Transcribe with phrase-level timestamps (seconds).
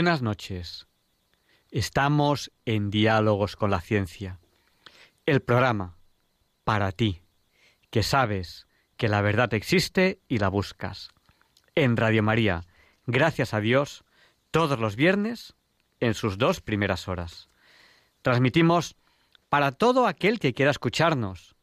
[0.00, 0.86] Buenas noches.
[1.70, 4.38] Estamos en Diálogos con la Ciencia.
[5.26, 5.98] El programa
[6.64, 7.20] para ti,
[7.90, 11.10] que sabes que la verdad existe y la buscas.
[11.74, 12.64] En Radio María,
[13.04, 14.02] gracias a Dios,
[14.50, 15.52] todos los viernes
[16.00, 17.50] en sus dos primeras horas.
[18.22, 18.96] Transmitimos
[19.50, 21.54] para todo aquel que quiera escucharnos.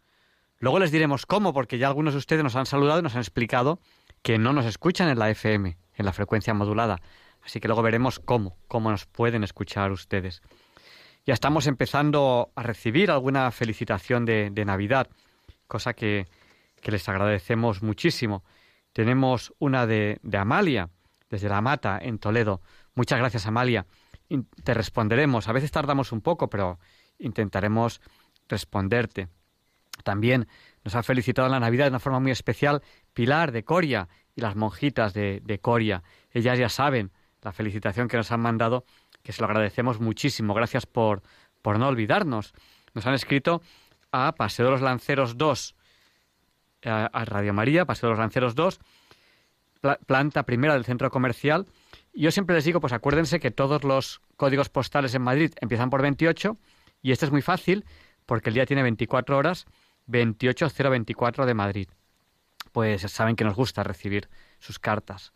[0.59, 3.22] Luego les diremos cómo, porque ya algunos de ustedes nos han saludado y nos han
[3.22, 3.80] explicado
[4.22, 7.02] que no nos escuchan en la FM, en la frecuencia modulada.
[7.48, 10.42] Así que luego veremos cómo, cómo nos pueden escuchar ustedes.
[11.26, 15.08] Ya estamos empezando a recibir alguna felicitación de, Navidad,
[15.66, 16.28] cosa que,
[16.84, 18.44] les agradecemos muchísimo.
[18.92, 20.90] Tenemos una de, de, Amalia,
[21.30, 22.62] desde La Mata, en Toledo.
[22.95, 23.86] Muchas gracias, Amalia.
[24.66, 25.48] te responderemos.
[25.48, 26.80] A veces tardamos un poco, pero
[27.18, 28.02] intentaremos
[28.50, 29.30] responderte.
[30.03, 30.50] También
[30.84, 34.58] nos ha felicitado la Navidad de una forma muy especial Pilar de Coria y las
[34.58, 36.03] monjitas de, de Coria.
[36.34, 37.14] Ellas ya saben
[37.48, 38.84] la felicitación que nos han mandado,
[39.23, 40.53] que se lo agradecemos muchísimo.
[40.53, 41.23] Gracias por,
[41.62, 42.53] por no olvidarnos.
[42.94, 43.62] Nos han escrito
[44.12, 45.75] a Paseo de los Lanceros 2,
[46.84, 48.81] a, Radio María, Paseo de los Lanceros 2,
[50.06, 51.68] planta primera del centro comercial.
[52.14, 56.02] Yo siempre les digo, pues acuérdense que todos los códigos postales en Madrid empiezan por
[56.02, 56.58] 28
[57.02, 57.85] y este es muy fácil
[58.25, 59.68] porque el día tiene 24 horas,
[60.08, 61.88] 28024 de Madrid.
[62.74, 64.28] Pues saben que nos gusta recibir
[64.59, 65.31] sus cartas.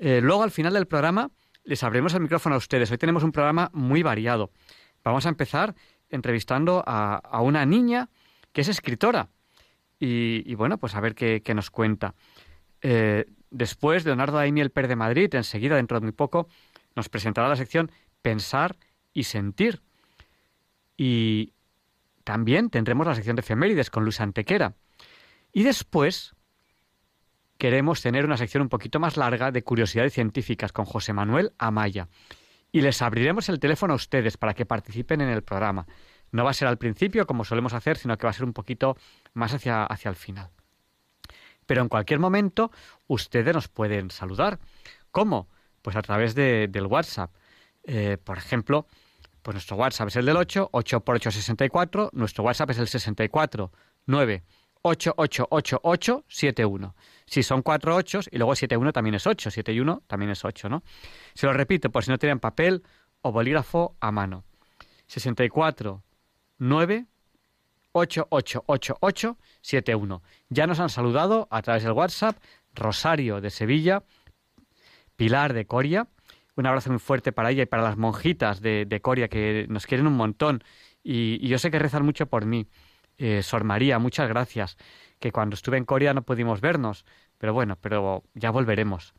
[0.00, 1.30] Eh, luego, al final del programa,
[1.62, 2.90] les abrimos el micrófono a ustedes.
[2.90, 4.50] Hoy tenemos un programa muy variado.
[5.04, 5.74] Vamos a empezar
[6.08, 8.08] entrevistando a, una niña
[8.52, 9.28] que es escritora.
[9.98, 12.14] Y, bueno, pues a ver qué, nos cuenta.
[12.80, 16.48] Eh, después, Leonardo Daimiel Per de Madrid, enseguida, dentro de muy poco,
[16.96, 18.78] nos presentará la sección Pensar
[19.12, 19.82] y Sentir.
[20.96, 21.52] Y
[22.24, 24.74] también tendremos la sección de efemérides con Luis Antequera.
[25.52, 26.34] Y después
[27.60, 32.08] queremos tener una sección un poquito más larga de curiosidades científicas con José Manuel Amaya.
[32.72, 35.86] Y les abriremos el teléfono a ustedes para que participen en el programa.
[36.32, 38.54] No va a ser al principio, como solemos hacer, sino que va a ser un
[38.54, 38.96] poquito
[39.34, 40.48] más hacia, hacia el final.
[41.66, 42.70] Pero en cualquier momento
[43.08, 44.58] ustedes nos pueden saludar.
[45.10, 45.50] ¿Cómo?
[45.82, 47.30] Pues a través de, del WhatsApp.
[47.84, 48.86] Eh, por ejemplo,
[49.42, 52.08] pues nuestro WhatsApp es el del 8, 8 por 8, 64.
[52.14, 53.70] Nuestro WhatsApp es el 64
[54.06, 54.44] 9
[54.82, 56.94] 888871.
[57.30, 60.44] Si son cuatro ochos y luego 71 también es 8, 7 y 1 también es
[60.44, 60.82] 8, ¿no?
[61.32, 62.82] Se lo repito por si no tienen papel
[63.22, 64.42] o bolígrafo a mano.
[65.06, 66.02] 64
[66.58, 67.06] 9
[67.92, 70.22] 888871.
[70.48, 72.36] Ya nos han saludado a través del WhatsApp
[72.74, 74.02] Rosario de Sevilla,
[75.14, 76.08] Pilar de Coria.
[76.56, 80.08] Un abrazo muy fuerte para ella y para las monjitas de, Coria que nos quieren
[80.08, 80.64] un montón
[81.04, 82.66] y, y yo sé que rezan mucho por mí.
[83.22, 84.78] Eh, Sor María, muchas gracias,
[85.20, 87.04] que cuando estuve en Corea no pudimos vernos,
[87.38, 89.14] pero bueno, pero ya volveremos.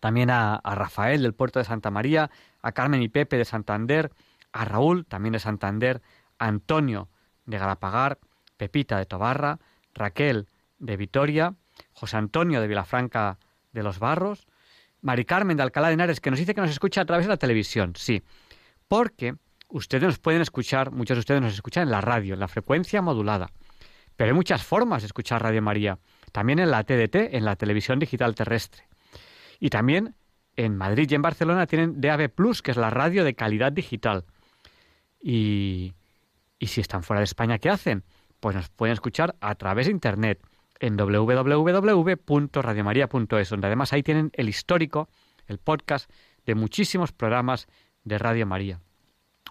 [0.00, 2.30] También a, Rafael del puerto de Santa María,
[2.62, 4.12] a Carmen y Pepe de Santander,
[4.52, 6.00] a Raúl, también de Santander,
[6.38, 7.08] a Antonio
[7.44, 8.18] de Galapagar,
[8.56, 9.58] Pepita de Tobarra,
[9.94, 10.48] Raquel
[10.78, 11.54] de Vitoria,
[11.92, 13.38] José Antonio de Vilafranca
[13.72, 14.46] de los Barros,
[15.00, 17.30] Mari Carmen de Alcalá de Henares, que nos dice que nos escucha a través de
[17.30, 18.22] la televisión, sí,
[18.88, 19.34] porque
[19.68, 23.02] ustedes nos pueden escuchar, muchos de ustedes nos escuchan en la radio, en la frecuencia
[23.02, 23.50] modulada.
[24.16, 25.98] Pero hay muchas formas de escuchar Radio María.
[26.32, 28.84] También en la TDT, en la televisión digital terrestre.
[29.60, 30.14] Y también
[30.56, 34.24] en Madrid y en Barcelona tienen DAB Plus, que es la radio de calidad digital.
[35.20, 35.94] Y,
[36.58, 38.04] y si están fuera de España, ¿qué hacen?
[38.40, 40.40] Pues nos pueden escuchar a través de Internet
[40.80, 45.10] en www.radiomaria.es, donde además ahí tienen el histórico,
[45.46, 46.10] el podcast
[46.44, 47.66] de muchísimos programas
[48.04, 48.80] de Radio María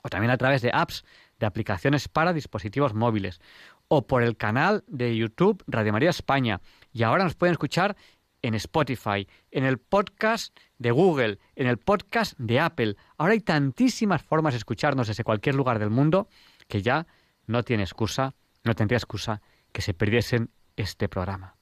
[0.05, 1.03] o también a través de apps,
[1.39, 3.41] de aplicaciones para dispositivos móviles,
[3.87, 6.61] o por el canal de YouTube Radio María España.
[6.91, 7.95] Y ahora nos pueden escuchar
[8.41, 12.95] en Spotify, en el podcast de Google, en el podcast de Apple.
[13.17, 16.27] Ahora hay tantísimas formas de escucharnos desde cualquier lugar del mundo
[16.67, 17.07] que ya
[17.47, 19.41] no tiene excusa, no tendría excusa
[19.71, 21.55] que se perdiesen este programa.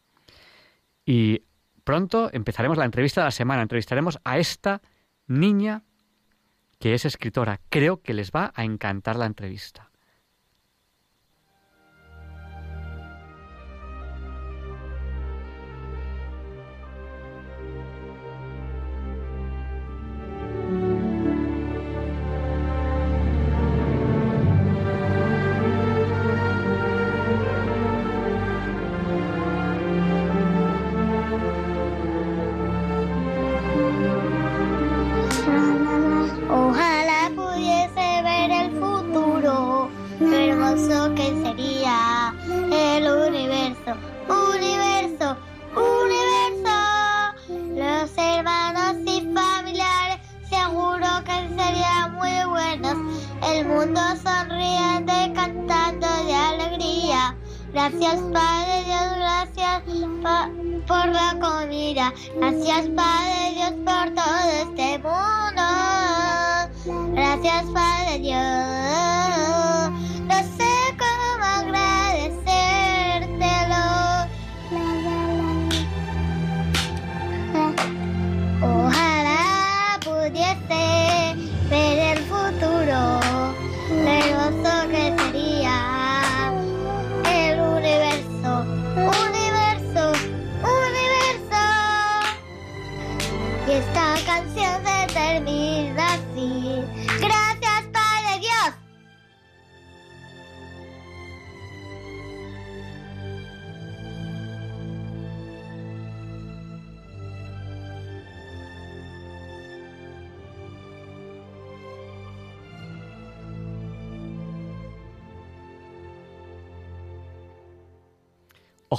[1.06, 1.44] Y
[1.84, 3.62] pronto empezaremos la entrevista de la semana.
[3.62, 4.82] Entrevistaremos a esta
[5.28, 5.84] niña
[6.80, 7.62] que es escritora.
[7.70, 9.90] Creo que les va a encantar la entrevista.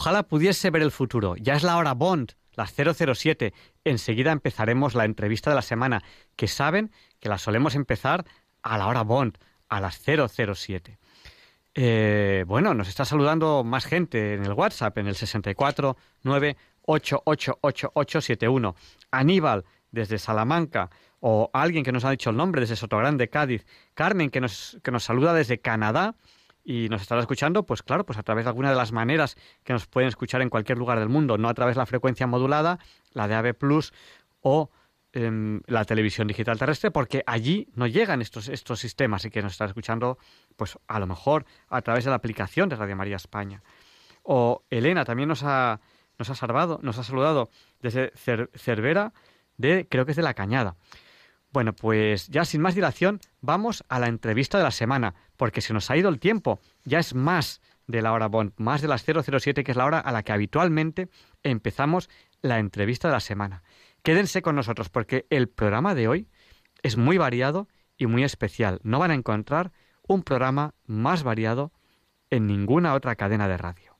[0.04, 1.34] Ojalá pudiese ver el futuro.
[1.36, 3.54] Ya es la hora Bond, las 007.
[3.84, 6.02] Enseguida empezaremos la entrevista de la semana,
[6.36, 8.26] que saben que la solemos empezar
[8.62, 9.38] a la hora Bond,
[9.70, 10.98] a las 007.
[11.74, 15.96] Eh, bueno, nos está saludando más gente en el WhatsApp, en el 64
[19.10, 20.90] Aníbal, desde Salamanca,
[21.20, 23.64] o alguien que nos ha dicho el nombre desde Sotogrande, Cádiz.
[23.94, 26.14] Carmen, que nos, que nos saluda desde Canadá
[26.64, 29.74] y nos estará escuchando, pues claro, pues a través de alguna de las maneras que
[29.74, 32.78] nos pueden escuchar en cualquier lugar del mundo, no a través de la frecuencia modulada,
[33.12, 33.92] la de AB Plus
[34.40, 34.70] o
[35.12, 39.52] em, la televisión digital terrestre, porque allí no llegan estos, estos sistemas y que nos
[39.52, 40.18] está escuchando,
[40.56, 43.62] pues a lo mejor a través de la aplicación de Radio María España.
[44.22, 45.80] O Elena también nos ha,
[46.18, 47.50] nos ha salvado, nos ha saludado
[47.80, 49.12] desde Cervera,
[49.58, 50.76] de, creo que es de La Cañada.
[51.54, 55.72] Bueno, pues ya sin más dilación, vamos a la entrevista de la semana, porque se
[55.72, 56.60] nos ha ido el tiempo.
[56.84, 59.98] Ya es más de la hora Bond, más de las 007, que es la hora
[59.98, 61.08] a la que habitualmente
[61.42, 62.08] empezamos
[62.40, 63.62] la entrevista de la semana.
[64.02, 66.28] Quédense con nosotros, porque el programa de hoy
[66.82, 68.80] es muy variado y muy especial.
[68.82, 69.72] No van a encontrar
[70.06, 71.72] un programa más variado
[72.30, 73.96] en ninguna otra cadena de radio.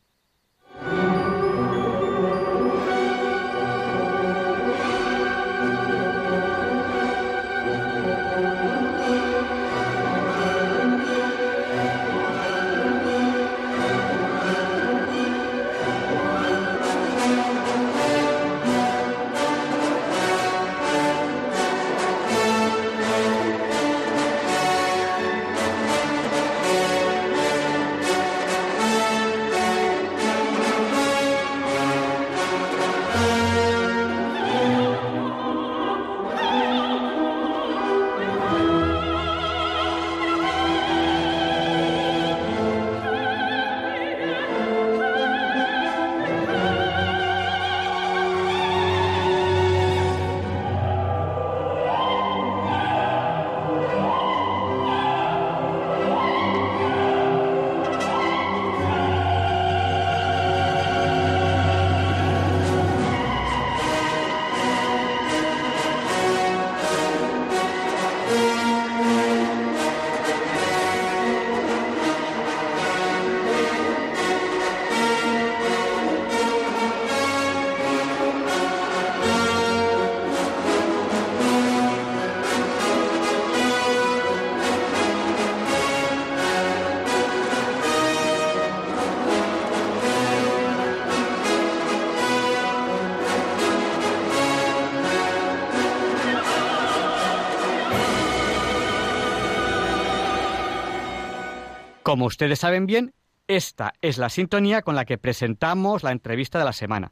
[102.14, 103.12] Como ustedes saben bien,
[103.48, 107.10] esta es la sintonía con la que presentamos la entrevista de la semana.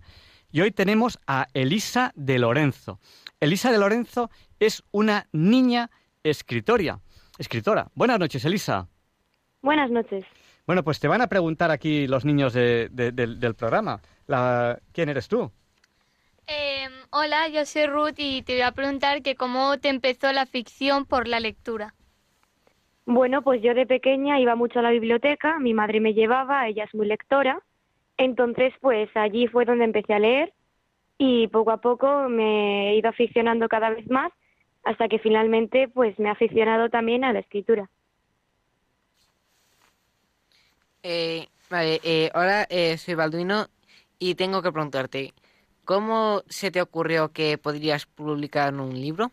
[0.53, 3.01] Y hoy tenemos a Elisa de Lorenzo.
[3.41, 4.31] Elisa de Lorenzo
[4.61, 5.91] es una niña
[6.23, 7.01] escritoria,
[7.37, 7.89] escritora.
[7.97, 8.87] Buenas noches, Elisa.
[9.61, 10.25] Buenas noches.
[10.69, 14.01] Bueno, pues te van a preguntar aquí los niños del, programa.
[14.93, 15.51] ¿Quién eres tú?
[16.47, 20.47] Em, hola, yo soy Ruth y te voy a preguntar que cómo te empezó la
[20.47, 21.93] ficción por la lectura.
[23.05, 26.85] Bueno, pues yo de pequeña iba mucho a la biblioteca, mi madre me llevaba, ella
[26.85, 27.61] es muy lectora,
[28.17, 30.53] entonces pues allí fue donde empecé a leer
[31.19, 34.33] y poco a poco me he ido aficionando cada vez más
[34.85, 37.91] hasta que finalmente pues me he aficionado también a la escritura.
[41.03, 43.67] Eh, vale, eh, ahora eh, soy Balduino
[44.21, 45.33] y tengo que preguntarte,
[45.85, 49.33] ¿cómo se te ocurrió que podrías publicar un libro?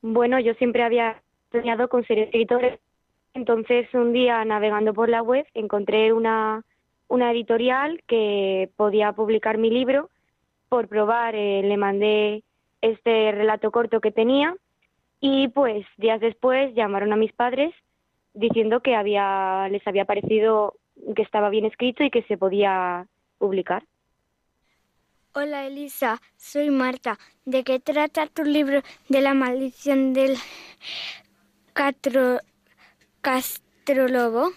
[0.00, 2.80] Bueno, yo siempre había soñado con ser escritores.
[3.34, 6.64] Entonces, un día navegando por la web encontré una,
[7.08, 10.10] una editorial que podía publicar mi libro.
[10.68, 12.42] Por probar, eh, le mandé
[12.80, 14.54] este relato corto que tenía
[15.20, 17.74] y pues días después llamaron a mis padres
[18.34, 20.74] diciendo que había, les había parecido
[21.16, 23.06] que estaba bien escrito y que se podía
[23.38, 23.84] publicar.
[25.34, 27.18] Hola Elisa, soy Marta.
[27.44, 30.36] ¿De qué trata tu libro de la maldición del
[31.78, 32.40] catro...
[33.20, 34.50] castrolobo?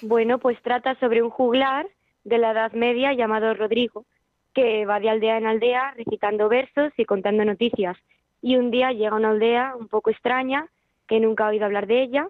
[0.00, 1.86] Bueno, pues trata sobre un juglar
[2.24, 4.06] de la Edad Media llamado Rodrigo,
[4.54, 7.98] que va de aldea en aldea recitando versos y contando noticias.
[8.40, 10.66] Y un día llega a una aldea un poco extraña,
[11.06, 12.28] que nunca ha oído hablar de ella,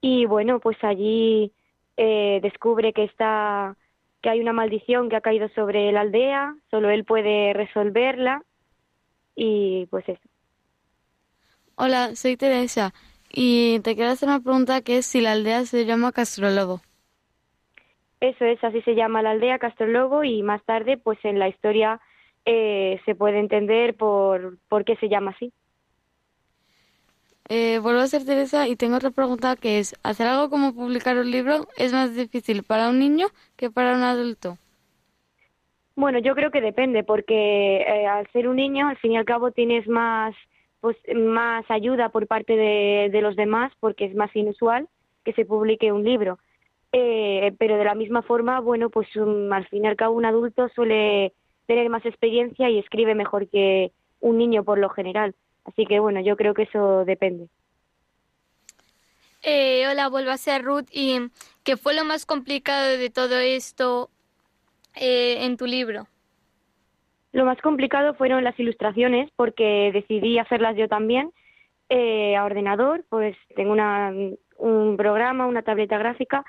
[0.00, 1.52] y bueno, pues allí
[1.98, 3.76] eh, descubre que está
[4.22, 8.42] que hay una maldición que ha caído sobre la aldea, solo él puede resolverla
[9.36, 10.33] y pues eso.
[11.76, 12.92] Hola, soy Teresa
[13.32, 16.80] y te quiero hacer una pregunta que es si la aldea se llama Castrolobo.
[18.20, 22.00] Eso es, así se llama la aldea Castrolobo y más tarde pues en la historia
[22.44, 25.52] eh, se puede entender por, por qué se llama así.
[27.48, 31.18] Eh, vuelvo a ser Teresa y tengo otra pregunta que es, ¿hacer algo como publicar
[31.18, 33.26] un libro es más difícil para un niño
[33.56, 34.56] que para un adulto?
[35.96, 39.24] Bueno, yo creo que depende, porque eh, al ser un niño, al fin y al
[39.24, 40.34] cabo, tienes más,
[40.84, 44.86] pues, más ayuda por parte de, de los demás, porque es más inusual
[45.24, 46.38] que se publique un libro.
[46.92, 50.68] Eh, pero de la misma forma, bueno, pues al fin y al cabo un adulto
[50.74, 51.32] suele
[51.66, 55.34] tener más experiencia y escribe mejor que un niño por lo general.
[55.64, 57.48] Así que bueno, yo creo que eso depende.
[59.42, 60.90] Eh, hola, vuelvo a ser Ruth.
[60.92, 61.30] ¿Y
[61.62, 64.10] qué fue lo más complicado de todo esto
[64.96, 66.08] eh, en tu libro?
[67.34, 71.32] Lo más complicado fueron las ilustraciones porque decidí hacerlas yo también
[71.88, 74.12] eh, a ordenador, pues tengo una,
[74.56, 76.44] un programa, una tableta gráfica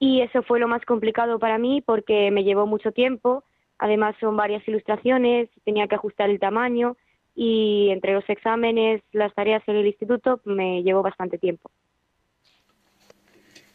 [0.00, 3.44] y eso fue lo más complicado para mí porque me llevó mucho tiempo.
[3.78, 6.96] Además son varias ilustraciones, tenía que ajustar el tamaño
[7.36, 11.70] y entre los exámenes, las tareas en el instituto me llevó bastante tiempo.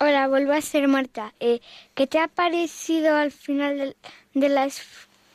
[0.01, 1.31] Hola, vuelvo a ser Marta.
[1.39, 1.61] Eh,
[1.95, 3.95] ¿Qué te ha parecido al final de,
[4.33, 4.67] de la,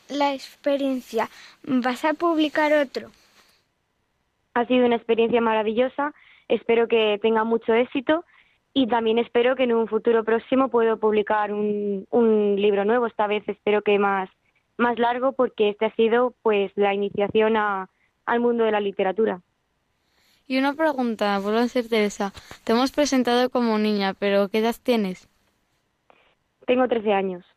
[0.09, 1.29] la experiencia?
[1.63, 3.09] ¿Vas a publicar otro?
[4.53, 6.13] Ha sido una experiencia maravillosa.
[6.47, 8.25] Espero que tenga mucho éxito
[8.73, 13.07] y también espero que en un futuro próximo pueda publicar un, un libro nuevo.
[13.07, 14.29] Esta vez espero que más,
[14.77, 17.89] más largo porque este ha sido pues la iniciación a,
[18.25, 19.41] al mundo de la literatura.
[20.47, 22.31] Y una pregunta, vuelvo a ser Teresa.
[22.63, 25.27] Te hemos presentado como niña, pero ¿qué edad tienes?
[26.67, 27.54] Tengo 13 años.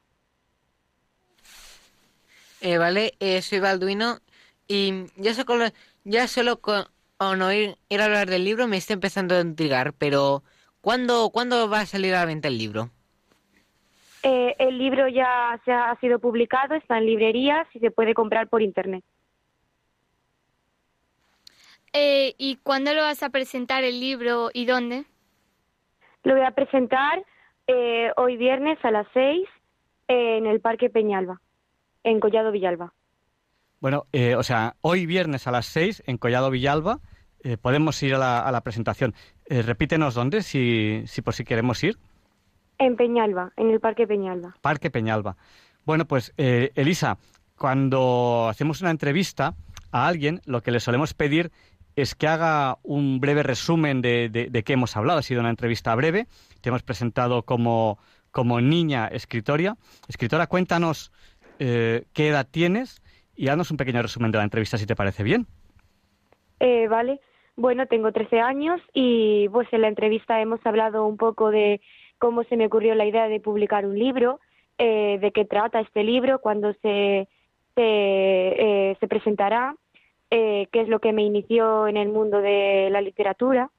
[2.61, 4.19] Eh, vale, eh, soy Balduino
[4.67, 5.67] y ya solo,
[6.05, 6.85] ya solo con,
[7.17, 10.43] con oír ir a hablar del libro me está empezando a intrigar, pero
[10.81, 12.91] ¿cuándo, ¿cuándo va a salir a la venta el libro?
[14.23, 18.15] Eh, el libro ya se ha, ha sido publicado, está en librerías y se puede
[18.15, 19.05] comprar por internet.
[21.93, 25.05] Eh, ¿Y cuándo lo vas a presentar el libro y dónde?
[26.25, 27.25] Lo voy a presentar
[27.67, 29.49] eh, hoy viernes a las 6
[30.09, 31.41] en el Parque Peñalba,
[32.09, 32.95] en Collado Villalba.
[33.81, 37.01] Bueno, eh, o sea, hoy viernes a las 6 en Collado Villalba
[37.45, 39.15] eh, podemos ir a la, a la presentación.
[39.47, 41.99] Eh, repítenos dónde, si, si por si queremos ir.
[42.79, 44.57] En Peñalba, en el Parque Peñalba.
[44.61, 45.37] Parque Peñalba.
[45.85, 47.19] Bueno, pues Elisa,
[47.57, 49.55] cuando hacemos una entrevista
[49.91, 51.51] a alguien, lo que le solemos pedir
[51.97, 55.19] es que haga un breve resumen de, de, de qué hemos hablado.
[55.19, 56.27] Ha sido una entrevista breve.
[56.61, 57.99] Te hemos presentado como,
[58.31, 59.77] como niña escritoria.
[60.07, 61.11] Escritora, cuéntanos
[61.59, 63.03] eh, qué edad tienes
[63.39, 65.47] y haznos un pequeño resumen de la entrevista, si te parece bien.
[66.61, 67.21] Eh, vale.
[67.57, 71.81] Bueno, tengo 13 años y pues en la entrevista hemos hablado un poco de
[72.19, 74.41] cómo se me ocurrió la idea de publicar un libro,
[74.77, 77.29] eh, de qué trata este libro, cuándo se,
[77.75, 79.75] se, eh, se presentará,
[80.31, 83.71] qué es lo que me inició en el mundo de la literatura.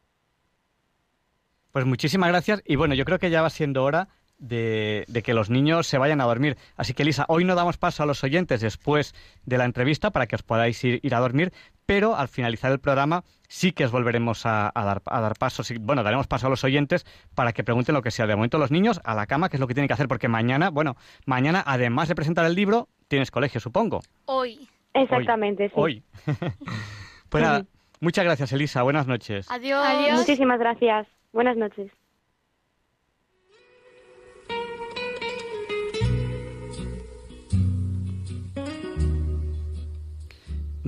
[1.72, 4.08] Pues muchísimas gracias y bueno, yo creo que ya va siendo hora
[4.40, 6.58] de, de, que los niños se vayan a dormir.
[6.76, 9.14] Así que, Elisa, hoy no damos paso a los oyentes después
[9.46, 11.54] de la entrevista para que os podáis ir, ir a dormir,
[11.86, 15.64] pero al finalizar el programa sí que os volveremos a, a dar, a dar paso.
[15.64, 17.06] Sí, bueno, daremos paso a los oyentes
[17.36, 18.28] para que pregunten lo que sea.
[18.28, 20.28] De momento, los niños a la cama, que es lo que tienen que hacer, porque
[20.28, 24.02] mañana, bueno, mañana, además de presentar el libro, tienes colegio, supongo.
[24.26, 24.70] Hoy.
[24.94, 26.04] Exactamente, hoy.
[26.26, 26.26] sí.
[26.26, 26.36] Hoy.
[27.30, 27.66] pues nada,
[28.00, 28.82] muchas gracias, Elisa.
[28.84, 29.50] Buenas noches.
[29.52, 29.86] Adiós.
[29.86, 30.20] Adiós.
[30.20, 31.08] Muchísimas gracias.
[31.32, 31.92] Buenas noches.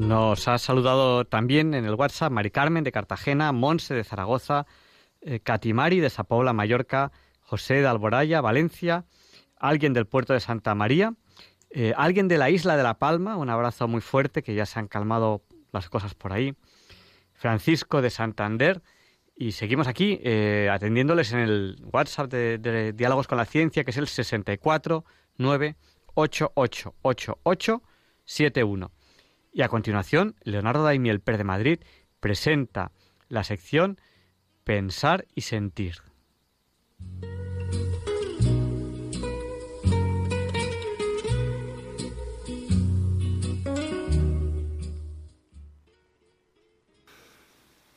[0.02, 4.66] Nos ha saludado también en el WhatsApp Mari Carmen de Cartagena, Monse de Zaragoza,
[5.22, 9.06] eh, Katimari de Sapobla, Mallorca, José de Alboraya, Valencia,
[9.58, 11.14] alguien del puerto de Santa María,
[11.70, 14.80] eh, alguien de la isla de La Palma, un abrazo muy fuerte, que ya se
[14.80, 16.56] han calmado las cosas por ahí,
[17.34, 18.82] Francisco de Santander,
[19.36, 23.92] y seguimos aquí eh, atendiéndoles en el WhatsApp de, de, Diálogos con la Ciencia, que
[23.92, 25.06] es el 64
[29.52, 31.80] Y a continuación, Leonardo Daimiel Per de Madrid
[32.20, 32.92] presenta
[33.28, 34.00] la sección
[34.64, 35.96] Pensar y Sentir.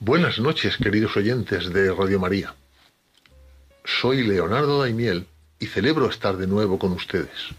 [0.00, 2.54] Buenas noches, queridos oyentes de Radio María.
[3.84, 5.26] Soy Leonardo Daimiel
[5.58, 7.54] y celebro estar de nuevo con ustedes.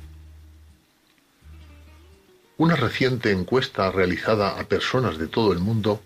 [2.57, 6.01] Una reciente encuesta realizada a personas de todo el mundo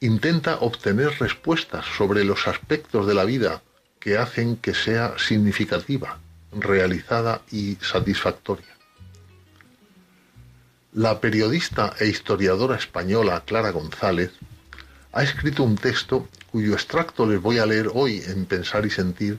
[0.00, 3.62] intenta obtener respuestas sobre los aspectos de la vida
[3.98, 6.18] que hacen que sea significativa,
[6.52, 8.76] realizada y satisfactoria.
[10.92, 14.32] La periodista e historiadora española Clara González
[15.12, 19.38] ha escrito un texto cuyo extracto les voy a leer hoy en Pensar y Sentir,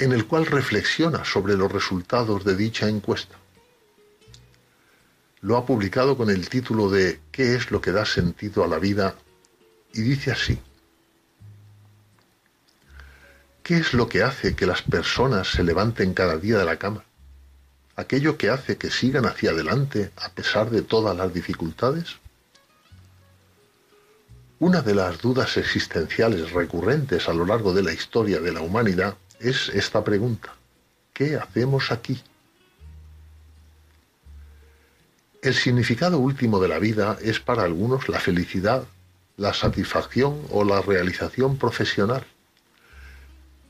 [0.00, 3.36] en el cual reflexiona sobre los resultados de dicha encuesta.
[5.44, 8.78] Lo ha publicado con el título de ¿Qué es lo que da sentido a la
[8.78, 9.14] vida?
[9.92, 10.58] y dice así.
[13.62, 17.04] ¿Qué es lo que hace que las personas se levanten cada día de la cama?
[17.94, 22.16] ¿Aquello que hace que sigan hacia adelante a pesar de todas las dificultades?
[24.60, 29.18] Una de las dudas existenciales recurrentes a lo largo de la historia de la humanidad
[29.40, 30.54] es esta pregunta.
[31.12, 32.22] ¿Qué hacemos aquí?
[35.44, 38.84] El significado último de la vida es para algunos la felicidad,
[39.36, 42.24] la satisfacción o la realización profesional.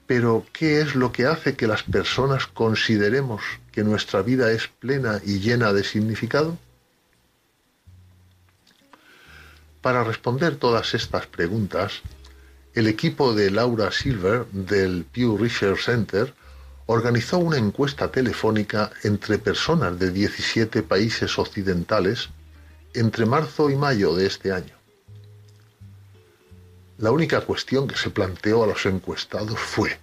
[0.06, 5.20] Pero, ¿qué es lo que hace que las personas consideremos que nuestra vida es plena
[5.24, 6.56] y llena de significado?
[9.80, 12.02] Para responder todas estas preguntas,
[12.74, 16.34] el equipo de Laura Silver del Pew Research Center
[16.86, 22.28] organizó una encuesta telefónica entre personas de 17 países occidentales
[22.92, 24.74] entre marzo y mayo de este año.
[26.98, 29.98] La única cuestión que se planteó a los encuestados fue,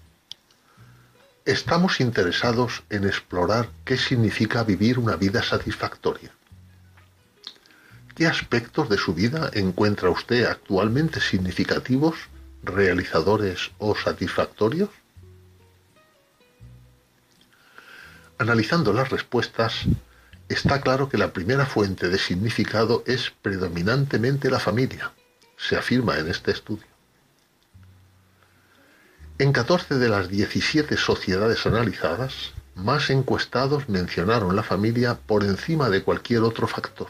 [1.46, 6.34] ¿estamos interesados en explorar qué significa vivir una vida satisfactoria?
[8.16, 12.16] ¿Qué aspectos de su vida encuentra usted actualmente significativos,
[12.64, 14.90] realizadores o satisfactorios?
[18.42, 19.84] Analizando las respuestas,
[20.50, 25.12] está claro que la primera fuente de significado es predominantemente la familia,
[25.58, 26.88] se afirma en este estudio.
[29.38, 36.02] En 14 de las 17 sociedades analizadas, más encuestados mencionaron la familia por encima de
[36.02, 37.10] cualquier otro factor.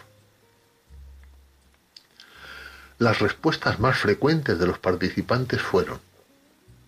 [2.97, 6.01] Las respuestas más frecuentes de los participantes fueron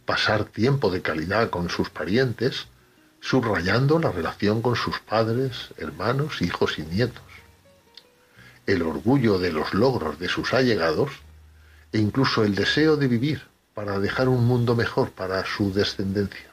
[0.03, 2.67] pasar tiempo de calidad con sus parientes,
[3.23, 7.23] subrayando la relación con sus padres, hermanos, hijos y nietos,
[8.67, 11.09] el orgullo de los logros de sus allegados
[11.93, 13.41] e incluso el deseo de vivir
[13.73, 16.51] para dejar un mundo mejor para su descendencia.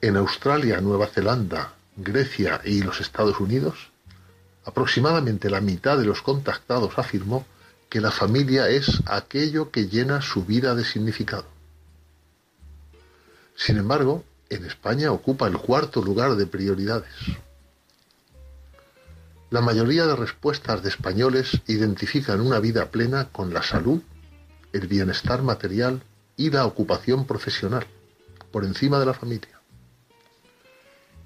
[0.00, 3.90] En Australia, Nueva Zelanda, Grecia y los Estados Unidos,
[4.68, 7.46] Aproximadamente la mitad de los contactados afirmó
[7.88, 11.46] que la familia es aquello que llena su vida de significado.
[13.58, 17.12] Sin embargo, en España ocupa el cuarto lugar de prioridades.
[19.50, 24.00] La mayoría de respuestas de españoles identifican una vida plena con la salud,
[24.72, 26.02] el bienestar material
[26.36, 27.84] y la ocupación profesional,
[28.52, 29.60] por encima de la familia.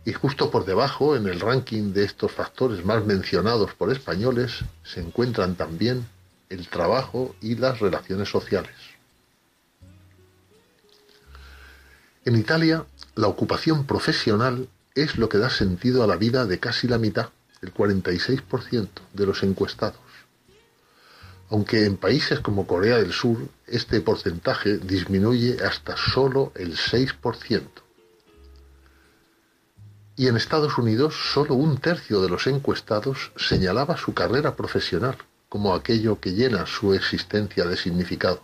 [0.06, 5.00] Y justo por debajo, en el ranking de estos factores más mencionados por españoles, se
[5.00, 6.08] encuentran también
[6.48, 8.91] el trabajo y las relaciones sociales.
[12.24, 16.88] En Italia, la ocupación profesional es lo que da sentido a la vida de casi
[16.88, 17.30] la mitad,
[17.60, 20.00] el 46% de los encuestados.
[21.50, 27.82] Aunque en países como Corea del Sur este porcentaje disminuye hasta solo el 6%
[30.16, 35.16] y en Estados Unidos solo un tercio de los encuestados señalaba su carrera profesional
[35.48, 38.40] como aquello que llena su existencia de significado.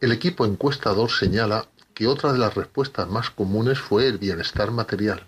[0.00, 5.26] El equipo encuestador señala que otra de las respuestas más comunes fue el bienestar material.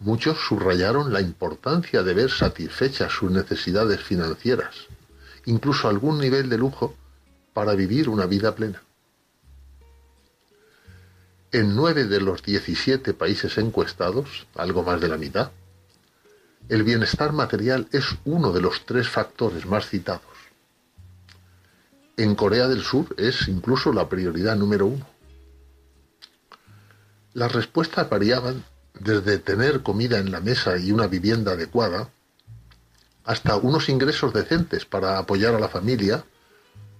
[0.00, 4.74] Muchos subrayaron la importancia de ver satisfechas sus necesidades financieras,
[5.44, 6.96] incluso algún nivel de lujo,
[7.54, 8.82] para vivir una vida plena.
[11.52, 15.52] En nueve de los 17 países encuestados, algo más de la mitad,
[16.68, 20.35] el bienestar material es uno de los tres factores más citados.
[22.18, 25.06] En Corea del Sur es incluso la prioridad número uno.
[27.34, 32.08] Las respuestas variaban desde tener comida en la mesa y una vivienda adecuada,
[33.24, 36.24] hasta unos ingresos decentes para apoyar a la familia,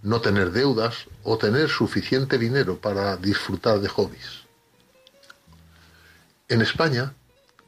[0.03, 4.45] no tener deudas o tener suficiente dinero para disfrutar de hobbies.
[6.49, 7.15] En España,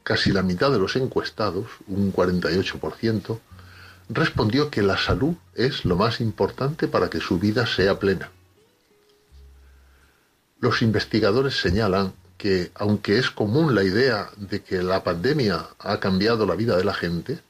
[0.03, 3.41] casi la mitad de los encuestados, un 48%,
[4.09, 8.31] respondió que la salud es lo más importante para que su vida sea plena.
[10.61, 16.47] Los investigadores señalan que, aunque es común la idea de que la pandemia ha cambiado
[16.47, 17.41] la vida de la gente,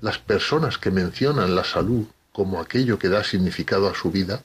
[0.00, 4.42] las personas que mencionan la salud como aquello que da significado a su vida,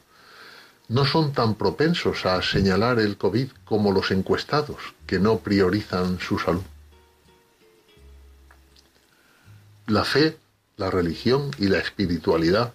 [0.87, 6.39] no son tan propensos a señalar el COVID como los encuestados, que no priorizan su
[6.39, 6.63] salud.
[9.87, 10.37] La fe,
[10.77, 12.73] la religión y la espiritualidad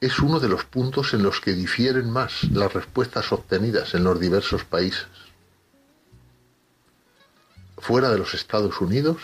[0.00, 4.20] es uno de los puntos en los que difieren más las respuestas obtenidas en los
[4.20, 5.06] diversos países.
[7.78, 9.18] Fuera de los Estados Unidos,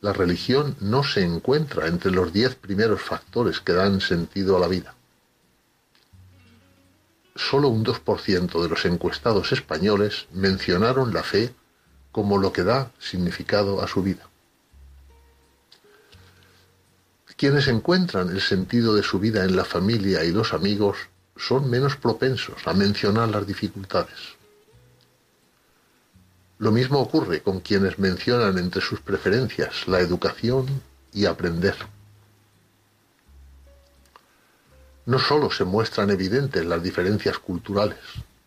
[0.00, 4.68] la religión no se encuentra entre los diez primeros factores que dan sentido a la
[4.68, 4.94] vida.
[7.34, 11.54] Solo un 2% de los encuestados españoles mencionaron la fe
[12.12, 14.28] como lo que da significado a su vida.
[17.36, 20.96] Quienes encuentran el sentido de su vida en la familia y los amigos
[21.36, 24.36] son menos propensos a mencionar las dificultades.
[26.58, 30.66] Lo mismo ocurre con quienes mencionan entre sus preferencias la educación
[31.12, 31.76] y aprender.
[35.04, 37.98] No solo se muestran evidentes las diferencias culturales,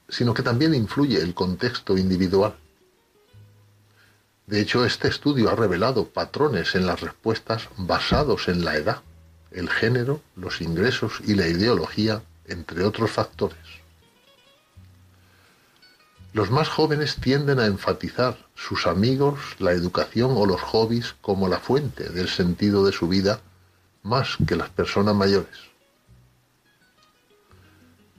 [0.09, 2.55] sino que también influye el contexto individual.
[4.49, 9.03] De hecho, este estudio ha revelado patrones en las respuestas basados en la edad,
[9.51, 13.59] el género, los ingresos y la ideología, entre otros factores.
[16.33, 21.59] Los más jóvenes tienden a enfatizar sus amigos, la educación o los hobbies como la
[21.59, 23.41] fuente del sentido de su vida
[24.01, 25.59] más que las personas mayores.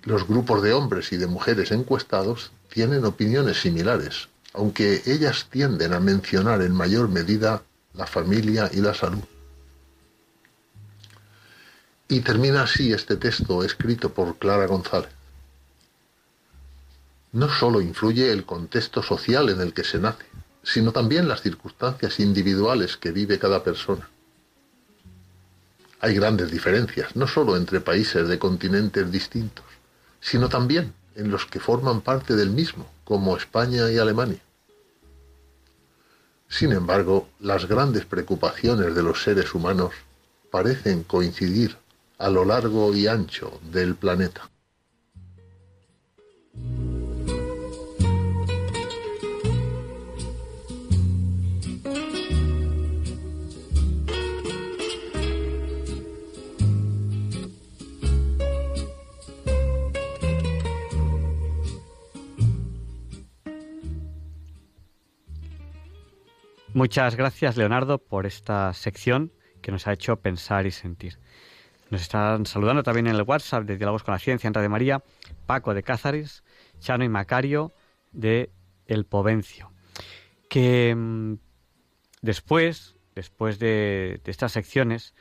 [0.05, 6.01] Los grupos de hombres y de mujeres encuestados tienen opiniones similares, aunque ellas tienden a
[6.01, 7.63] mencionar en mayor medida
[7.95, 9.23] la familia y la salud.
[12.09, 15.11] Y termina así este texto escrito por Clara González.
[17.33, 20.25] No solo influye el contexto social en el que se nace,
[20.65, 24.09] sino también las circunstancias individuales que vive cada persona.
[26.01, 29.65] Hay grandes diferencias, no solo entre países de continentes distintos,
[30.21, 34.39] sino también en los que forman parte del mismo, como España y Alemania.
[36.49, 39.95] Sin embargo, las grandes preocupaciones de los seres humanos
[40.53, 41.77] parecen coincidir
[42.19, 44.49] a lo largo y ancho del planeta.
[66.73, 71.19] Muchas gracias, Leonardo, por esta sección que nos ha hecho pensar y sentir.
[71.91, 75.03] Nos están saludando también en el WhatsApp de Diálogos con la Ciencia en Radio María,
[75.47, 76.45] Paco de Cázares,
[76.79, 77.73] Chano y Macario
[78.13, 78.53] de
[78.87, 79.73] El Povencio.
[80.49, 81.39] Que mm,
[82.23, 85.13] después, después de, estas secciones,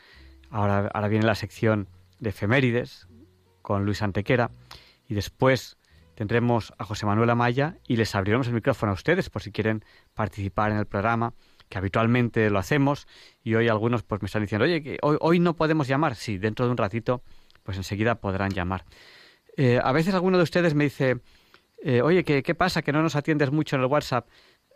[0.52, 3.08] ahora, ahora viene la sección de efemérides
[3.64, 4.52] con Luis Antequera
[5.08, 5.79] y después
[6.20, 9.86] tendremos a José Manuel Amaya y les abriremos el micrófono a ustedes por si quieren
[10.14, 11.34] participar en el programa,
[11.70, 13.08] que habitualmente lo hacemos
[13.42, 16.16] y hoy algunos pues me están diciendo, oye, que hoy, no podemos llamar.
[16.16, 17.24] Sí, dentro de un ratito,
[17.64, 18.84] pues enseguida podrán llamar.
[19.56, 21.22] Eh, a veces alguno de ustedes me dice,
[21.82, 22.82] eh, oye, ¿qué, ¿qué, pasa?
[22.82, 24.28] Que no nos atiendes mucho en el WhatsApp,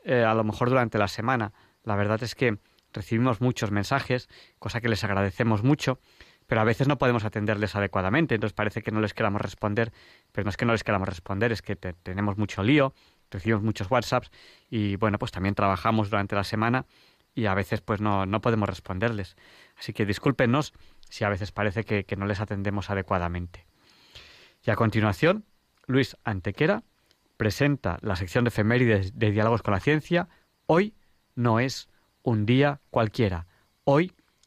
[0.06, 1.52] eh, a lo mejor durante la semana.
[1.84, 2.58] La verdad es que
[2.94, 4.30] recibimos muchos mensajes,
[4.60, 6.00] cosa que les agradecemos mucho,
[6.48, 9.92] pero a veces no podemos atenderles adecuadamente, entonces parece que no les queramos responder,
[10.32, 12.94] pero no es que no les queramos responder, es que tenemos mucho lío,
[13.30, 14.32] recibimos muchos WhatsApps
[14.70, 16.86] y bueno, pues también trabajamos durante la semana
[17.36, 19.36] y a veces pues no, no podemos responderles.
[19.78, 20.74] Así que discúlpenos
[21.10, 23.66] si a veces parece que, que no les atendemos adecuadamente.
[24.66, 25.46] Y a continuación,
[25.88, 26.84] Luis Antequera
[27.38, 30.30] presenta la sección de efemérides de Diálogos con la Ciencia.
[30.68, 30.94] Hoy
[31.36, 31.90] no es
[32.22, 33.48] un día cualquiera.
[33.84, 34.14] Hoy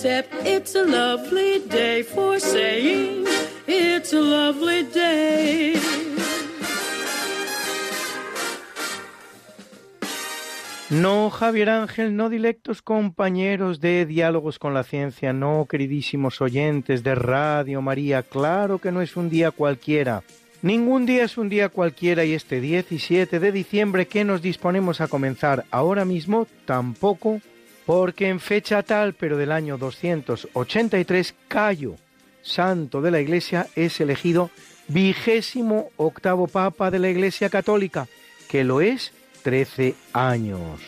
[0.00, 3.26] Except it's a lovely day for saying
[3.66, 5.74] it's a lovely day.
[10.90, 17.16] No, Javier Ángel, no dilectos compañeros de Diálogos con la Ciencia, no, queridísimos oyentes de
[17.16, 20.22] Radio María, claro que no es un día cualquiera.
[20.62, 25.08] Ningún día es un día cualquiera y este 17 de diciembre que nos disponemos a
[25.08, 27.40] comenzar ahora mismo tampoco,
[27.88, 31.96] porque en fecha tal, pero del año 283, Cayo,
[32.42, 34.50] santo de la Iglesia, es elegido
[34.88, 38.06] vigésimo octavo papa de la Iglesia Católica,
[38.50, 40.82] que lo es 13 años.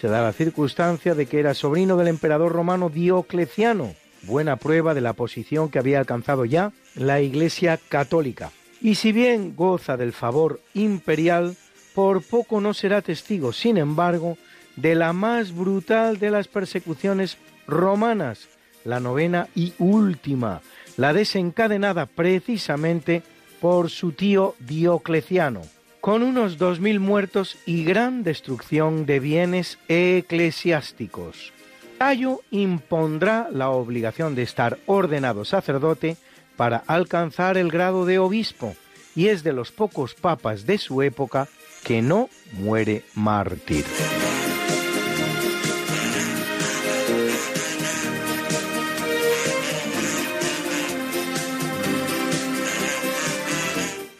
[0.00, 5.00] Se da la circunstancia de que era sobrino del emperador romano Diocleciano, buena prueba de
[5.00, 8.52] la posición que había alcanzado ya la Iglesia Católica.
[8.80, 11.56] Y si bien goza del favor imperial,
[11.92, 14.38] por poco no será testigo, sin embargo,
[14.76, 18.48] de la más brutal de las persecuciones romanas,
[18.84, 20.60] la novena y última,
[20.96, 23.22] la desencadenada precisamente
[23.60, 25.62] por su tío Diocleciano,
[26.00, 31.52] con unos dos mil muertos y gran destrucción de bienes eclesiásticos.
[31.98, 36.16] Cayo impondrá la obligación de estar ordenado sacerdote
[36.56, 38.76] para alcanzar el grado de obispo
[39.14, 41.48] y es de los pocos papas de su época
[41.82, 43.84] que no muere mártir.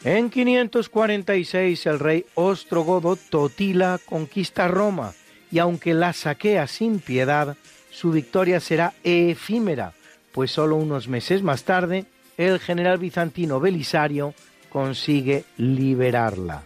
[0.07, 5.14] En 546 el rey ostrogodo Totila conquista Roma
[5.51, 7.57] y aunque la saquea sin piedad,
[7.90, 9.95] su victoria será efímera,
[10.31, 12.05] pues solo unos meses más tarde
[12.37, 14.33] el general bizantino Belisario
[14.71, 16.62] consigue liberarla.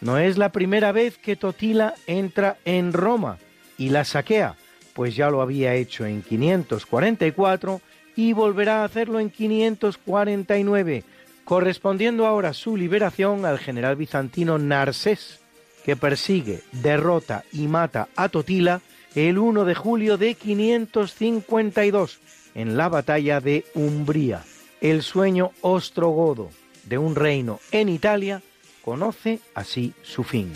[0.00, 3.36] No es la primera vez que Totila entra en Roma
[3.76, 4.56] y la saquea,
[4.94, 7.82] pues ya lo había hecho en 544
[8.16, 11.04] y volverá a hacerlo en 549
[11.48, 15.40] correspondiendo ahora su liberación al general bizantino Narsés,
[15.82, 18.82] que persigue, derrota y mata a Totila
[19.14, 22.20] el 1 de julio de 552
[22.54, 24.44] en la batalla de Umbría.
[24.82, 26.50] El sueño ostrogodo
[26.84, 28.42] de un reino en Italia
[28.84, 30.52] conoce así su fin.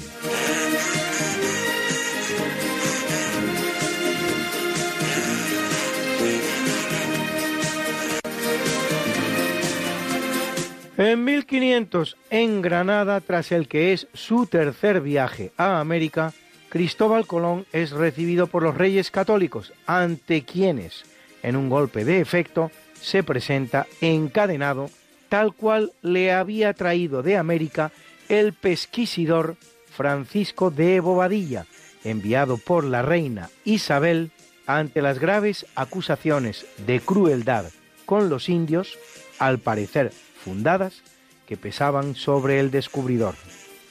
[11.04, 16.32] En 1500, en Granada, tras el que es su tercer viaje a América,
[16.68, 21.02] Cristóbal Colón es recibido por los reyes católicos, ante quienes,
[21.42, 24.90] en un golpe de efecto, se presenta encadenado,
[25.28, 27.90] tal cual le había traído de América
[28.28, 29.56] el pesquisidor
[29.90, 31.66] Francisco de Bobadilla,
[32.04, 34.30] enviado por la reina Isabel
[34.68, 37.72] ante las graves acusaciones de crueldad
[38.06, 38.96] con los indios,
[39.40, 40.12] al parecer
[40.44, 41.02] fundadas
[41.46, 43.34] que pesaban sobre el descubridor.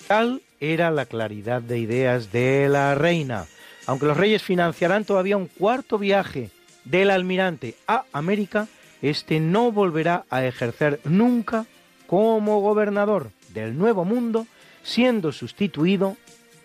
[0.07, 3.45] Tal era la claridad de ideas de la reina.
[3.87, 6.49] Aunque los reyes financiarán todavía un cuarto viaje
[6.85, 8.67] del almirante a América,
[9.01, 11.65] este no volverá a ejercer nunca
[12.07, 14.45] como gobernador del Nuevo Mundo,
[14.83, 16.17] siendo sustituido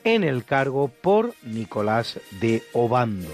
[0.04, 3.28] en el cargo por Nicolás de Obando.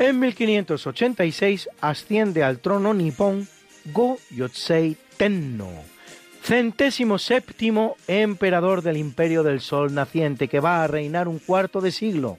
[0.00, 3.46] En 1586 asciende al trono nipón
[3.92, 5.68] Go Yotsei Tenno,
[6.42, 11.92] centésimo séptimo emperador del Imperio del Sol naciente que va a reinar un cuarto de
[11.92, 12.38] siglo,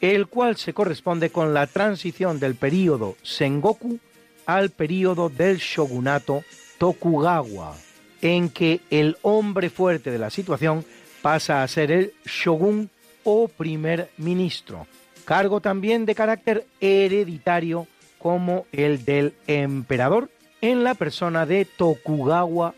[0.00, 3.98] el cual se corresponde con la transición del período Sengoku
[4.46, 6.44] al período del shogunato
[6.78, 7.74] Tokugawa,
[8.22, 10.84] en que el hombre fuerte de la situación
[11.22, 12.88] pasa a ser el shogun
[13.24, 14.86] o primer ministro,
[15.30, 17.86] cargo también de carácter hereditario
[18.18, 20.28] como el del emperador
[20.60, 22.74] en la persona de Tokugawa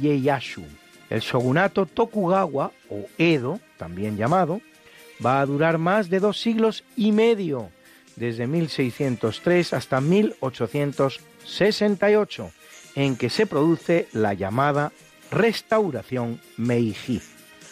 [0.00, 0.64] Ieyasu.
[1.10, 4.60] El shogunato Tokugawa o Edo, también llamado,
[5.24, 7.70] va a durar más de dos siglos y medio,
[8.16, 12.50] desde 1603 hasta 1868,
[12.96, 14.90] en que se produce la llamada
[15.30, 17.22] restauración Meiji,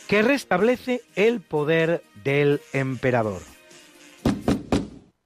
[0.06, 3.42] que restablece el poder del emperador.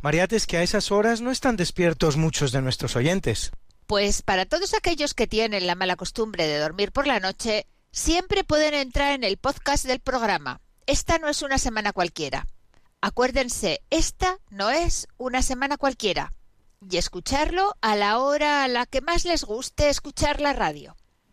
[0.00, 3.50] Mariate, es que a esas horas no están despiertos muchos de nuestros oyentes.
[3.88, 8.44] Pues para todos aquellos que tienen la mala costumbre de dormir por la noche, siempre
[8.44, 10.60] pueden entrar en el podcast del programa.
[10.86, 12.46] Esta no es una semana cualquiera.
[13.00, 16.32] Acuérdense, esta no es una semana cualquiera.
[16.88, 20.96] Y escucharlo a la hora a la que más les guste escuchar la radio.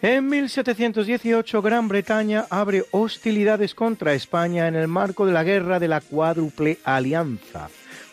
[0.00, 5.88] En 1718 Gran Bretaña abre hostilidades contra España en el marco de la guerra de
[5.88, 7.68] la Cuádruple Alianza,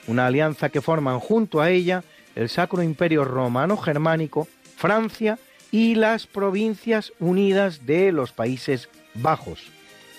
[0.08, 5.38] una alianza que forman junto a ella el Sacro Imperio Romano Germánico, Francia
[5.70, 9.68] y las Provincias Unidas de los Países Bajos,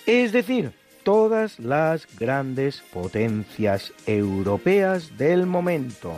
[0.05, 0.71] es decir,
[1.03, 6.13] todas las grandes potencias europeas del momento.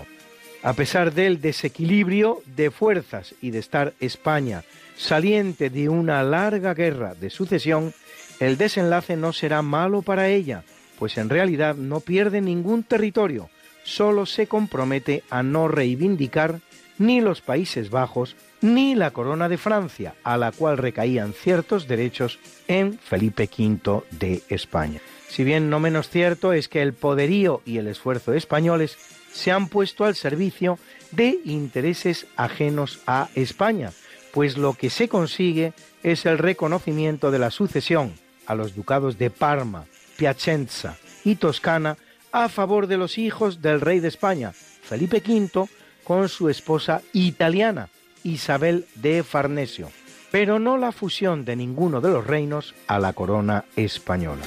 [0.61, 4.63] A pesar del desequilibrio de fuerzas y de estar España
[4.99, 7.93] saliente de una larga guerra de sucesión,
[8.41, 10.63] el desenlace no será malo para ella,
[10.99, 13.49] pues en realidad no pierde ningún territorio,
[13.83, 16.59] solo se compromete a no reivindicar
[16.97, 22.37] ni los Países Bajos ni la corona de Francia, a la cual recaían ciertos derechos
[22.67, 24.99] en Felipe V de España.
[25.29, 28.97] Si bien no menos cierto es que el poderío y el esfuerzo españoles
[29.31, 30.77] se han puesto al servicio
[31.11, 33.91] de intereses ajenos a España,
[34.33, 38.13] pues lo que se consigue es el reconocimiento de la sucesión
[38.45, 39.85] a los ducados de Parma,
[40.17, 41.97] Piacenza y Toscana
[42.31, 45.67] a favor de los hijos del rey de España, Felipe V,
[46.03, 47.89] con su esposa italiana,
[48.23, 49.91] Isabel de Farnesio,
[50.31, 54.43] pero no la fusión de ninguno de los reinos a la corona española.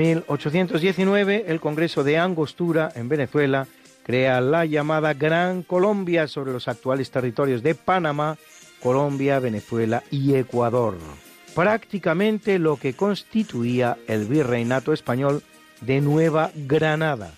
[0.00, 3.66] 1819, el Congreso de Angostura, en Venezuela,
[4.02, 8.38] crea la llamada Gran Colombia sobre los actuales territorios de Panamá,
[8.82, 10.96] Colombia, Venezuela y Ecuador.
[11.54, 15.42] Prácticamente lo que constituía el virreinato español
[15.82, 17.34] de Nueva Granada,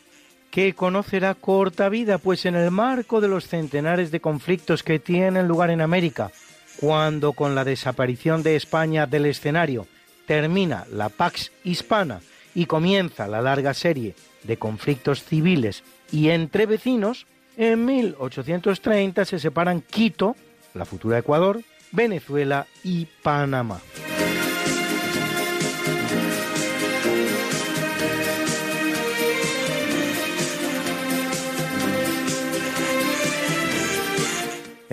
[0.53, 5.49] que conocerá corta vida, pues en el marco de los centenares de conflictos que tienen
[5.49, 6.31] lugar en América,
[6.79, 9.89] cuando con la desaparición de España del escenario
[10.27, 12.21] termina la Pax Hispana
[12.55, 17.27] y comienza la larga serie de conflictos civiles y entre vecinos,
[17.57, 20.37] en 1830 se separan Quito,
[20.75, 23.81] la futura Ecuador, Venezuela y Panamá.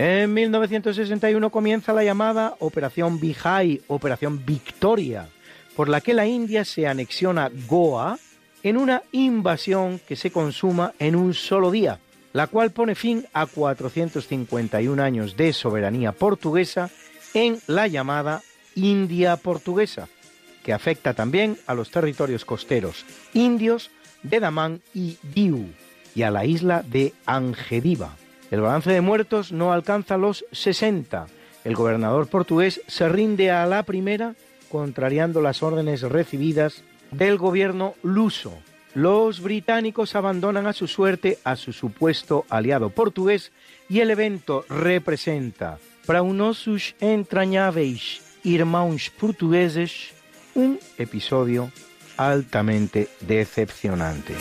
[0.01, 5.27] En 1961 comienza la llamada Operación Vijay, Operación Victoria,
[5.79, 8.19] por la que la India se anexiona Goa
[8.63, 11.99] en una invasión que se consuma en un solo día,
[12.33, 16.89] la cual pone fin a 451 años de soberanía portuguesa
[17.33, 18.41] en la llamada
[18.75, 20.09] India portuguesa,
[20.65, 23.89] que afecta también a los territorios costeros indios
[24.21, 25.65] de Damán y Diu
[26.13, 28.17] y a la isla de Angediva.
[28.51, 31.27] El balance de muertos no alcanza los 60.
[31.63, 34.35] El gobernador portugués se rinde a la primera,
[34.69, 38.53] contrariando las órdenes recibidas del gobierno luso.
[38.93, 43.51] Los británicos abandonan a su suerte a su supuesto aliado portugués
[43.87, 50.11] y el evento representa para unosus entrañáveis irmãos portugueses
[50.55, 51.71] un episodio
[52.17, 54.33] altamente decepcionante.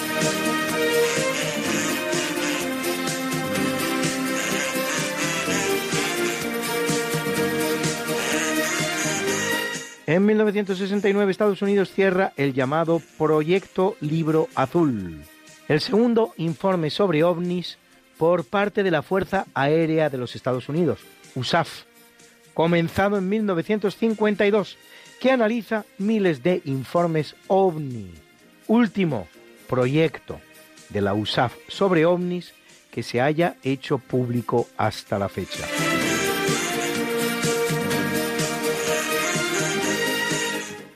[10.08, 15.22] En 1969 Estados Unidos cierra el llamado Proyecto Libro Azul,
[15.68, 17.76] el segundo informe sobre ovnis
[18.16, 21.00] por parte de la Fuerza Aérea de los Estados Unidos,
[21.34, 21.82] USAF,
[22.54, 24.78] comenzado en 1952,
[25.20, 28.10] que analiza miles de informes ovni.
[28.66, 29.28] Último
[29.68, 30.40] proyecto
[30.88, 32.54] de la USAF sobre ovnis
[32.90, 35.66] que se haya hecho público hasta la fecha.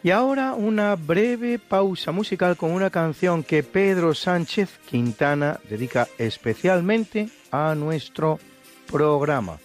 [0.04, 7.28] Y ahora una breve pausa musical con una canción que Pedro Sánchez Quintana dedica especialmente
[7.52, 8.40] a nuestro
[8.90, 9.58] programa.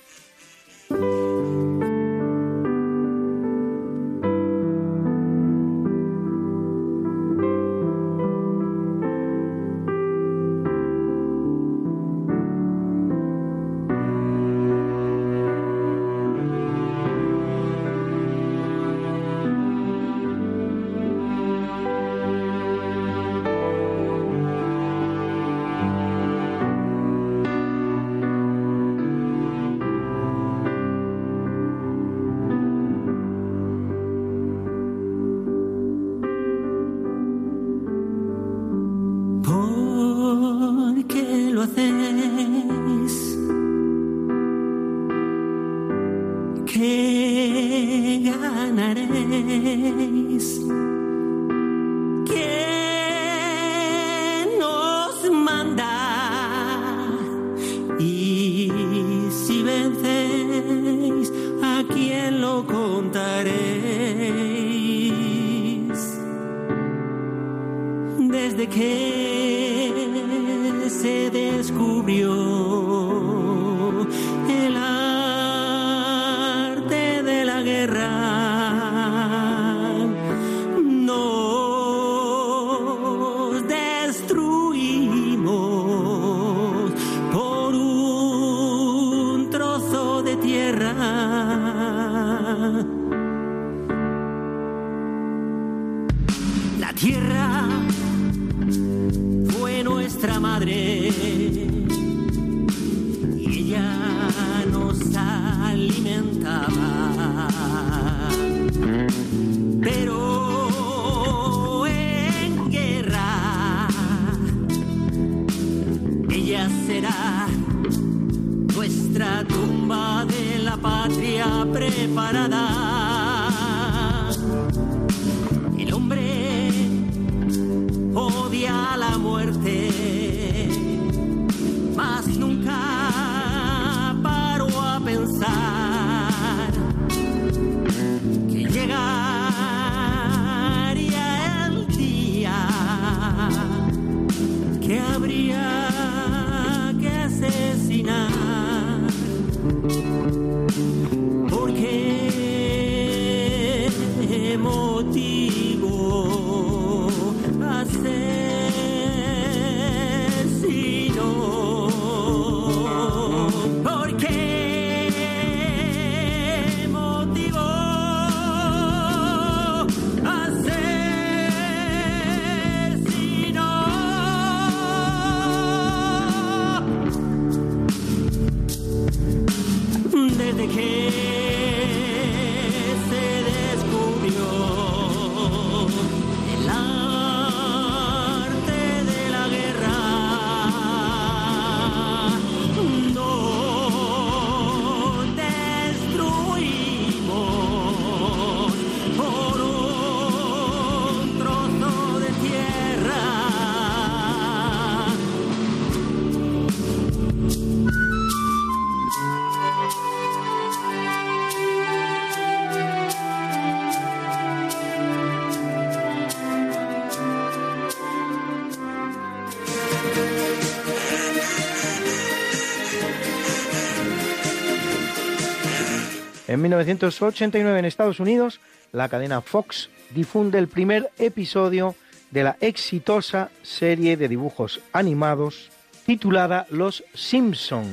[226.57, 228.59] En 1989 en Estados Unidos,
[228.91, 231.93] la cadena Fox difunde el primer episodio
[232.31, 235.69] de la exitosa serie de dibujos animados
[236.07, 237.85] titulada Los Simpson,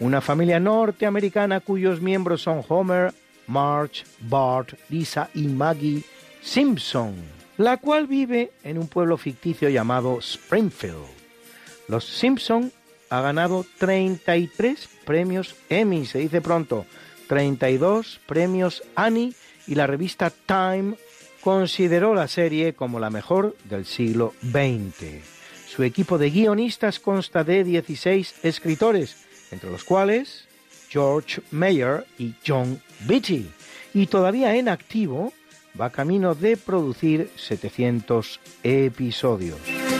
[0.00, 3.14] una familia norteamericana cuyos miembros son Homer,
[3.46, 6.02] Marge, Bart, Lisa y Maggie
[6.42, 7.14] Simpson,
[7.56, 11.06] la cual vive en un pueblo ficticio llamado Springfield.
[11.86, 12.72] Los Simpson
[13.10, 16.84] ha ganado 33 premios Emmy, se dice pronto,
[17.32, 19.32] 32 premios Annie
[19.66, 20.96] y la revista Time
[21.40, 25.24] consideró la serie como la mejor del siglo XX.
[25.66, 30.44] Su equipo de guionistas consta de 16 escritores, entre los cuales
[30.90, 33.50] George Mayer y John Beatty.
[33.94, 35.32] Y todavía en activo,
[35.80, 39.91] va camino de producir 700 episodios.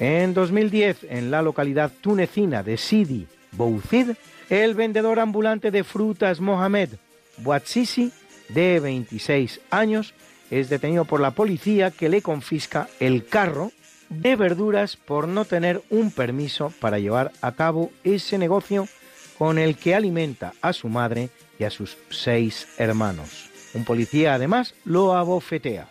[0.00, 4.10] En 2010, en la localidad tunecina de Sidi Bouzid,
[4.50, 6.90] el vendedor ambulante de frutas Mohamed
[7.38, 8.12] Bouazizi,
[8.48, 10.14] de 26 años,
[10.50, 13.72] es detenido por la policía que le confisca el carro
[14.08, 18.86] de verduras por no tener un permiso para llevar a cabo ese negocio
[19.38, 23.50] con el que alimenta a su madre y a sus seis hermanos.
[23.74, 25.88] Un policía además lo abofetea.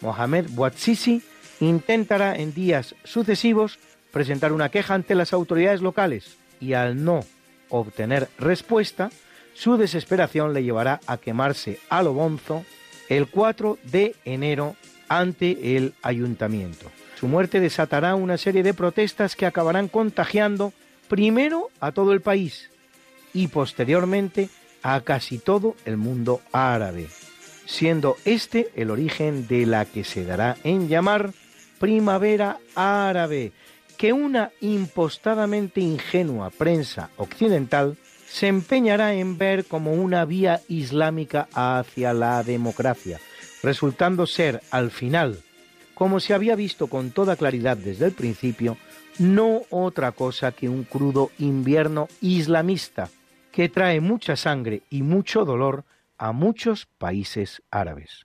[0.00, 1.22] Mohamed Bouazizi
[1.60, 3.78] intentará en días sucesivos
[4.12, 7.20] presentar una queja ante las autoridades locales y al no
[7.68, 9.10] obtener respuesta,
[9.54, 12.64] su desesperación le llevará a quemarse a lo bonzo
[13.08, 14.76] el 4 de enero
[15.08, 16.90] ante el ayuntamiento.
[17.18, 20.72] Su muerte desatará una serie de protestas que acabarán contagiando
[21.08, 22.70] primero a todo el país
[23.32, 24.48] y posteriormente
[24.82, 27.08] a casi todo el mundo árabe,
[27.66, 31.32] siendo este el origen de la que se dará en llamar
[31.84, 33.52] primavera árabe,
[33.98, 42.14] que una impostadamente ingenua prensa occidental se empeñará en ver como una vía islámica hacia
[42.14, 43.20] la democracia,
[43.62, 45.42] resultando ser al final,
[45.92, 48.78] como se había visto con toda claridad desde el principio,
[49.18, 53.10] no otra cosa que un crudo invierno islamista
[53.52, 55.84] que trae mucha sangre y mucho dolor
[56.16, 58.24] a muchos países árabes.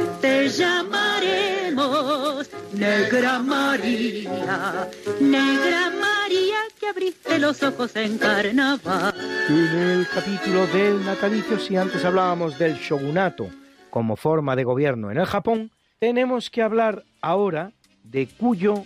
[0.21, 4.87] Te llamaremos Negra María,
[5.19, 9.15] Negra María que abriste los ojos en carnaval.
[9.49, 13.49] En el capítulo del natalicio, si antes hablábamos del shogunato
[13.89, 17.71] como forma de gobierno en el Japón, tenemos que hablar ahora
[18.03, 18.85] de Kuyo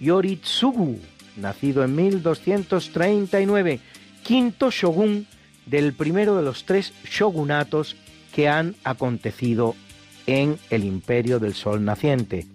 [0.00, 0.98] Yoritsugu,
[1.36, 3.78] nacido en 1239,
[4.24, 5.28] quinto shogun
[5.64, 7.96] del primero de los tres shogunatos
[8.34, 9.76] que han acontecido
[10.26, 12.46] en el imperio del sol naciente,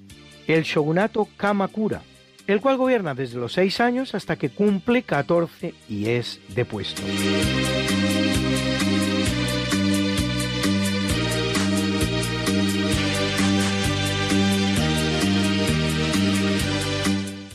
[0.47, 2.01] el shogunato Kamakura,
[2.47, 7.03] el cual gobierna desde los seis años hasta que cumple 14 y es depuesto.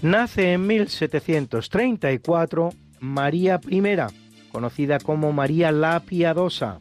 [0.02, 3.82] Nace en 1734 María I,
[4.50, 6.80] conocida como María la Piadosa,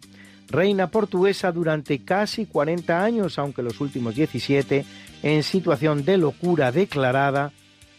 [0.51, 4.85] reina portuguesa durante casi 40 años, aunque los últimos 17
[5.23, 7.51] en situación de locura declarada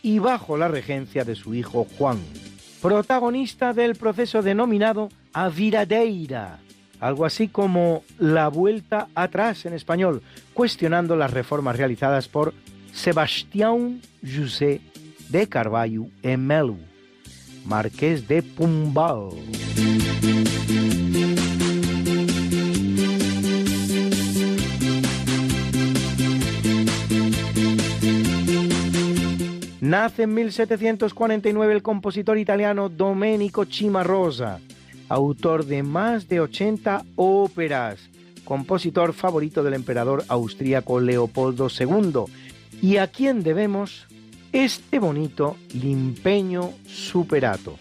[0.02, 2.18] y bajo la regencia de su hijo Juan,
[2.80, 6.58] protagonista del proceso denominado A Viradeira,
[7.00, 10.22] algo así como la vuelta atrás en español,
[10.54, 12.54] cuestionando las reformas realizadas por
[12.92, 14.80] Sebastián José
[15.28, 16.76] de Carvalho e Melo,
[17.64, 19.30] marqués de Pombal.
[29.82, 34.60] Nace en 1749 el compositor italiano Domenico Cimarosa,
[35.08, 37.98] autor de más de 80 óperas,
[38.44, 42.26] compositor favorito del emperador austríaco Leopoldo II,
[42.80, 44.06] y a quien debemos
[44.52, 47.76] este bonito limpeño superato.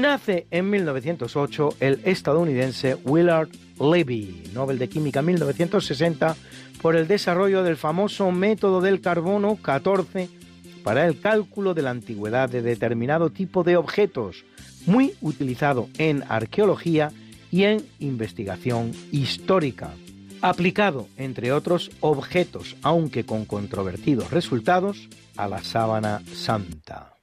[0.04, 3.48] Nace en 1908 el estadounidense Willard
[3.80, 6.36] Levy, Nobel de Química 1960,
[6.82, 10.28] por el desarrollo del famoso método del carbono 14
[10.84, 14.44] para el cálculo de la antigüedad de determinado tipo de objetos,
[14.86, 17.14] muy utilizado en arqueología
[17.50, 19.92] y en investigación histórica,
[20.42, 27.14] aplicado, entre otros objetos, aunque con controvertidos resultados, a la sábana santa.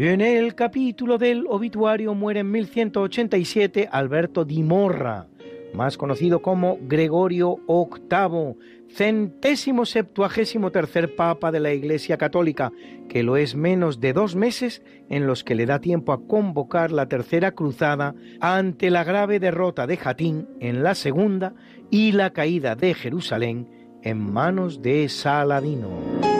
[0.00, 5.26] En el capítulo del obituario muere en 1187 Alberto di Morra,
[5.74, 8.54] más conocido como Gregorio VIII,
[8.94, 12.70] centésimo septuagésimo tercer papa de la Iglesia Católica,
[13.08, 16.92] que lo es menos de dos meses en los que le da tiempo a convocar
[16.92, 21.54] la tercera cruzada ante la grave derrota de Jatín en la segunda
[21.90, 23.68] y la caída de Jerusalén
[24.04, 26.37] en manos de Saladino.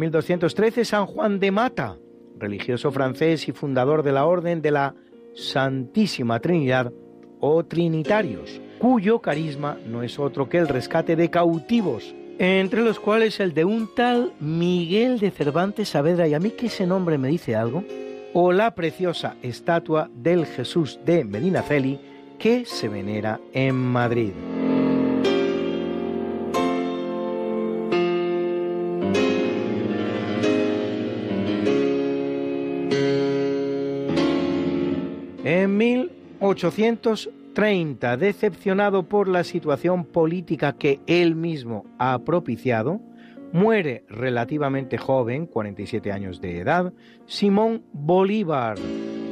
[0.00, 1.96] 1213 San Juan de Mata,
[2.38, 4.94] religioso francés y fundador de la Orden de la
[5.34, 6.92] Santísima Trinidad
[7.38, 13.38] o Trinitarios, cuyo carisma no es otro que el rescate de cautivos, entre los cuales
[13.40, 17.28] el de un tal Miguel de Cervantes Saavedra, y a mí que ese nombre me
[17.28, 17.84] dice algo,
[18.32, 22.00] o la preciosa estatua del Jesús de Medinaceli
[22.38, 24.32] que se venera en Madrid.
[36.40, 43.00] 1830, decepcionado por la situación política que él mismo ha propiciado,
[43.52, 46.92] muere relativamente joven, 47 años de edad,
[47.26, 48.76] Simón Bolívar,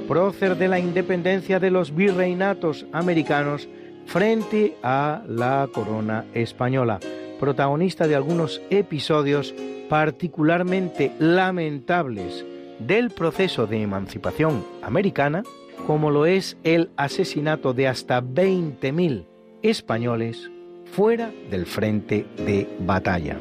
[0.06, 3.68] prócer de la independencia de los virreinatos americanos
[4.06, 6.98] frente a la corona española,
[7.38, 9.54] protagonista de algunos episodios
[9.88, 12.44] particularmente lamentables
[12.78, 15.42] del proceso de emancipación americana,
[15.86, 19.26] como lo es el asesinato de hasta 20.000
[19.62, 20.50] españoles
[20.92, 23.38] fuera del frente de batalla.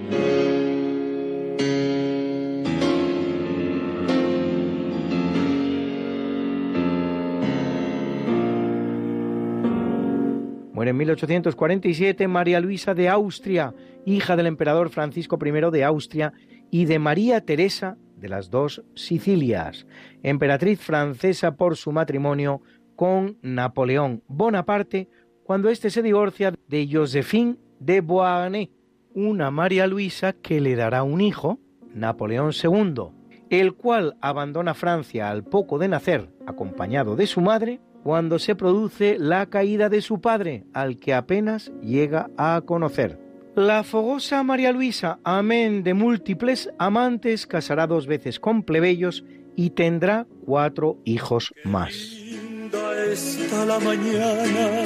[10.74, 13.74] Muere en 1847 María Luisa de Austria,
[14.06, 16.34] hija del emperador Francisco I de Austria
[16.70, 19.86] y de María Teresa de las dos Sicilias,
[20.24, 22.62] emperatriz francesa por su matrimonio
[22.96, 25.10] con Napoleón Bonaparte,
[25.44, 28.70] cuando éste se divorcia de Josephine de Beauharnais,
[29.14, 31.60] una María Luisa que le dará un hijo,
[31.94, 33.12] Napoleón II,
[33.50, 39.18] el cual abandona Francia al poco de nacer, acompañado de su madre, cuando se produce
[39.20, 43.27] la caída de su padre, al que apenas llega a conocer.
[43.58, 49.24] La fogosa María Luisa, amén de múltiples amantes, casará dos veces con plebeyos
[49.56, 51.96] y tendrá cuatro hijos más.
[51.96, 54.84] Linda está la mañana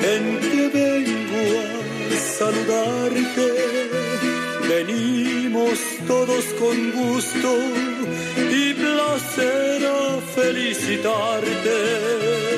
[0.00, 1.60] en que vengo
[2.08, 3.52] a saludarte.
[4.66, 7.58] Venimos todos con gusto
[8.50, 12.57] y placer a felicitarte.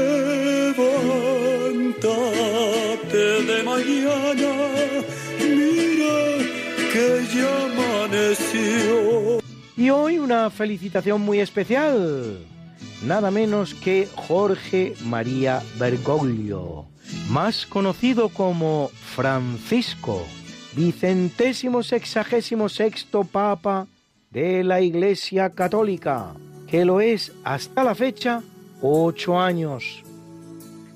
[9.77, 12.39] Y hoy una felicitación muy especial.
[13.05, 16.85] Nada menos que Jorge María Bergoglio,
[17.29, 20.23] más conocido como Francisco,
[20.75, 23.87] vicentésimo sexagésimo sexto Papa
[24.29, 26.33] de la Iglesia Católica,
[26.67, 28.41] que lo es hasta la fecha
[28.81, 30.03] ocho años.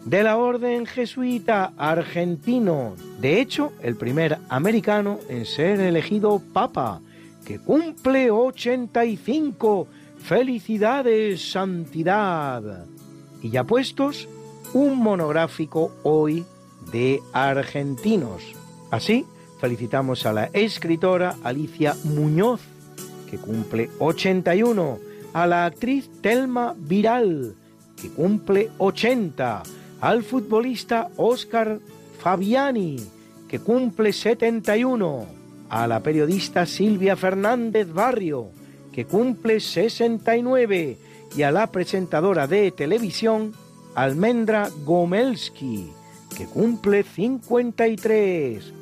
[0.05, 7.01] De la Orden Jesuita argentino, de hecho, el primer americano en ser elegido Papa,
[7.46, 9.88] que cumple 85.
[10.18, 12.86] Felicidades, santidad.
[13.41, 14.28] Y ya puestos,
[14.74, 16.46] un monográfico hoy
[16.91, 18.41] de argentinos.
[18.89, 19.26] Así,
[19.60, 22.62] felicitamos a la escritora Alicia Muñoz,
[23.30, 25.00] que cumple 81,
[25.34, 27.56] a la actriz Telma Viral,
[28.02, 29.64] que cumple 80,
[30.02, 31.80] al futbolista Óscar
[32.20, 32.98] Fabiani,
[33.48, 35.26] que cumple 71,
[35.70, 38.49] a la periodista Silvia Fernández Barrio,
[38.91, 40.97] que cumple 69,
[41.36, 43.53] y a la presentadora de televisión
[43.93, 45.91] Almendra Gomelski,
[46.38, 48.74] que cumple 53.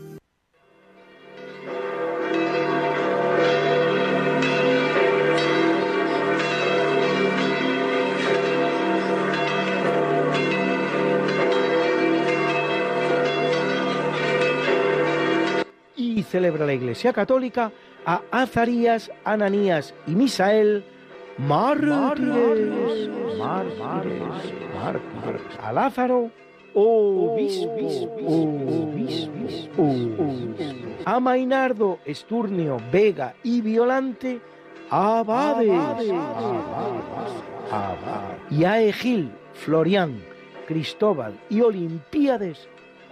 [16.24, 17.72] Celebra la Iglesia Católica
[18.06, 20.84] a Azarías, Ananías y Misael,
[21.38, 24.20] mártires, mártires,
[24.76, 26.32] mártires, a Lázaro,
[26.74, 27.90] obispo,
[31.06, 34.42] a Mainardo, Esturnio, Vega y Violante,
[34.90, 36.12] abades,
[38.50, 40.24] y a Egil, Florián,
[40.68, 42.68] Cristóbal y Olimpíades,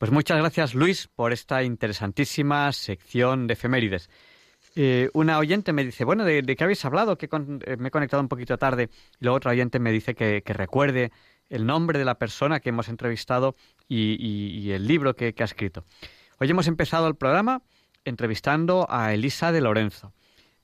[0.00, 4.08] Pues muchas gracias Luis por esta interesantísima sección de efemérides.
[4.74, 7.18] Eh, una oyente me dice, bueno, ¿de, qué habéis hablado?
[7.18, 8.88] Que con- eh, me he conectado un poquito tarde.
[9.20, 11.12] Y luego otra oyente me dice que, recuerde
[11.50, 13.56] el nombre de la persona que hemos entrevistado
[13.88, 15.84] y, el libro que, que ha escrito.
[16.38, 17.60] Hoy hemos empezado el programa
[18.06, 20.14] entrevistando a Elisa de Lorenzo.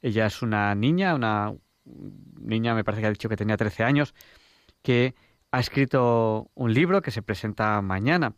[0.00, 1.52] Ella es una niña, una
[2.40, 4.14] niña, me parece que ha dicho que tenía 13 años,
[4.80, 5.14] que
[5.50, 8.34] ha escrito un libro que se presenta mañana.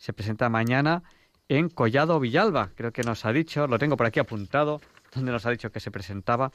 [0.00, 1.02] Se presenta mañana
[1.46, 4.80] en Collado Villalba, creo que nos ha dicho, lo tengo por aquí apuntado,
[5.14, 6.52] donde nos ha dicho que se presentaba.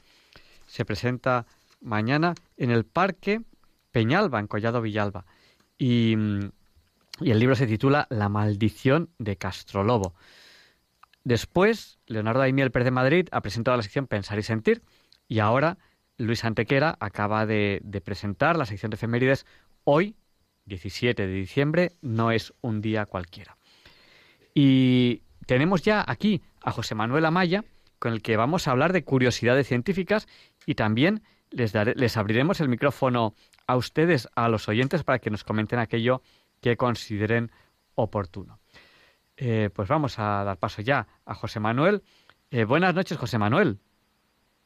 [0.66, 1.46] Se presenta
[1.80, 3.42] mañana en el Parque
[3.92, 5.26] Peñalba, en Collado Villalba.
[5.78, 6.16] Y,
[7.20, 10.12] y el libro se titula La maldición de Castrolobo.
[11.22, 14.82] Después, Leonardo Daimiel Pérez de Madrid ha presentado la sección Pensar y Sentir.
[15.28, 15.78] Y ahora,
[16.18, 19.46] Luis Antequera acaba de, de presentar la sección de efemérides
[19.84, 20.16] hoy,
[20.66, 23.56] 17 de diciembre, no es un día cualquiera.
[24.54, 27.64] Y tenemos ya aquí a José Manuel Amaya,
[27.98, 30.26] con el que vamos a hablar de curiosidades científicas
[30.66, 33.34] y también les, les abriremos el micrófono
[33.66, 36.22] a ustedes, a los oyentes, para que nos comenten aquello
[36.60, 37.50] que consideren
[37.94, 38.58] oportuno.
[39.36, 42.02] Eh, pues vamos a dar paso ya a José Manuel.
[42.50, 43.78] Eh, buenas noches, José Manuel.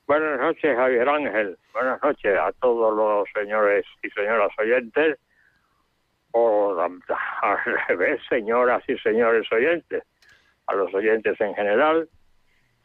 [0.07, 1.59] Buenas noches, Javier Ángel.
[1.73, 5.19] Buenas noches a todos los señores y señoras oyentes.
[6.33, 6.81] O
[7.43, 7.59] al
[7.89, 10.03] revés, señoras y señores oyentes.
[10.67, 12.09] A los oyentes en general.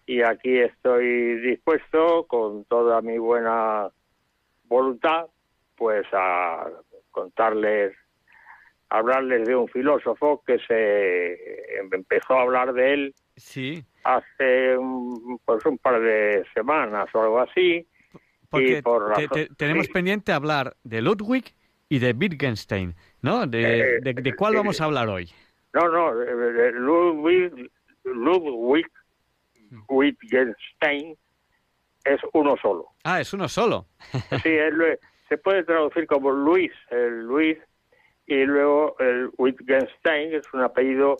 [0.08, 3.89] Y aquí estoy dispuesto, con toda mi buena
[4.66, 5.26] voluntad,
[5.76, 6.68] pues a
[7.12, 7.96] contarles,
[8.89, 13.84] hablarles de un filósofo que se empezó a hablar de él Sí.
[14.04, 17.88] hace un, pues un par de semanas o algo así.
[18.50, 21.54] Porque y por te- razón- te- tenemos sí, pendiente hablar de Ludwig
[21.90, 23.46] y de Wittgenstein, ¿no?
[23.48, 24.58] ¿De, Eh, de- de cuál sí.
[24.58, 25.30] vamos a hablar hoy?
[25.74, 27.70] No, no, eh, eh, Ludwig,
[28.06, 28.86] Ludwig
[29.90, 31.16] Wittgenstein
[32.04, 32.88] es uno solo.
[33.04, 33.88] Ah, es uno solo.
[34.44, 34.56] Sí,
[35.30, 37.58] se puede traducir como Luis, el Luis,
[38.28, 41.18] y luego el Wittgenstein, que es un apellido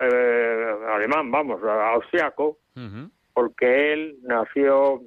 [0.00, 2.58] eh, alemán, vamos, austriaco,
[3.32, 5.02] porque él nació,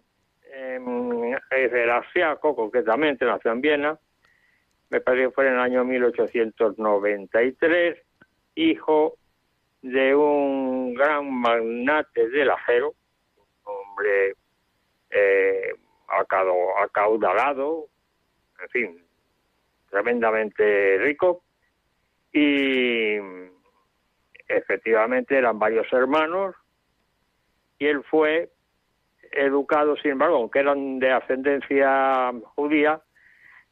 [0.53, 3.99] en, es el austriaco, concretamente, nació en Viena,
[4.89, 7.97] me parece que fue en el año 1893,
[8.55, 9.15] hijo
[9.81, 12.93] de un gran magnate del acero,
[13.65, 14.35] un hombre
[15.09, 15.73] eh,
[16.79, 17.87] acaudalado,
[18.61, 19.05] en fin,
[19.89, 21.43] tremendamente rico,
[22.31, 23.17] y
[24.47, 26.55] efectivamente eran varios hermanos,
[27.77, 28.49] y él fue
[29.31, 33.01] educado, sin embargo, aunque eran de ascendencia judía,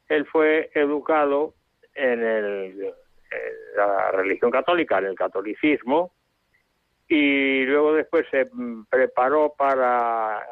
[0.08, 1.54] él fue educado
[1.94, 2.94] en, el,
[3.76, 6.12] la religión católica, en el catolicismo,
[7.08, 8.48] y luego después se
[8.90, 10.44] preparó para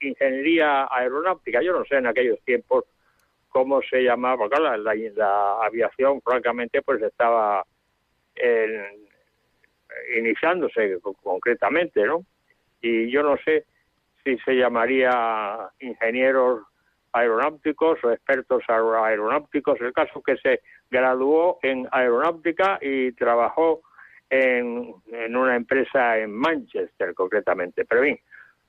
[0.00, 1.62] ingeniería aeronáutica.
[1.62, 2.84] Yo no sé en aquellos tiempos
[3.50, 7.64] cómo se llamaba, claro, la, la aviación, francamente, pues estaba
[8.34, 9.06] en-
[10.16, 12.24] iniciándose co- concretamente, ¿no?
[12.80, 13.66] Y yo no sé
[14.24, 16.62] si se llamaría ingenieros
[17.12, 19.80] aeronáuticos o expertos aer- aeronáuticos.
[19.80, 20.60] El caso que se
[20.90, 23.82] graduó en aeronáutica y trabajó
[24.30, 27.84] en, en una empresa en Manchester, concretamente.
[27.84, 28.18] Pero bien,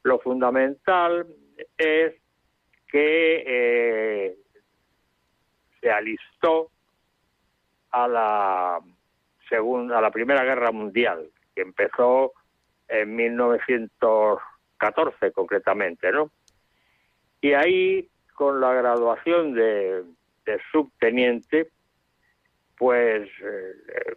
[0.03, 1.25] lo fundamental
[1.77, 2.13] es
[2.87, 4.35] que eh,
[5.81, 6.69] se alistó
[7.91, 8.79] a la
[9.49, 12.33] segunda, a la Primera Guerra Mundial, que empezó
[12.87, 16.29] en 1914 concretamente, ¿no?
[17.41, 20.03] Y ahí, con la graduación de,
[20.45, 21.69] de subteniente,
[22.77, 24.15] pues eh,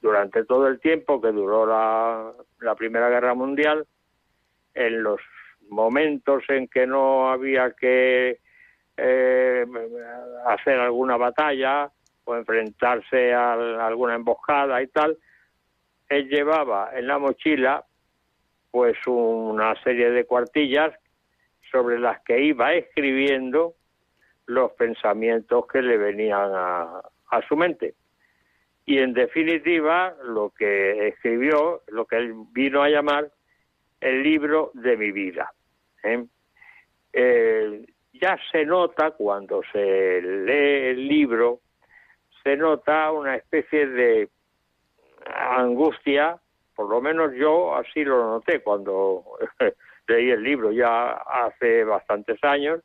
[0.00, 3.86] durante todo el tiempo que duró la, la Primera Guerra Mundial,
[4.74, 5.20] en los
[5.68, 8.38] momentos en que no había que
[8.96, 9.66] eh,
[10.46, 11.90] hacer alguna batalla
[12.24, 15.16] o enfrentarse a alguna emboscada y tal,
[16.08, 17.84] él llevaba en la mochila
[18.70, 20.92] pues una serie de cuartillas
[21.70, 23.74] sobre las que iba escribiendo
[24.46, 27.00] los pensamientos que le venían a,
[27.30, 27.94] a su mente.
[28.86, 33.30] Y en definitiva, lo que escribió, lo que él vino a llamar
[34.00, 35.52] el libro de mi vida.
[36.02, 36.26] ¿eh?
[38.12, 41.60] Ya se nota cuando se lee el libro,
[42.42, 44.28] se nota una especie de
[45.26, 46.38] angustia,
[46.74, 49.24] por lo menos yo así lo noté cuando
[50.10, 52.80] leí el libro ya hace bastantes años,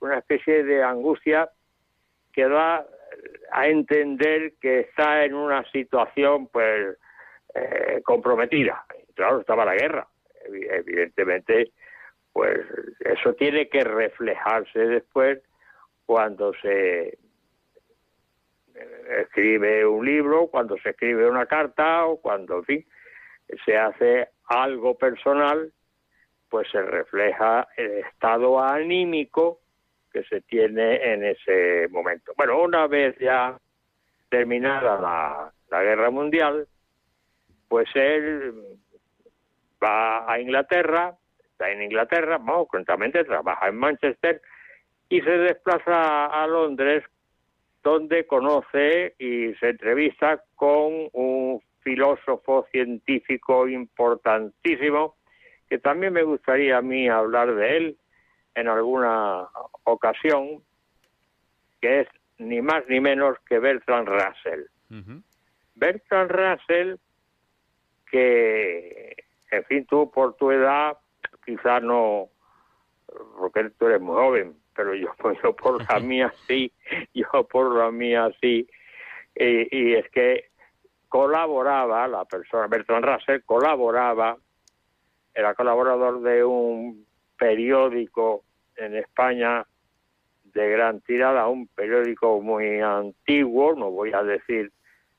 [0.00, 1.50] una especie de angustia
[2.32, 2.86] que da
[3.50, 6.96] a entender que está en una situación pues
[7.54, 8.84] eh, comprometida.
[9.14, 10.06] Claro, estaba la guerra.
[10.48, 11.72] Evi- Evidentemente,
[12.32, 12.60] pues
[13.00, 15.40] eso tiene que reflejarse después
[16.06, 17.18] cuando se
[18.74, 22.86] eh, escribe un libro, cuando se escribe una carta o cuando, en fin,
[23.64, 25.72] se hace algo personal,
[26.48, 29.60] pues se refleja el estado anímico
[30.12, 32.32] que se tiene en ese momento.
[32.36, 33.58] Bueno, una vez ya
[34.28, 36.66] terminada la, la guerra mundial,
[37.68, 38.54] pues él
[39.82, 41.14] va a Inglaterra,
[41.52, 44.40] está en Inglaterra, bueno, concretamente trabaja en Manchester
[45.08, 47.04] y se desplaza a Londres
[47.82, 55.17] donde conoce y se entrevista con un filósofo científico importantísimo
[55.68, 57.98] que también me gustaría a mí hablar de él
[58.54, 59.48] en alguna
[59.84, 60.62] ocasión,
[61.80, 62.08] que es
[62.38, 64.64] ni más ni menos que Bertrand Russell.
[65.74, 66.96] Bertrand Russell,
[68.10, 69.16] que,
[69.50, 70.96] en fin, tú por tu edad,
[71.44, 72.28] quizás no,
[73.38, 76.72] porque tú eres muy joven, pero yo, yo por la mía sí,
[77.14, 78.68] yo por la mía sí,
[79.34, 80.50] y, y es que
[81.08, 84.36] colaboraba, la persona, Bertrand Russell colaboraba,
[85.38, 87.06] era colaborador de un
[87.38, 88.42] periódico
[88.74, 89.64] en España
[90.42, 94.72] de gran tirada, un periódico muy antiguo, no voy a decir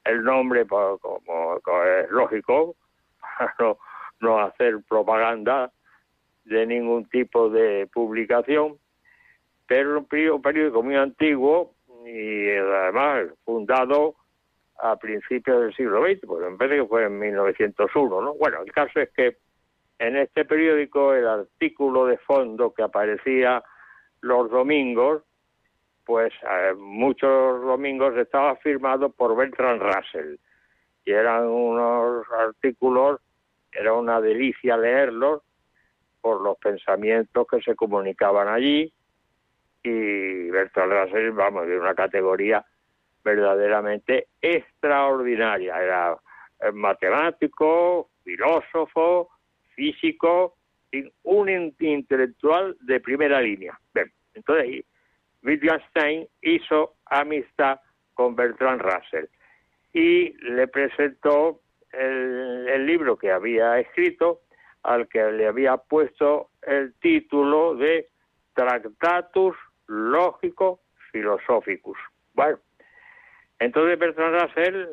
[0.03, 1.21] el nombre como,
[1.55, 2.75] es lógico,
[3.21, 3.77] para no,
[4.19, 5.71] no hacer propaganda
[6.43, 8.77] de ningún tipo de publicación,
[9.67, 14.15] pero un periódico muy antiguo y además fundado
[14.79, 18.33] a principios del siglo XX, pues en vez de que fue en 1901, ¿no?
[18.33, 19.37] Bueno, el caso es que
[19.99, 23.61] en este periódico el artículo de fondo que aparecía
[24.21, 25.23] los domingos,
[26.05, 30.35] pues eh, muchos domingos estaba firmado por Bertrand Russell
[31.05, 33.19] y eran unos artículos,
[33.71, 35.43] era una delicia leerlos
[36.21, 38.91] por los pensamientos que se comunicaban allí
[39.83, 42.65] y Bertrand Russell, vamos, de una categoría
[43.23, 45.81] verdaderamente extraordinaria.
[45.81, 46.17] Era
[46.61, 49.29] eh, matemático, filósofo,
[49.79, 50.57] físico,
[51.23, 53.79] un intelectual de primera línea.
[54.33, 54.83] Entonces
[55.41, 57.79] Wittgenstein hizo amistad
[58.13, 59.25] con Bertrand Russell
[59.93, 61.61] y le presentó
[61.93, 64.41] el, libro que había escrito,
[64.83, 68.09] al que le había puesto el título de
[68.53, 69.55] Tractatus
[69.87, 71.97] Lógico Philosophicus.
[72.33, 72.59] Bueno,
[73.59, 74.87] entonces Bertrand Russell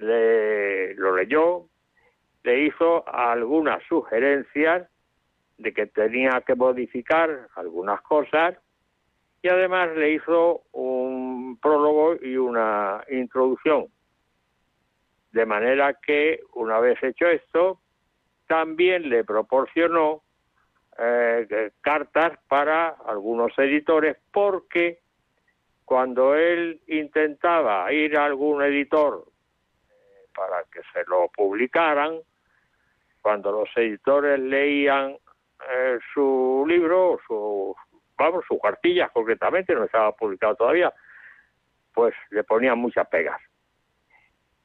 [0.00, 1.68] le, lo leyó,
[2.46, 4.88] le hizo algunas sugerencias
[5.58, 8.54] de que tenía que modificar algunas cosas
[9.42, 13.86] y además le hizo un prólogo y una introducción.
[15.32, 17.80] De manera que una vez hecho esto,
[18.46, 20.22] también le proporcionó
[20.98, 25.00] eh, cartas para algunos editores porque
[25.84, 29.24] cuando él intentaba ir a algún editor
[29.88, 32.20] eh, para que se lo publicaran,
[33.26, 35.16] cuando los editores leían
[35.68, 37.74] eh, su libro, su,
[38.16, 40.94] vamos, su cartilla concretamente, no estaba publicado todavía,
[41.92, 43.40] pues le ponían muchas pegas.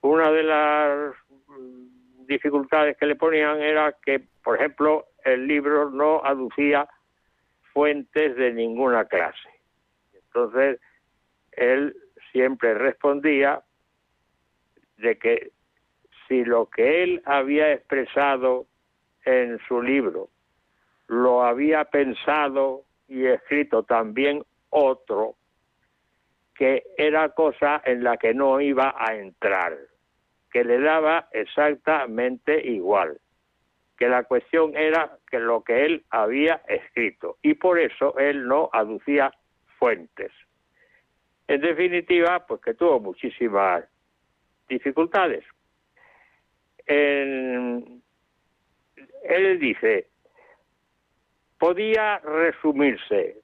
[0.01, 1.16] Una de las
[1.47, 6.88] mm, dificultades que le ponían era que, por ejemplo, el libro no aducía
[7.74, 9.49] fuentes de ninguna clase.
[10.14, 10.80] Entonces,
[11.53, 11.95] él
[12.32, 13.64] siempre respondía
[14.97, 15.51] de que
[16.32, 18.66] si lo que él había expresado
[19.26, 20.30] en su libro
[21.08, 25.36] lo había pensado y escrito también otro,
[26.56, 29.78] que era cosa en la que no iba a entrar,
[30.50, 33.20] que le daba exactamente igual,
[33.98, 38.70] que la cuestión era que lo que él había escrito y por eso él no
[38.72, 39.34] aducía
[39.78, 40.32] fuentes.
[41.50, 43.84] En definitiva, pues que tuvo muchísimas
[44.70, 45.44] dificultades.
[46.88, 48.02] Él
[49.60, 50.08] dice,
[51.58, 53.38] podía resumirse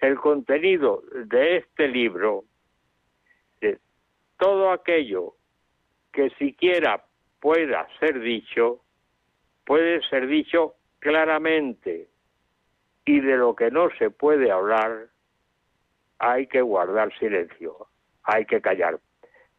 [0.00, 2.44] el contenido de este libro
[3.60, 3.78] de
[4.38, 5.34] todo aquello
[6.12, 7.04] que siquiera
[7.40, 8.80] pueda ser dicho,
[9.64, 12.08] puede ser dicho claramente
[13.04, 15.08] y de lo que no se puede hablar,
[16.18, 17.86] hay que guardar silencio,
[18.24, 18.98] hay que callar.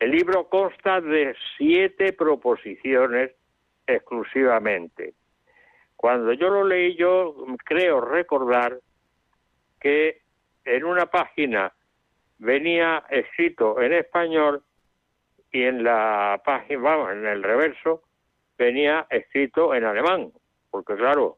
[0.02, 3.34] El libro consta de siete proposiciones
[3.86, 5.14] exclusivamente.
[5.96, 8.80] Cuando yo lo leí, yo creo recordar
[9.80, 10.24] que
[10.66, 11.72] en una página
[12.40, 14.64] venía escrito en español
[15.52, 18.02] y en la página, vamos, en el reverso
[18.58, 20.32] venía escrito en alemán,
[20.72, 21.38] porque claro,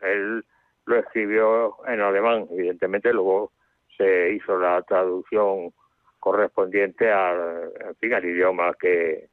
[0.00, 0.42] él
[0.86, 3.52] lo escribió en alemán, evidentemente luego
[3.98, 5.74] se hizo la traducción
[6.22, 9.28] correspondiente al, al idioma que,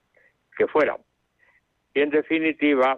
[0.57, 0.97] que fuera.
[1.93, 2.97] Y en definitiva,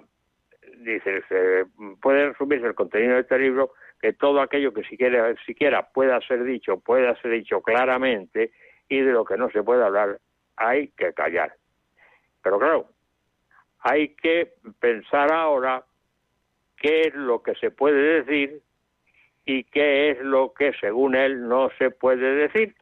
[0.77, 1.65] dice, se
[2.01, 6.45] puede resumirse el contenido de este libro que todo aquello que siquiera, siquiera pueda ser
[6.45, 8.51] dicho, pueda ser dicho claramente
[8.87, 10.19] y de lo que no se puede hablar,
[10.55, 11.53] hay que callar.
[12.41, 12.87] Pero claro,
[13.79, 15.83] hay que pensar ahora
[16.77, 18.61] qué es lo que se puede decir
[19.45, 22.73] y qué es lo que según él no se puede decir,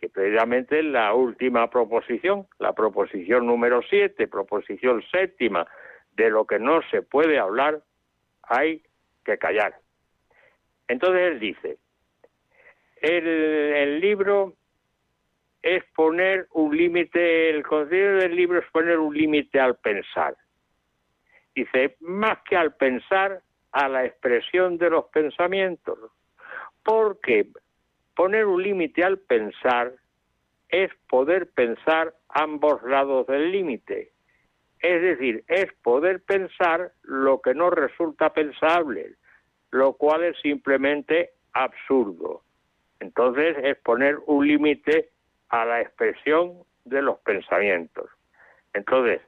[0.00, 5.66] que precisamente la última proposición, la proposición número siete, proposición séptima,
[6.12, 7.82] de lo que no se puede hablar,
[8.42, 8.82] hay
[9.24, 9.76] que callar.
[10.88, 11.78] Entonces él dice,
[13.02, 14.54] el, el libro
[15.62, 20.34] es poner un límite, el contenido del libro es poner un límite al pensar.
[21.54, 23.42] Dice, más que al pensar,
[23.72, 25.98] a la expresión de los pensamientos,
[26.82, 27.46] porque
[28.14, 29.92] poner un límite al pensar
[30.68, 34.12] es poder pensar ambos lados del límite.
[34.78, 39.14] Es decir, es poder pensar lo que no resulta pensable,
[39.70, 42.42] lo cual es simplemente absurdo.
[43.00, 45.10] Entonces es poner un límite
[45.48, 48.08] a la expresión de los pensamientos.
[48.72, 49.20] Entonces,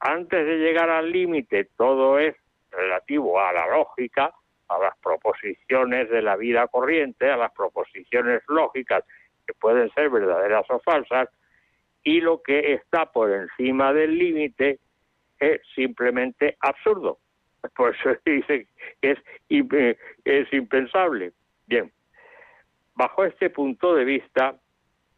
[0.00, 2.36] antes de llegar al límite, todo es
[2.70, 4.32] relativo a la lógica,
[4.68, 9.04] a las proposiciones de la vida corriente, a las proposiciones lógicas
[9.46, 11.28] que pueden ser verdaderas o falsas,
[12.02, 14.78] y lo que está por encima del límite
[15.38, 17.18] es simplemente absurdo.
[17.76, 18.68] Por eso dice
[19.00, 19.18] que es,
[20.24, 21.32] es impensable.
[21.66, 21.90] Bien,
[22.94, 24.56] bajo este punto de vista,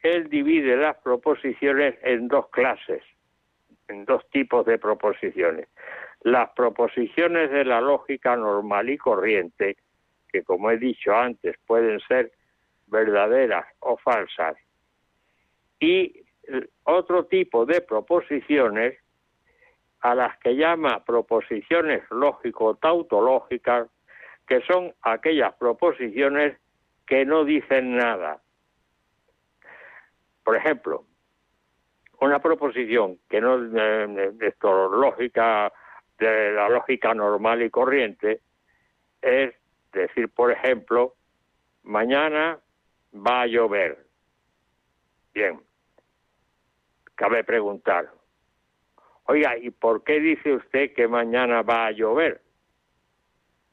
[0.02, 3.02] él divide las proposiciones en dos clases,
[3.88, 5.68] en dos tipos de proposiciones.
[6.22, 9.76] Las proposiciones de la lógica normal y corriente,
[10.28, 12.32] que como he dicho antes pueden ser
[12.86, 14.56] verdaderas o falsas,
[15.80, 18.98] y eh, otro tipo de proposiciones
[20.00, 23.88] a las que llama proposiciones lógico-tautológicas,
[24.46, 26.56] que son aquellas proposiciones
[27.06, 28.40] que no dicen nada.
[30.44, 31.04] Por ejemplo,
[32.20, 35.72] una proposición que no eh, esto, lógica
[36.18, 38.40] de la lógica normal y corriente
[39.22, 39.54] es
[39.92, 41.14] decir, por ejemplo,
[41.82, 42.58] mañana
[43.14, 44.06] va a llover.
[45.34, 45.60] Bien,
[47.14, 48.10] cabe preguntar,
[49.24, 52.40] oiga, ¿y por qué dice usted que mañana va a llover?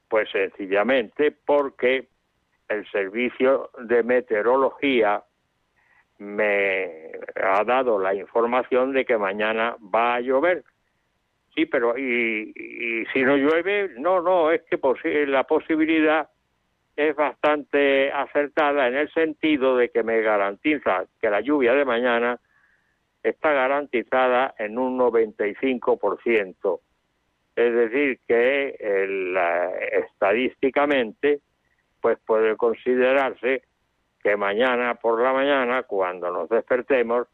[0.08, 2.08] Pues sencillamente porque
[2.68, 5.24] el servicio de meteorología
[6.18, 10.64] me ha dado la información de que mañana va a llover.
[11.56, 13.92] Sí, pero ¿y, si no llueve?
[13.98, 16.30] No, no, es que posi- la posibilidad
[16.98, 22.40] es bastante acertada en el sentido de que me garantiza que la lluvia de mañana
[23.24, 26.82] está garantizada en un 95%.
[27.56, 31.40] Es decir, que el, eh, estadísticamente
[32.02, 33.64] pues puede considerarse
[34.22, 37.28] que mañana por la mañana, cuando nos despertemos,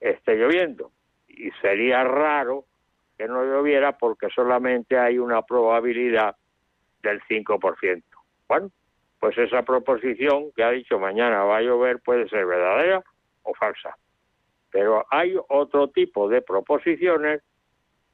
[0.00, 0.90] esté lloviendo.
[1.28, 2.66] Y sería raro
[3.22, 6.34] que no lloviera porque solamente hay una probabilidad
[7.04, 8.02] del 5%.
[8.48, 8.72] Bueno,
[9.20, 13.00] pues esa proposición que ha dicho mañana va a llover puede ser verdadera
[13.44, 13.96] o falsa.
[14.72, 17.42] Pero hay otro tipo de proposiciones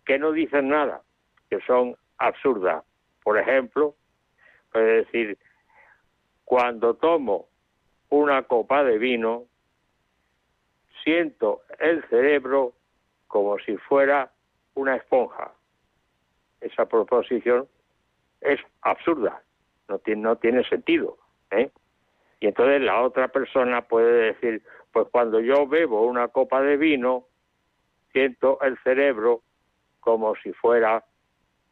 [0.05, 1.01] que no dicen nada,
[1.49, 2.85] que son absurdas.
[3.25, 3.95] Por ejemplo,
[4.71, 5.39] puede decir,
[6.45, 7.47] cuando tomo
[8.11, 9.45] una copa de vino,
[11.03, 12.75] siento el cerebro
[13.27, 14.33] como si fuera
[14.79, 15.53] una esponja.
[16.61, 17.69] Esa proposición
[18.41, 19.43] es absurda,
[19.89, 21.19] no tiene, no tiene sentido.
[21.51, 21.71] ¿eh?
[22.41, 27.27] Y entonces la otra persona puede decir, pues cuando yo bebo una copa de vino,
[28.13, 29.43] siento el cerebro
[30.01, 31.05] como si fuera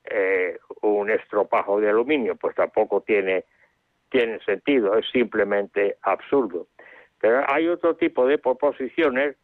[0.04, 3.44] eh, un estropajo de aluminio, pues tampoco tiene,
[4.10, 6.66] tiene sentido, es simplemente absurdo.
[7.20, 9.36] Pero hay otro tipo de proposiciones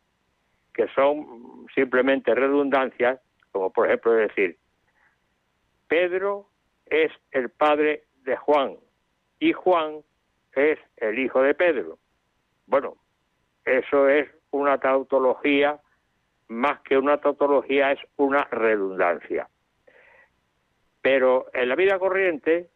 [0.75, 3.21] que son simplemente redundancias,
[3.53, 4.59] como por ejemplo decir,
[5.89, 6.49] Pedro
[6.87, 8.77] es el padre de Juan
[9.39, 10.01] y Juan
[10.55, 11.99] es el hijo de Pedro.
[12.67, 12.97] Bueno,
[13.65, 15.81] eso es una tautología,
[16.49, 19.49] más que una tautología es una redundancia.
[21.01, 22.71] Pero en la vida corriente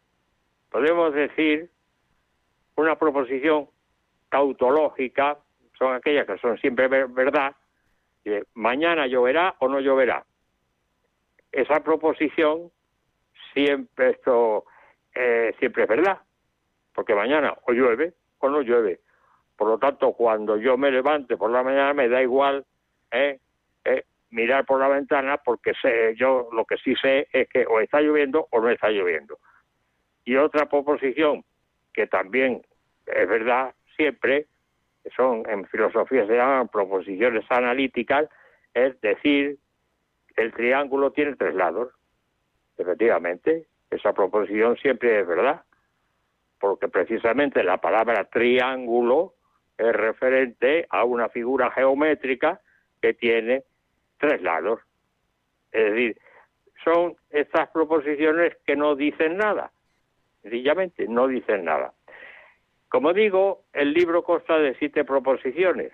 [0.69, 1.69] podemos decir
[2.75, 3.69] una proposición
[4.29, 5.39] tautológica,
[5.77, 7.55] son aquellas que son siempre ver- verdad,
[8.55, 10.25] mañana lloverá o no lloverá.
[11.51, 12.71] Esa proposición
[13.53, 14.65] siempre esto
[15.15, 16.19] eh, siempre es verdad,
[16.93, 18.99] porque mañana o llueve o no llueve.
[19.55, 22.65] Por lo tanto, cuando yo me levante por la mañana me da igual
[23.11, 23.39] eh,
[23.85, 27.79] eh, mirar por la ventana porque sé, yo lo que sí sé es que o
[27.79, 29.39] está lloviendo o no está lloviendo.
[30.25, 31.43] Y otra proposición
[31.93, 32.61] que también
[33.07, 34.45] es verdad siempre,
[35.15, 38.29] son en filosofía se llaman proposiciones analíticas,
[38.73, 39.57] es decir,
[40.37, 41.91] el triángulo tiene tres lados.
[42.77, 45.63] Efectivamente, esa proposición siempre es verdad,
[46.59, 49.33] porque precisamente la palabra triángulo
[49.77, 52.61] es referente a una figura geométrica
[53.01, 53.63] que tiene
[54.19, 54.79] tres lados.
[55.71, 56.17] Es decir,
[56.83, 59.71] son estas proposiciones que no dicen nada,
[60.43, 61.93] sencillamente no dicen nada.
[62.89, 65.91] Como digo, el libro consta de siete proposiciones,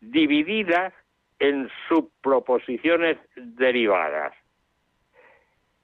[0.00, 0.92] divididas
[1.38, 4.32] en subproposiciones derivadas.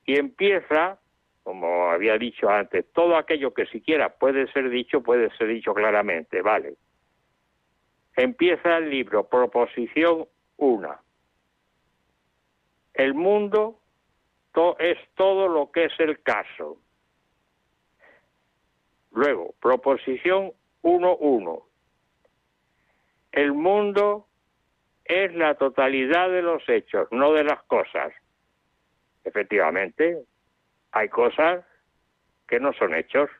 [0.04, 0.98] Y empieza,
[1.42, 6.42] como había dicho antes, todo aquello que siquiera puede ser dicho, puede ser dicho claramente,
[6.42, 6.74] ¿vale?
[8.16, 10.26] Empieza el libro, proposición
[10.56, 10.96] 1.
[12.94, 13.78] El mundo
[14.78, 16.78] es todo lo que es el caso.
[19.12, 20.52] Luego, proposición
[20.82, 21.62] 1.1.
[23.32, 24.26] El mundo
[25.04, 28.12] es la totalidad de los hechos, no de las cosas.
[29.24, 30.24] Efectivamente,
[30.92, 31.64] hay cosas
[32.48, 33.30] que no son hechos.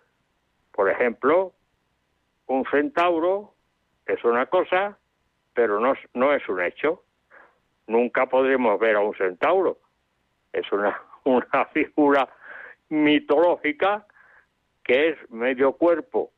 [0.72, 1.52] Por ejemplo,
[2.46, 3.54] un centauro
[4.06, 4.98] es una cosa
[5.54, 7.04] pero no, no es un hecho.
[7.86, 9.78] Nunca podremos ver a un centauro.
[10.52, 12.28] Es una, una figura
[12.88, 14.06] mitológica
[14.82, 16.32] que es medio cuerpo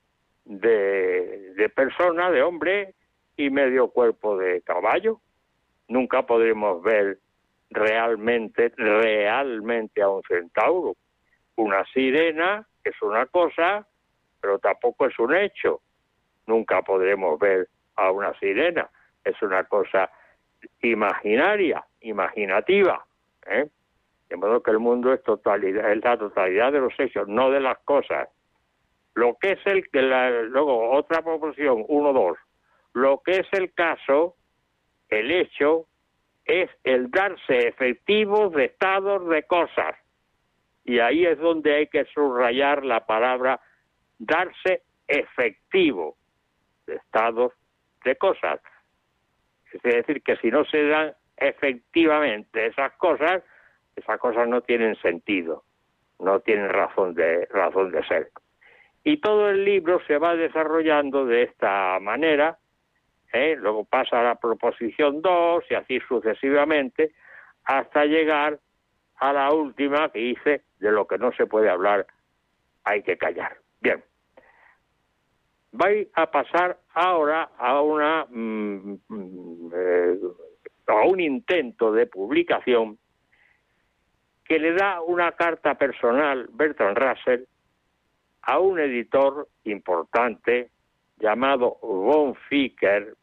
[0.44, 2.94] de, de persona, de hombre,
[3.36, 5.20] y medio cuerpo de caballo.
[5.88, 7.18] Nunca podremos ver
[7.70, 10.96] realmente, realmente a un centauro.
[11.56, 13.86] Una sirena es una cosa,
[14.40, 15.80] pero tampoco es un hecho.
[16.46, 18.88] Nunca podremos ver a una sirena.
[19.24, 20.10] Es una cosa
[20.82, 23.04] imaginaria, imaginativa.
[23.46, 23.68] ¿eh?
[24.28, 27.60] De modo que el mundo es totalidad, es la totalidad de los hechos, no de
[27.60, 28.28] las cosas.
[29.14, 32.36] Lo que es el que luego otra proporción, uno, dos.
[32.94, 34.36] Lo que es el caso,
[35.08, 35.86] el hecho,
[36.44, 39.96] es el darse efectivo de estados de cosas.
[40.84, 43.60] Y ahí es donde hay que subrayar la palabra
[44.18, 46.16] darse efectivo
[46.86, 47.52] de estados
[48.04, 48.60] de cosas.
[49.72, 53.42] Es decir, que si no se dan efectivamente esas cosas,
[53.96, 55.64] esas cosas no tienen sentido,
[56.20, 58.30] no tienen razón de, razón de ser.
[59.02, 62.58] Y todo el libro se va desarrollando de esta manera,
[63.34, 63.56] ¿eh?
[63.56, 67.12] luego pasa a la proposición 2 y así sucesivamente,
[67.64, 68.58] hasta llegar
[69.16, 72.06] a la última que dice de lo que no se puede hablar
[72.84, 73.56] hay que callar.
[73.80, 74.02] Bien,
[75.72, 80.18] voy a pasar ahora a una mm, mm, eh,
[80.86, 82.98] a un intento de publicación
[84.44, 87.44] que le da una carta personal Bertrand Russell
[88.42, 90.70] a un editor importante
[91.18, 93.14] llamado Von Ficker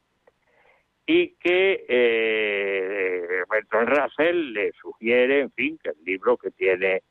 [1.05, 7.03] y que eh, Bertrand Russell le sugiere, en fin, que el libro que tiene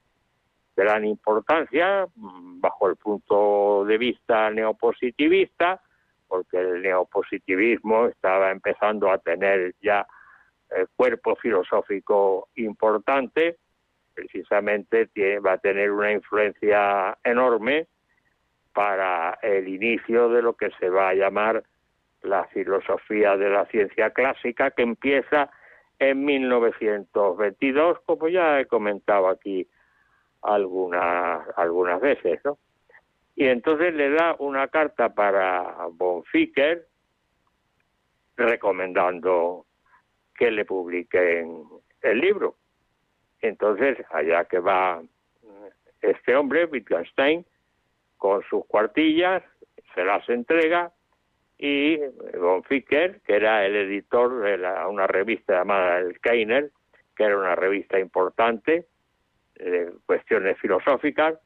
[0.77, 5.83] gran importancia mm, bajo el punto de vista neopositivista,
[6.29, 10.07] porque el neopositivismo estaba empezando a tener ya
[10.71, 13.57] eh, cuerpo filosófico importante,
[14.15, 17.89] precisamente tiene, va a tener una influencia enorme
[18.73, 21.65] para el inicio de lo que se va a llamar
[22.23, 25.51] la filosofía de la ciencia clásica, que empieza
[25.99, 29.67] en 1922, como ya he comentado aquí
[30.43, 32.59] algunas, algunas veces, ¿no?
[33.37, 36.87] Y entonces le da una carta para Bonficker
[38.37, 39.67] recomendando
[40.35, 41.65] que le publiquen
[42.03, 42.57] el libro.
[43.41, 45.03] Entonces, allá que va
[46.01, 47.45] este hombre, Wittgenstein,
[48.17, 49.43] con sus cuartillas,
[49.95, 50.93] se las entrega
[51.63, 51.99] y
[52.39, 56.71] Bonficker, que era el editor de una revista llamada El Keiner,
[57.15, 58.87] que era una revista importante,
[59.57, 61.39] de cuestiones filosóficas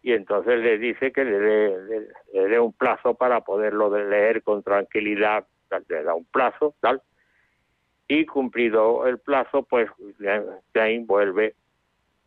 [0.00, 5.46] y entonces le dice que le dé, un plazo para poderlo leer con tranquilidad,
[5.88, 7.02] le da un plazo, tal,
[8.06, 9.90] y cumplido el plazo, pues
[10.72, 11.56] Jane vuelve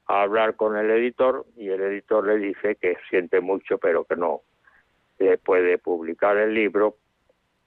[0.05, 4.15] a hablar con el editor y el editor le dice que siente mucho pero que
[4.15, 4.41] no
[5.43, 6.97] puede publicar el libro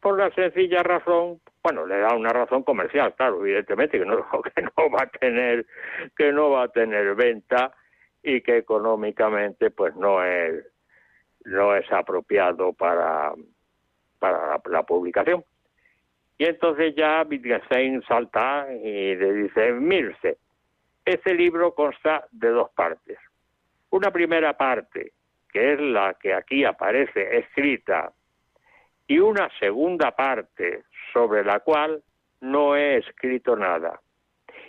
[0.05, 4.19] por la sencilla razón bueno, le da una razón comercial, claro, evidentemente que no,
[4.55, 5.65] que no va a tener
[6.15, 7.73] que no va a tener venta
[8.23, 10.63] y que económicamente pues no es
[11.47, 13.33] no es apropiado para
[14.19, 15.43] para la, publicación.
[16.37, 20.37] Y entonces ya Wittgenstein salta y le dice, Mirce,
[21.05, 23.19] este libro consta de dos partes.
[23.91, 25.13] Una primera parte,
[25.51, 28.13] que es la que aquí aparece escrita,
[29.07, 32.03] y una segunda parte sobre la cual
[32.41, 34.01] no he escrito nada.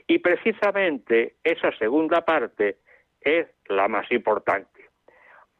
[0.07, 2.77] Y precisamente esa segunda parte
[3.21, 4.89] es la más importante,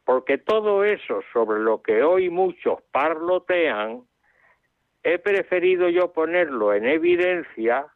[0.04, 4.02] porque todo eso sobre lo que hoy muchos parlotean,
[5.02, 7.86] he preferido yo ponerlo en evidencia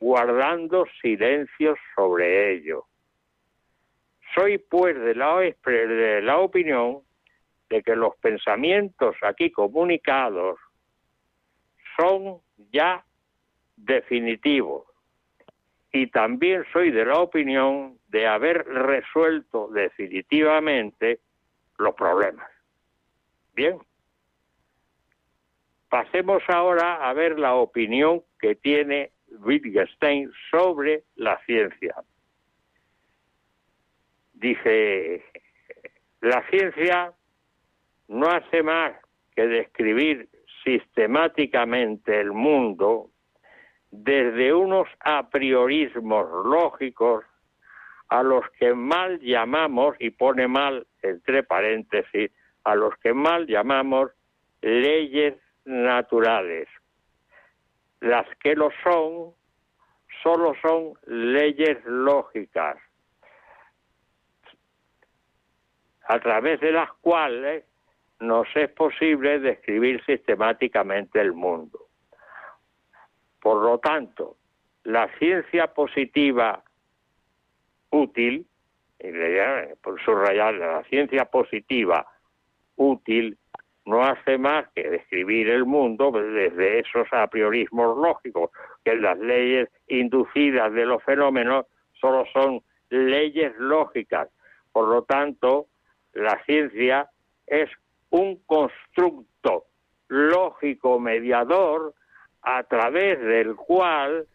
[0.00, 2.86] guardando silencio sobre ello.
[4.34, 7.02] Soy pues de la, de la opinión
[7.74, 10.60] de que los pensamientos aquí comunicados
[11.96, 12.40] son
[12.70, 13.04] ya
[13.76, 14.86] definitivos.
[15.92, 21.18] Y también soy de la opinión de haber resuelto definitivamente
[21.78, 22.48] los problemas.
[23.54, 23.78] Bien.
[25.88, 29.10] Pasemos ahora a ver la opinión que tiene
[29.40, 31.96] Wittgenstein sobre la ciencia.
[34.32, 35.24] Dice,
[36.20, 37.12] la ciencia
[38.08, 38.92] no hace más
[39.34, 40.28] que describir
[40.62, 43.10] sistemáticamente el mundo
[43.90, 47.24] desde unos apriorismos lógicos
[48.08, 52.30] a los que mal llamamos, y pone mal entre paréntesis,
[52.64, 54.10] a los que mal llamamos
[54.62, 56.68] leyes naturales.
[58.00, 59.32] las que lo son
[60.22, 62.76] solo son leyes lógicas
[66.06, 67.64] a través de las cuales
[68.26, 71.88] nos es posible describir sistemáticamente el mundo.
[73.40, 74.36] Por lo tanto,
[74.84, 76.62] la ciencia positiva
[77.90, 78.46] útil,
[79.82, 82.06] por subrayar la ciencia positiva
[82.76, 83.36] útil,
[83.86, 88.50] no hace más que describir el mundo desde esos apriorismos lógicos,
[88.82, 91.66] que las leyes inducidas de los fenómenos
[92.00, 94.28] solo son leyes lógicas.
[94.72, 95.66] Por lo tanto,
[96.14, 97.10] la ciencia
[97.46, 97.68] es
[98.10, 99.64] un constructo
[100.08, 101.94] lógico mediador
[102.42, 104.26] a través del cual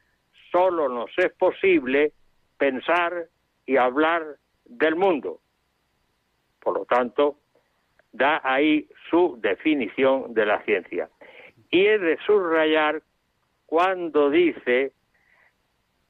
[0.52, 2.14] solo nos es posible
[2.58, 3.28] pensar
[3.66, 4.24] y hablar
[4.66, 5.40] del mundo.
[6.60, 7.38] Por lo tanto,
[8.12, 11.10] da ahí su definición de la ciencia.
[11.70, 13.02] Y es de subrayar
[13.66, 14.94] cuando dice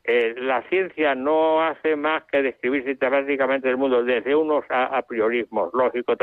[0.06, 5.72] eh, la ciencia no hace más que describir sistemáticamente el mundo desde unos a, priorismos
[5.74, 6.18] lógicos,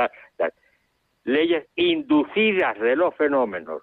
[1.26, 3.82] leyes inducidas de los fenómenos.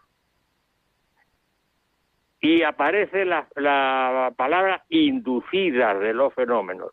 [2.40, 6.92] Y aparece la, la palabra inducidas de los fenómenos.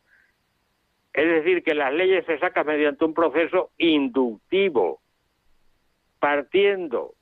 [1.13, 5.01] Es decir, que las leyes se sacan mediante un proceso inductivo,
[6.19, 7.15] partiendo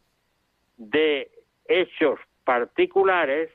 [0.78, 1.30] de
[1.66, 3.50] hechos particulares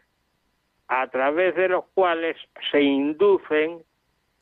[0.88, 2.38] a través de los cuales
[2.72, 3.84] se inducen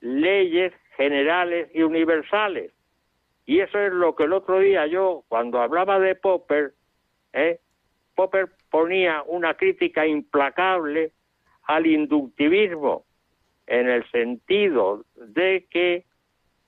[0.01, 2.73] leyes generales y universales.
[3.45, 6.73] Y eso es lo que el otro día yo, cuando hablaba de Popper,
[7.33, 7.59] ¿eh?
[8.15, 11.11] Popper ponía una crítica implacable
[11.63, 13.05] al inductivismo,
[13.67, 16.05] en el sentido de que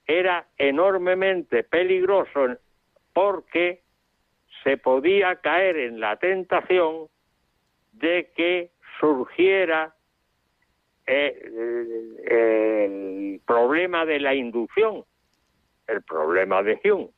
[0.05, 2.57] era enormemente peligroso
[3.13, 3.81] porque
[4.63, 7.07] se podía caer en la tentación
[7.91, 9.93] de que surgiera
[11.05, 11.49] eh,
[12.25, 15.03] el problema de la inducción,
[15.87, 17.09] el problema de Hume.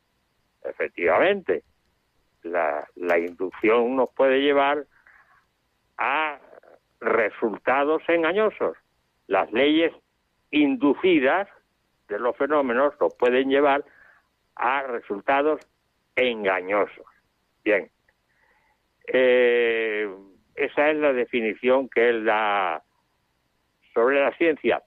[0.63, 1.63] Efectivamente,
[2.43, 4.85] la, la inducción nos puede llevar
[5.97, 6.39] a
[6.99, 8.77] resultados engañosos.
[9.27, 9.93] Las leyes
[10.51, 11.47] inducidas
[12.07, 13.83] de los fenómenos nos pueden llevar
[14.55, 15.59] a resultados
[16.15, 17.05] engañosos.
[17.63, 17.89] Bien.
[19.07, 20.09] Eh,
[20.55, 22.83] esa es la definición que él da
[23.93, 24.81] sobre la ciencia.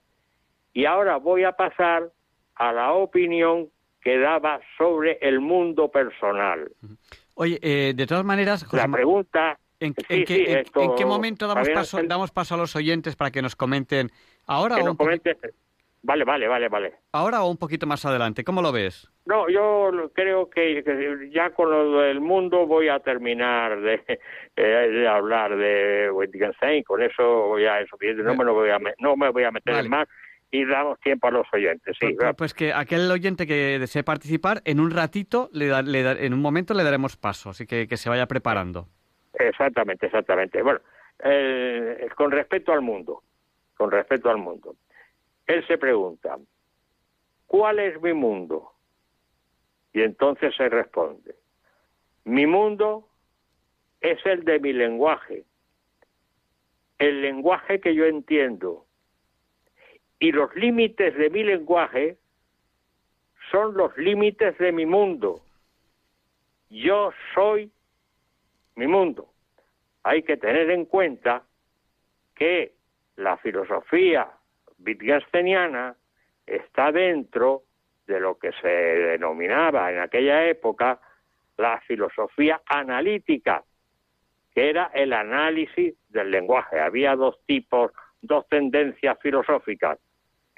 [0.73, 2.11] Y ahora voy a pasar
[2.59, 3.69] a la opinión
[4.01, 6.71] que daba sobre el mundo personal.
[7.35, 9.57] Oye, eh, de todas maneras, la pregunta.
[9.79, 14.11] ¿En, qué, momento damos paso, damos paso a los oyentes para que nos comenten?
[14.45, 14.97] ¿Ahora o
[16.01, 16.93] Vale, vale, vale, vale.
[17.11, 18.45] ¿Ahora o un poquito más adelante?
[18.45, 19.09] ¿Cómo lo ves?
[19.25, 24.01] No, yo creo que, ya con lo del mundo voy a terminar de,
[24.55, 29.15] eh, hablar de Wittgenstein, con eso ya es suficiente, no me, lo voy a, no
[29.17, 30.07] me voy a meter en más
[30.51, 31.95] y damos tiempo a los oyentes.
[31.99, 36.41] Sí, pues, pues, que aquel oyente que desee participar, en un ratito, le, en un
[36.41, 38.87] momento le daremos paso, así que que se vaya preparando.
[39.33, 40.61] Exactamente, exactamente.
[40.61, 40.79] Bueno,
[41.23, 43.23] eh, con respecto al mundo,
[43.77, 44.75] con respecto al mundo.
[45.45, 46.37] Él se pregunta,
[47.45, 48.73] ¿cuál es mi mundo?
[49.93, 51.35] Y entonces se responde,
[52.23, 53.07] mi mundo
[54.01, 55.45] es el de mi lenguaje,
[56.99, 58.85] el lenguaje que yo entiendo.
[60.19, 62.17] Y los límites de mi lenguaje
[63.51, 65.41] son los límites de mi mundo.
[66.69, 67.71] Yo soy
[68.75, 69.29] mi mundo.
[70.03, 71.43] Hay que tener en cuenta
[72.35, 72.73] que
[73.15, 74.29] la filosofía
[74.79, 75.95] Wittgensteiniana
[76.45, 77.63] está dentro
[78.07, 80.99] de lo que se denominaba en aquella época
[81.57, 83.63] la filosofía analítica,
[84.53, 86.79] que era el análisis del lenguaje.
[86.79, 87.91] Había dos tipos,
[88.21, 89.99] dos tendencias filosóficas.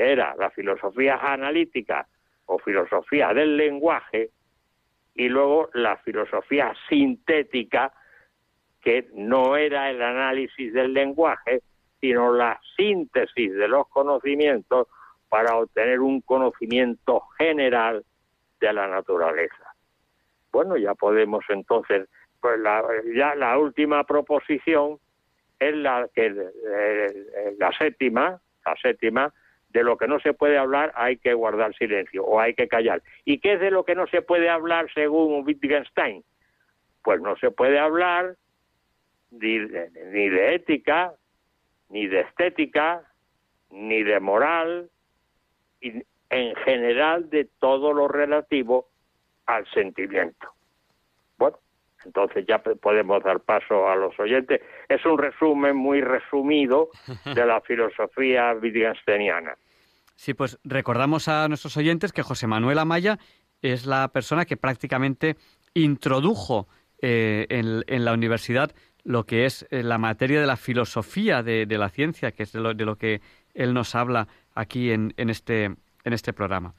[0.01, 2.07] Era la filosofía analítica
[2.45, 4.29] o filosofía del lenguaje
[5.15, 7.93] y luego la filosofía sintética,
[8.81, 11.61] que no era el análisis del lenguaje,
[11.99, 14.87] sino la síntesis de los conocimientos
[15.29, 18.03] para obtener un conocimiento general
[18.59, 19.75] de la naturaleza.
[20.51, 22.09] Bueno, ya podemos entonces,
[22.41, 22.83] pues la,
[23.15, 24.97] ya la última proposición
[25.59, 29.33] es la que eh, la séptima, la séptima
[29.71, 33.01] de lo que no se puede hablar hay que guardar silencio o hay que callar.
[33.25, 36.23] ¿Y qué es de lo que no se puede hablar según Wittgenstein?
[37.03, 38.35] Pues no se puede hablar
[39.31, 41.13] ni de ética,
[41.89, 43.03] ni de estética,
[43.69, 44.89] ni de moral,
[45.79, 48.87] y en general de todo lo relativo
[49.45, 50.49] al sentimiento.
[52.05, 54.61] Entonces ya podemos dar paso a los oyentes.
[54.89, 56.89] Es un resumen muy resumido
[57.35, 59.55] de la filosofía wittgensteiniana.
[60.15, 63.17] Sí, pues recordamos a nuestros oyentes que José Manuel Amaya
[63.61, 65.35] es la persona que prácticamente
[65.73, 66.67] introdujo
[67.01, 68.71] eh, en, la universidad
[69.03, 72.59] lo que es eh, la materia de la filosofía de, la ciencia, que es de
[72.59, 73.21] lo, que
[73.55, 76.75] él nos habla aquí en, este, en este programa.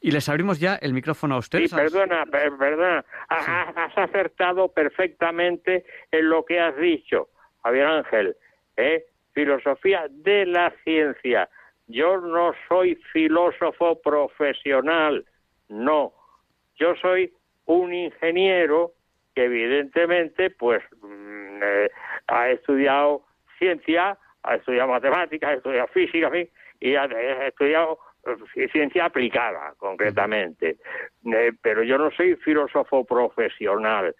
[0.00, 1.70] Y les abrimos ya el micrófono a ustedes.
[1.70, 3.04] Sí, perdona, perdona.
[3.28, 7.28] Has acertado perfectamente en lo que has dicho,
[7.62, 8.36] Javier Ángel.
[8.76, 9.04] ¿eh?
[9.32, 11.48] Filosofía de la ciencia.
[11.86, 15.24] Yo no soy filósofo profesional,
[15.68, 16.12] no.
[16.76, 17.34] Yo soy
[17.66, 18.92] un ingeniero
[19.34, 21.90] que evidentemente pues mm, eh,
[22.26, 23.24] ha estudiado
[23.58, 26.30] ciencia, ha estudiado matemáticas, ha estudiado física,
[26.80, 27.04] y ha,
[27.46, 27.98] estudiado
[28.72, 30.76] ciencia aplicada concretamente.
[31.24, 34.14] Eh, pero yo no soy filósofo profesional.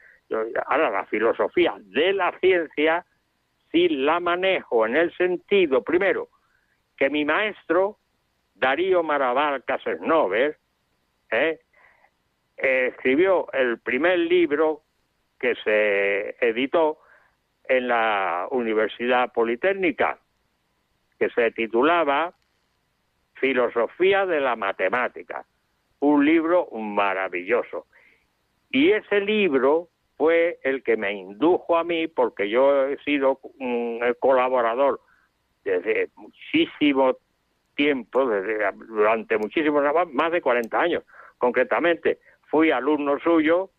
[0.67, 3.05] ahora, la filosofía de la ciencia
[3.71, 6.29] sí la manejo en el sentido, primero,
[6.97, 7.99] que mi maestro,
[8.55, 10.59] Darío Maraval Casesnover,
[11.31, 11.61] ¿eh?
[12.57, 14.83] escribió el primer libro
[15.39, 16.99] que se editó
[17.65, 20.19] en la Universidad Politécnica,
[21.19, 22.35] que se titulaba
[23.41, 25.45] Filosofía de la Matemática,
[26.01, 27.87] un libro maravilloso.
[28.71, 34.01] Y ese libro fue el que me indujo a mí, porque yo he sido un
[34.21, 35.01] colaborador
[35.65, 37.17] desde muchísimo
[37.75, 41.05] tiempo, desde, durante muchísimos, más de 40 años
[41.39, 42.19] concretamente.
[42.51, 43.71] Fui alumno suyo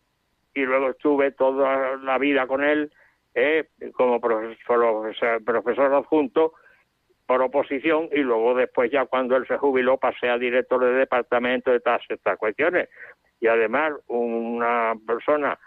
[0.54, 2.92] y luego estuve toda la vida con él
[3.34, 5.14] eh, como profesor,
[5.44, 6.54] profesor adjunto
[7.26, 11.70] por oposición y luego después ya cuando él se jubiló pasé a director de departamento
[11.70, 12.88] de todas estas cuestiones.
[13.40, 15.58] Y además una persona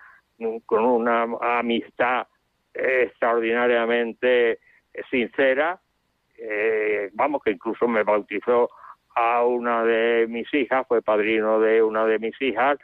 [0.65, 1.23] con una
[1.59, 2.27] amistad
[2.73, 4.59] extraordinariamente
[5.09, 5.79] sincera,
[6.37, 8.69] eh, vamos, que incluso me bautizó
[9.15, 12.77] a una de mis hijas, fue padrino de una de mis hijas,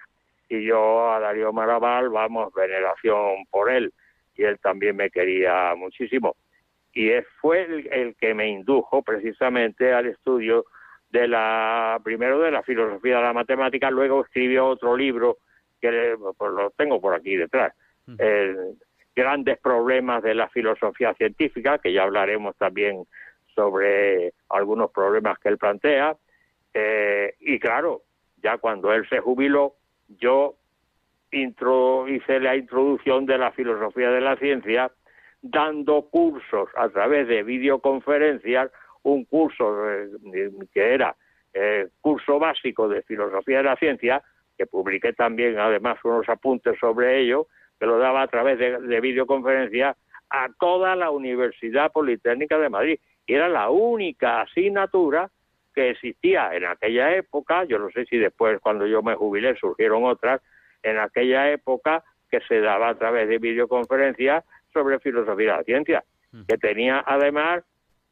[0.47, 3.93] y yo a Darío Maraval, vamos, veneración por él,
[4.35, 6.35] y él también me quería muchísimo.
[6.93, 7.09] Y
[7.39, 10.65] fue el, que me indujo precisamente al estudio
[11.09, 15.37] de la, primero de la filosofía de la matemática, luego escribió otro libro,
[15.79, 17.73] que pues lo tengo por aquí detrás,
[19.13, 23.03] Grandes problemas de la filosofía científica, que ya hablaremos también
[23.53, 26.15] sobre algunos problemas que él plantea.
[26.73, 28.03] Eh, y claro,
[28.41, 29.75] ya cuando él se jubiló,
[30.07, 30.55] yo
[31.31, 34.91] hice la introducción de la filosofía de la ciencia,
[35.41, 38.71] dando cursos a través de videoconferencias,
[39.03, 39.75] un curso
[40.73, 41.15] que era
[41.53, 44.23] eh, curso básico de filosofía de la ciencia,
[44.57, 47.47] que publiqué también además unos apuntes sobre ello,
[47.79, 49.95] que lo daba a través de, de videoconferencia
[50.29, 52.99] a toda la Universidad Politécnica de Madrid.
[53.25, 55.29] Era la única asignatura
[55.73, 60.03] que existía en aquella época, yo no sé si después cuando yo me jubilé surgieron
[60.03, 60.41] otras,
[60.83, 64.43] en aquella época que se daba a través de videoconferencias
[64.73, 66.03] sobre filosofía de la ciencia,
[66.47, 67.63] que tenía además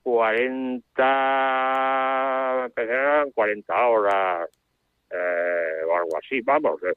[0.03, 2.69] 40,
[3.33, 4.49] 40 horas
[5.09, 6.93] eh, o algo así, vamos, eh,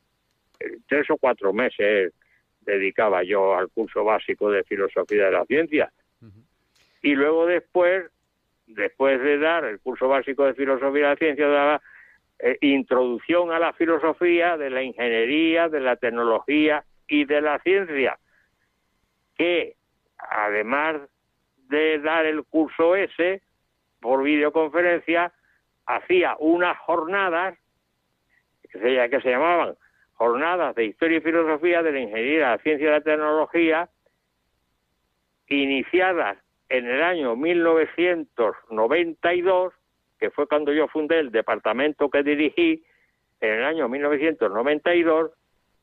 [0.86, 2.12] tres o cuatro meses
[2.60, 5.92] dedicaba yo al curso básico de filosofía de la ciencia.
[7.02, 8.04] Y luego después,
[8.66, 11.82] después de dar el curso básico de filosofía de la ciencia, daba
[12.38, 18.16] eh, introducción a la filosofía de la ingeniería, de la tecnología y de la ciencia,
[19.42, 19.74] que
[20.18, 21.00] además
[21.68, 23.42] de dar el curso ese
[24.00, 25.32] por videoconferencia,
[25.84, 27.58] hacía unas jornadas
[28.70, 29.74] que se, que se llamaban
[30.12, 33.88] jornadas de historia y filosofía de la ingeniería, la ciencia y la tecnología,
[35.48, 36.38] iniciadas
[36.68, 39.74] en el año 1992,
[40.20, 42.84] que fue cuando yo fundé el departamento que dirigí,
[43.40, 45.32] en el año 1992,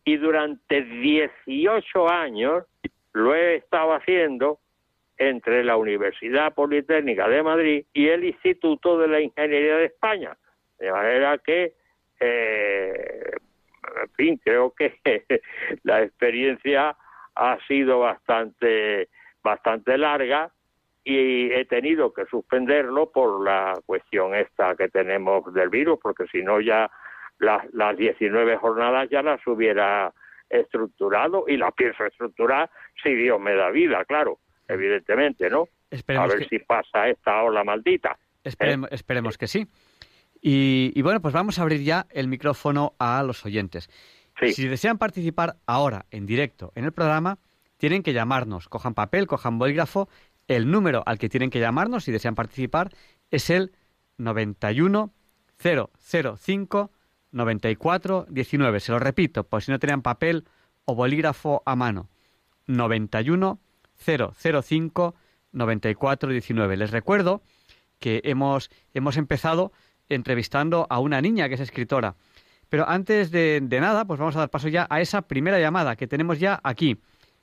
[0.06, 2.64] y durante 18 años
[3.14, 4.60] lo he estado haciendo
[5.18, 10.38] entre la Universidad Politécnica de Madrid y el Instituto de la Ingeniería de España.
[10.80, 11.74] De manera que,
[12.22, 13.32] eh,
[14.02, 14.96] en fin, creo que
[15.84, 16.96] la experiencia
[17.36, 19.10] ha sido bastante,
[19.44, 20.52] bastante larga
[21.04, 26.44] y he tenido que suspenderlo por la cuestión esta que tenemos del virus, porque si
[26.44, 26.90] no ya
[27.40, 30.14] las, las 19 jornadas ya las hubiera
[30.50, 32.70] estructurado y las pienso estructurar
[33.02, 35.68] si Dios me da vida, claro, evidentemente, ¿no?
[35.92, 38.18] a ver si pasa esta ola maldita.
[38.44, 38.88] ¿eh?
[38.92, 39.68] Esperemos, que sí.
[40.42, 43.90] Y, y, bueno, pues vamos a abrir ya el micrófono a los oyentes.
[44.54, 47.40] Si desean participar ahora en directo en el programa,
[47.78, 48.70] tienen que llamarnos.
[48.70, 50.08] Cojan papel, cojan bolígrafo.
[50.48, 52.90] El número al que tienen que llamarnos si desean participar
[53.32, 53.74] es el
[54.18, 55.14] 91
[55.58, 56.92] 005
[57.32, 58.80] 94 19.
[58.80, 60.46] Se lo repito, por si no tenían papel
[60.86, 62.10] o bolígrafo a mano.
[62.68, 63.60] 91
[63.98, 65.16] 005
[65.52, 66.78] 94 19.
[66.78, 67.42] Les recuerdo
[68.00, 69.72] que hemos, hemos empezado
[70.08, 72.16] entrevistando a una niña que es escritora.
[72.70, 75.96] Pero antes de, de, nada, pues vamos a dar paso ya a esa primera llamada
[75.96, 77.00] que tenemos ya aquí,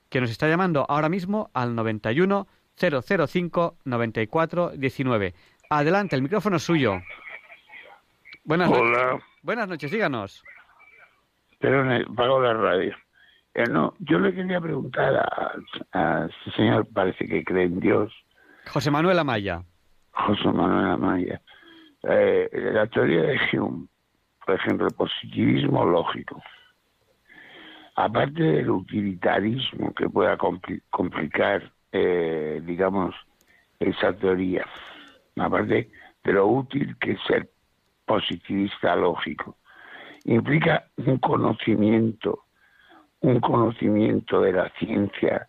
[0.09, 2.47] que nos está llamando ahora mismo al 91
[2.77, 5.33] 005 94 19.
[5.69, 7.01] Adelante, el micrófono es suyo.
[8.47, 9.11] Buenas Hola.
[9.11, 9.25] noches.
[9.43, 10.41] Buenas noches, díganos.
[11.59, 12.95] Perdón, pago la radio.
[13.53, 15.13] Eh, no, yo le quería preguntar
[15.91, 18.13] a, este señor, parece que cree en Dios,
[18.67, 19.63] José Manuel Amaya.
[20.11, 21.41] José Manuel Amaya.
[22.03, 23.87] Eh, la teoría de Hume,
[24.45, 26.41] por ejemplo, el positivismo lógico,
[27.95, 33.13] aparte del utilitarismo que pueda compli- complicar, eh, digamos,
[33.79, 34.65] esa teoría,
[35.37, 35.89] aparte
[36.23, 37.49] de lo útil que es ser
[38.07, 39.57] positivista lógico,
[40.23, 42.45] implica un conocimiento,
[43.19, 45.47] un conocimiento de la ciencia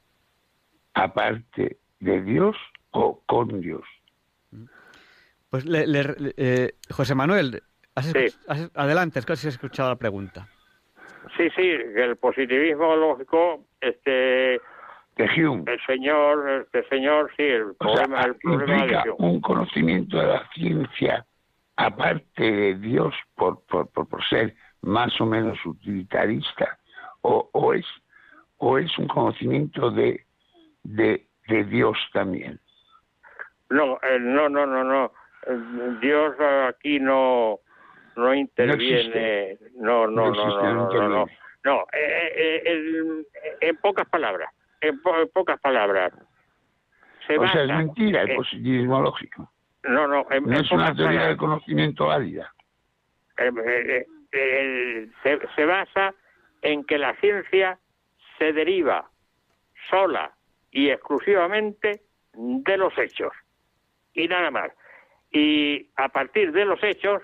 [0.93, 2.56] aparte de Dios
[2.90, 3.85] o con Dios.
[5.51, 7.62] Pues le- le- eh, José Manuel,
[7.94, 10.48] has escuch- has- adelante, es que has escuchado la pregunta.
[11.36, 18.24] Sí, sí, el positivismo lógico, este, el señor, este señor, sí, el O sea, problema,
[18.24, 19.28] el problema implica de Hume.
[19.28, 21.26] un conocimiento de la ciencia
[21.78, 26.78] aparte de Dios por, por, por, por ser más o menos utilitarista
[27.22, 27.86] o, o es
[28.59, 30.26] o es un conocimiento de,
[30.82, 32.59] de, de Dios también.
[33.70, 35.12] No, eh, no, no, no, no.
[35.46, 36.34] Eh, Dios
[36.68, 37.60] aquí no
[38.16, 39.56] no interviene.
[39.76, 41.26] No, no, no, No existe, no, no
[41.64, 43.24] no, eh, eh,
[43.60, 44.50] en pocas palabras,
[44.80, 46.12] en, po- en pocas palabras.
[47.26, 49.52] Se o sea, es basa mentira el positivismo lógico.
[49.84, 52.52] No, no, en, No es una teoría del conocimiento válida.
[53.38, 56.14] Eh, eh, eh, se, se basa
[56.62, 57.78] en que la ciencia
[58.38, 59.09] se deriva
[59.90, 60.32] sola
[60.70, 62.02] y exclusivamente
[62.34, 63.32] de los hechos
[64.18, 64.70] y nada más.
[65.30, 67.22] Y a partir de los hechos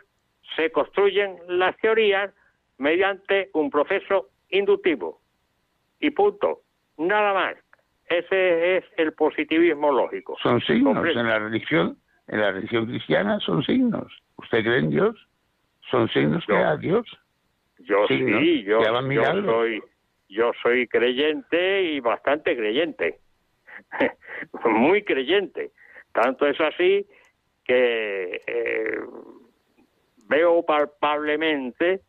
[0.56, 2.32] se construyen las teorías
[2.78, 5.20] mediante un proceso inductivo.
[6.01, 6.60] Y punto.
[6.98, 7.55] Nada más.
[8.06, 10.36] Ese es el positivismo lógico.
[10.43, 11.97] Son signos en la religión,
[12.28, 14.12] en la religión cristiana son signos.
[14.36, 15.28] ¿Usted cree en Dios?
[15.90, 17.06] Son signos que da Dios.
[17.78, 19.82] Yo signos sí, yo, que van yo soy
[20.28, 23.20] yo soy creyente y bastante creyente.
[24.64, 25.72] Muy creyente.
[26.12, 27.06] Tanto es así
[27.64, 28.98] que eh,
[30.28, 32.01] veo palpablemente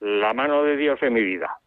[0.00, 1.58] la mano de Dios en mi vida.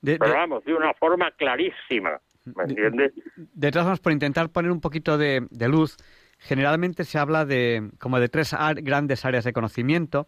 [0.00, 2.20] De, Pero de- vamos, de una forma clarísima.
[2.56, 3.12] ¿Me entiendes?
[3.36, 5.96] de todas formas, por intentar poner un poquito de, de luz,
[6.42, 10.26] generalmente se habla de como de tres grandes áreas de conocimiento,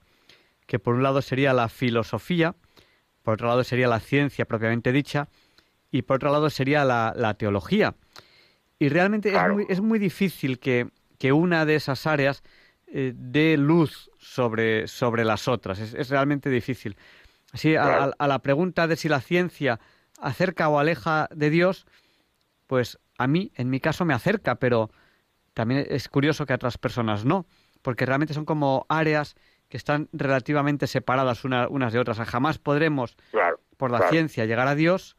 [0.66, 2.54] que por un lado sería la filosofía,
[3.22, 5.28] por otro lado sería la ciencia propiamente dicha,
[5.90, 7.94] y por otro lado sería la, la teología.
[8.78, 10.88] Y realmente es, muy, es muy difícil que,
[11.18, 12.42] que una de esas áreas
[12.86, 15.78] eh, dé luz sobre, sobre las otras.
[15.78, 16.96] Es, es realmente difícil.
[17.52, 19.78] Así, a, a la pregunta de si la ciencia
[20.20, 21.86] acerca o aleja de Dios,
[22.66, 24.90] pues a mí, en mi caso, me acerca, pero
[25.54, 27.46] también es curioso que a otras personas no,
[27.82, 29.34] porque realmente son como áreas
[29.68, 32.18] que están relativamente separadas una- unas de otras.
[32.18, 34.12] O sea, jamás podremos, Claro, por la claro.
[34.12, 35.16] ciencia, llegar a Dios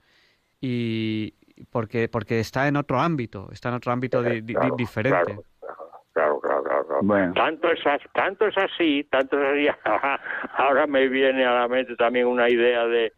[0.61, 1.33] y
[1.71, 5.39] porque porque está en otro ámbito, está en otro ámbito di- di- Claro, diferente.
[6.13, 6.85] Claro, claro, claro.
[7.05, 7.33] claro.
[7.33, 7.79] Tanto, es,
[8.13, 9.77] tanto es así, tanto es así.
[10.57, 13.11] Ahora me viene a la mente también una idea de,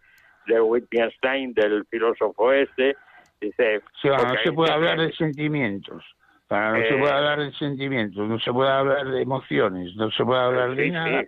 [0.48, 2.96] de Wittgenstein, del filósofo este.
[3.40, 6.04] Dice, Sí, bueno, no se puede hablar de sentimientos.
[6.48, 10.10] Para, no se Eh, puede hablar de sentimientos, no se puede hablar de emociones, no
[10.12, 11.22] se puede hablar de Sí, nada.
[11.24, 11.28] sí.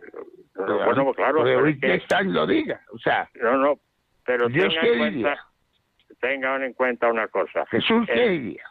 [0.55, 2.81] Bueno, pues claro, pero es que- Wittgenstein lo diga.
[2.93, 3.79] O sea, No, no,
[4.25, 5.45] pero Dios tengan en, cuenta,
[6.21, 7.65] tengan en cuenta una cosa.
[7.67, 8.63] Jesús qué el, diría.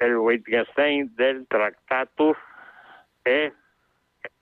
[0.00, 2.36] el Wittgenstein del Tractatus
[3.24, 3.52] es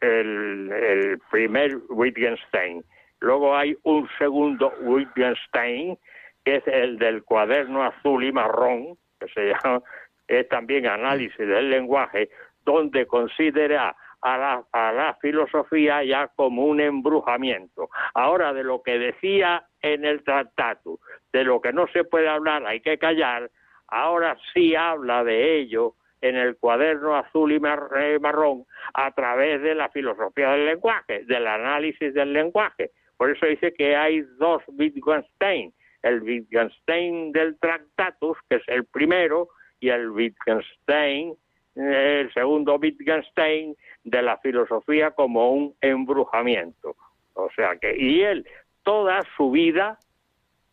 [0.00, 2.82] el, el primer Wittgenstein.
[3.20, 5.98] Luego hay un segundo Wittgenstein,
[6.44, 9.80] que es el del cuaderno azul y marrón, que se llama,
[10.28, 12.30] es también análisis del lenguaje,
[12.64, 17.90] donde considera a la, a la filosofía ya como un embrujamiento.
[18.14, 20.98] Ahora, de lo que decía en el tratado,
[21.32, 23.50] de lo que no se puede hablar, hay que callar,
[23.88, 25.94] ahora sí habla de ello
[26.24, 28.64] en el cuaderno azul y eh, marrón
[28.94, 32.92] a través de la filosofía del lenguaje, del análisis del lenguaje.
[33.18, 39.48] Por eso dice que hay dos Wittgenstein, el Wittgenstein del Tractatus, que es el primero,
[39.84, 41.34] y el Wittgenstein,
[41.76, 46.96] eh, el segundo Wittgenstein de la filosofía como un embrujamiento.
[47.34, 48.46] O sea que, y él,
[48.82, 49.98] toda su vida,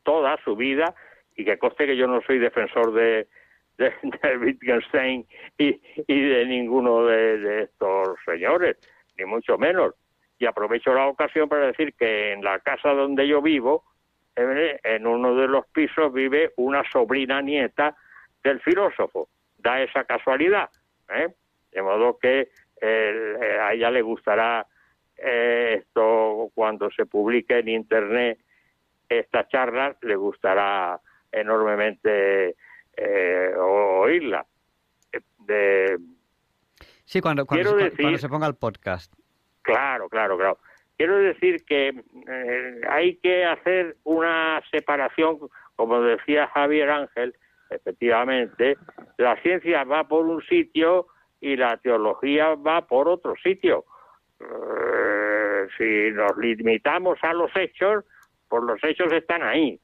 [0.03, 0.95] toda su vida,
[1.35, 3.27] y que coste que yo no soy defensor de,
[3.77, 5.25] de, Wittgenstein
[5.57, 5.77] y,
[6.07, 8.77] de ninguno de, estos señores,
[9.17, 9.93] ni mucho menos.
[10.39, 13.83] Y aprovecho la ocasión para decir que en la casa donde yo vivo,
[14.37, 17.97] en en uno de los pisos vive una sobrina nieta
[18.43, 19.29] del filósofo.
[19.57, 20.69] Da esa casualidad.
[21.09, 21.27] ¿eh?
[21.71, 22.49] De modo que
[22.81, 24.65] eh, a ella le gustará
[25.17, 28.39] eh, esto cuando se publique en Internet
[29.07, 30.99] esta charla, le gustará
[31.31, 32.55] enormemente
[32.97, 34.45] eh, oírla.
[35.39, 35.97] De,
[37.05, 39.13] Sí, cuando, cuando, se, decir- cuando se ponga el podcast.
[39.63, 40.57] Claro, claro, claro.
[40.97, 45.39] Quiero decir que eh, hay que hacer una separación,
[45.75, 47.35] como decía Javier Ángel,
[47.71, 48.77] efectivamente,
[49.17, 51.07] la ciencia va por un sitio
[51.39, 53.85] y la teología va por otro sitio.
[54.39, 58.05] Eh, si nos limitamos a los hechos,
[58.47, 59.79] pues los hechos están ahí.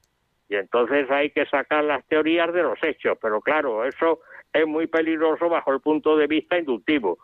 [0.50, 3.18] Y entonces hay que sacar las teorías de los hechos.
[3.22, 4.20] Pero claro, eso
[4.54, 7.18] es muy peligroso bajo el punto de vista inductivo.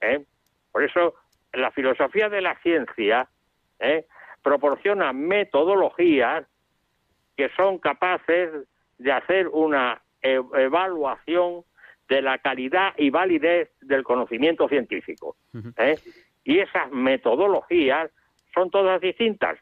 [0.00, 0.24] ¿eh?
[0.70, 1.14] Por eso
[1.52, 3.28] la filosofía de la ciencia
[3.78, 4.06] ¿eh?
[4.42, 6.46] proporciona metodologías
[7.36, 8.50] que son capaces
[9.00, 11.64] de hacer una e- evaluación
[12.08, 15.36] de la calidad y validez del conocimiento científico.
[15.78, 15.96] ¿eh?
[16.44, 18.10] Y esas metodologías
[18.52, 19.58] son todas distintas.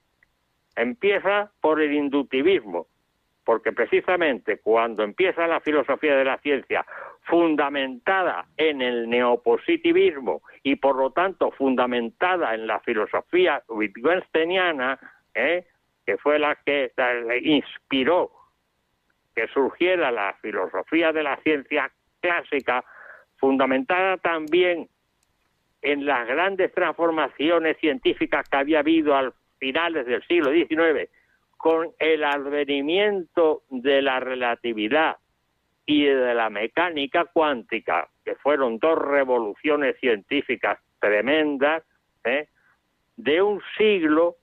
[0.74, 2.86] Empieza por el inductivismo,
[3.44, 6.84] porque precisamente cuando empieza la filosofía de la ciencia
[7.22, 14.98] fundamentada en el neopositivismo y por lo tanto fundamentada en la filosofía wittgensteiniana,
[15.34, 15.66] ¿eh?
[16.06, 16.90] que fue la que
[17.42, 18.37] inspiró
[19.38, 22.84] que surgiera la filosofía de la ciencia clásica,
[23.36, 24.88] fundamentada también
[25.80, 31.08] en las grandes transformaciones científicas que había habido al finales del siglo XIX,
[31.56, 35.18] con el advenimiento de la relatividad
[35.86, 41.84] y de la mecánica cuántica, que fueron dos revoluciones científicas tremendas,
[42.24, 42.48] ¿eh?
[43.16, 44.34] de un siglo,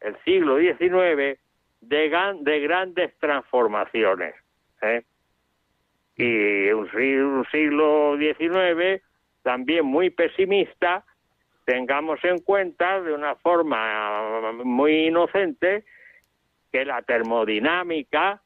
[0.00, 1.38] el siglo XIX,
[1.80, 4.34] de, de grandes transformaciones.
[4.82, 5.02] ¿eh?
[6.16, 9.02] Y un, un siglo XIX
[9.42, 11.04] también muy pesimista,
[11.64, 15.84] tengamos en cuenta de una forma muy inocente
[16.70, 18.42] que la termodinámica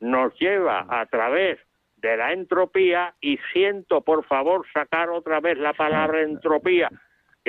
[0.00, 1.58] nos lleva a través
[1.96, 6.88] de la entropía y siento por favor sacar otra vez la palabra entropía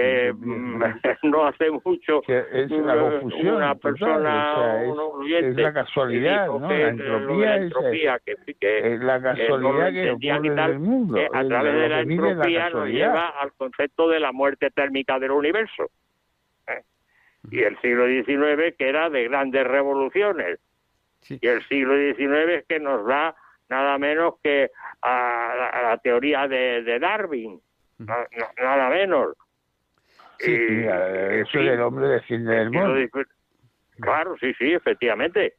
[0.01, 0.83] que mm,
[1.23, 5.55] no hace mucho es la confusión una total, persona o sea, es- un oyente es
[5.57, 6.67] la casualidad, ¿no?
[6.67, 10.55] que, La eh, entropía es- entropía que, que- es la casualidad que entendían y ocurre
[10.55, 14.19] tal, en el mundo, que a través de la entropía nos lleva al concepto de
[14.19, 15.89] la muerte térmica del universo
[16.67, 16.83] ¿eh?
[17.51, 20.59] y el siglo XIX que era de grandes revoluciones.
[21.29, 23.35] Y el siglo XIX que nos da
[23.69, 24.71] nada menos que
[25.01, 27.59] a, la- a la teoría de, de Darwin
[27.97, 29.35] na- na- nada menos
[30.39, 30.85] Sí, Y-
[31.41, 31.57] eso sí.
[31.65, 32.07] del hombre
[32.71, 32.95] mono.
[32.95, 33.27] XIX.
[33.99, 35.55] claro sí sí efectivamente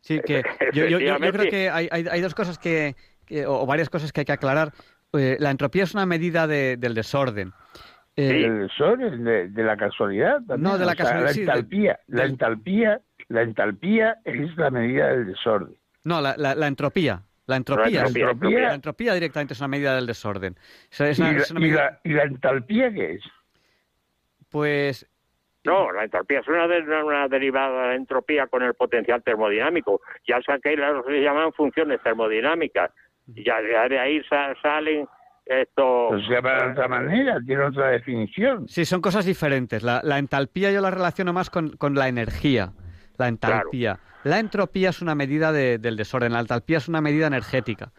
[0.00, 0.42] Sí, que yo,
[0.72, 1.38] yo- yo- yo Efectivamente.
[1.38, 2.96] creo que hay, hay- hay dos cosas que,
[3.26, 4.72] que- o varias cosas que hay que aclarar.
[5.12, 7.52] Eh, la entropía es una medida de- del desorden.
[8.16, 10.38] Eh, del desorden, de, de la casualidad.
[10.46, 13.42] también, No, de la o sea, casualidad, La sí, de- entalpía, la del- entalpía, la
[13.42, 15.76] entalpía es la medida del desorden.
[16.04, 17.22] No, la, la- la entropía.
[17.46, 18.60] La entropía, La es- entropía.
[18.60, 20.54] la entropía directamente es una medida del desorden.
[20.54, 20.58] O
[20.90, 23.22] sea, es ¿Y, una- la, es una y medida- la- y la entalpía qué es?
[24.52, 25.08] Pues
[25.64, 30.00] No, la entropía es una, de- una derivada de la entropía con el potencial termodinámico.
[30.28, 32.90] Ya lo que se llaman funciones termodinámicas.
[33.26, 35.06] Ya, ya de ahí sa- salen
[35.46, 36.08] estos...
[36.10, 38.66] Pues se llama de otra manera, tiene otra definición.
[38.68, 39.82] Sí, son cosas diferentes.
[39.84, 42.72] La, la entalpía yo la relaciono más con, con la energía,
[43.18, 43.98] la entalpía.
[44.24, 47.92] La entropía es una medida de- del desorden, la entalpía es una medida energética.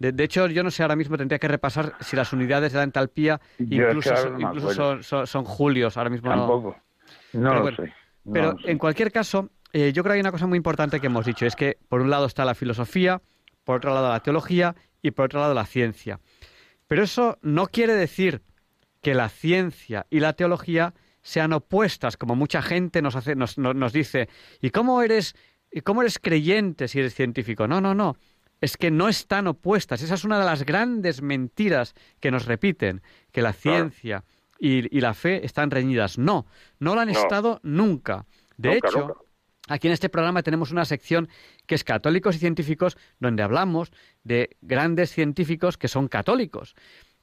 [0.00, 2.78] De, de hecho, yo no sé, ahora mismo tendría que repasar si las unidades de
[2.78, 4.94] la entalpía incluso, son, no me incluso acuerdo.
[4.94, 6.76] son, son- son julios, ahora mismo no- Tampoco.
[7.34, 7.82] No Pero lo sé.
[8.24, 8.70] no Pero lo sé.
[8.70, 11.46] en cualquier caso, eh, yo creo que hay una cosa muy importante que hemos dicho,
[11.46, 13.20] es que por un lado está la filosofía,
[13.62, 16.18] por otro lado la teología y por otro lado la ciencia.
[16.88, 18.42] Pero eso no quiere decir
[19.02, 23.76] que la ciencia y la teología sean opuestas, como mucha gente nos, hace, nos, nos-
[23.76, 24.28] nos dice.
[24.62, 25.34] ¿Y cómo eres,
[25.70, 27.68] ¿Y cómo eres creyente si eres científico?
[27.68, 28.16] No, no, no.
[28.60, 30.02] Es que no están opuestas.
[30.02, 34.24] Esa es una de las grandes mentiras que nos repiten, que la ciencia
[34.58, 36.18] y, y la fe están reñidas.
[36.18, 36.46] No,
[36.78, 37.18] no lo han No.
[37.18, 38.26] estado nunca.
[38.58, 39.14] De Nunca, hecho, nunca.
[39.68, 41.28] aquí en este programa tenemos una sección
[41.66, 43.90] que es Católicos y Científicos, donde hablamos
[44.24, 46.74] de grandes científicos que son católicos.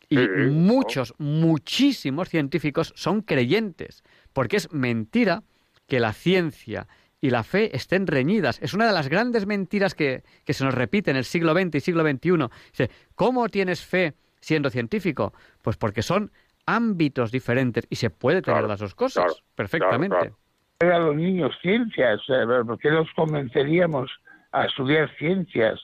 [0.10, 4.04] Y Sí, muchos, muchísimos científicos son creyentes,
[4.34, 5.44] porque es mentira
[5.86, 6.88] que la ciencia
[7.20, 8.62] y la fe estén reñidas.
[8.62, 11.76] Es una de las grandes mentiras que, que se nos repite en el siglo XX
[11.76, 12.32] y siglo XXI.
[12.72, 15.34] Dice, ¿cómo tienes fe siendo científico?
[15.62, 16.32] Pues porque son
[16.66, 20.34] ámbitos diferentes y se puede tener las dos cosas perfectamente.
[20.80, 24.12] a los niños ciencias, eh, ¿por qué los convenceríamos
[24.52, 25.80] a estudiar ciencias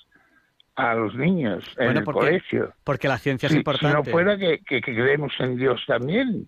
[0.75, 2.73] a los niños en Bueno, el porque- colegio?
[2.83, 3.97] Porque la ciencia Si- es importante.
[4.03, 6.47] Si no fuera que, que- que creemos en Dios también,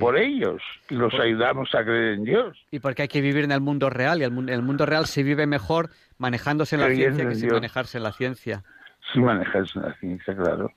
[0.00, 0.60] por ellos,
[0.90, 2.58] los ayudamos a creer en Dios.
[2.70, 5.06] Y porque hay que vivir en el mundo real, y el, mun- el mundo real
[5.06, 7.54] se vive mejor manejándose en la Creyendo ciencia que en sin Dios.
[7.60, 8.64] manejarse en la ciencia.
[9.12, 10.72] sin manejarse en la ciencia, claro.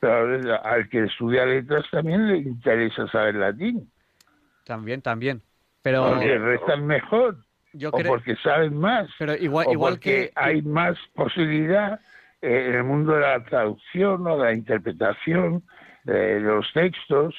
[0.00, 3.90] Pero al que estudia letras también le interesa saber latín,
[4.64, 5.42] También, también.
[5.82, 7.38] Pero porque rezan mejor,
[7.72, 10.32] yo o porque saben más, Pero igual, o igual porque que...
[10.34, 12.00] hay más posibilidad
[12.42, 15.62] eh, en el mundo de la traducción o de la interpretación
[16.06, 17.34] eh, de los textos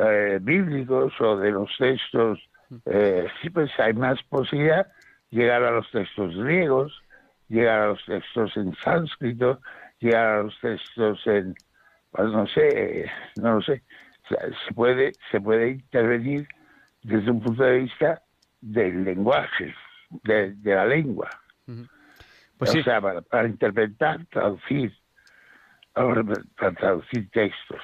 [0.00, 2.38] eh, bíblicos o de los textos,
[2.86, 4.86] eh, sí, pues hay más posibilidad
[5.30, 7.02] llegar a los textos griegos,
[7.48, 9.60] llegar a los textos en sánscrito,
[10.00, 11.54] llegar a los textos en,
[12.10, 13.82] pues no sé, no lo sé,
[14.24, 16.46] O sea, se puede, se puede intervenir
[17.02, 18.22] desde un punto de vista
[18.60, 19.74] del lenguaje,
[20.24, 21.28] de, de la lengua.
[22.58, 22.82] Pues o sí.
[22.82, 24.92] sea, para, para interpretar, traducir,
[25.92, 27.80] para traducir textos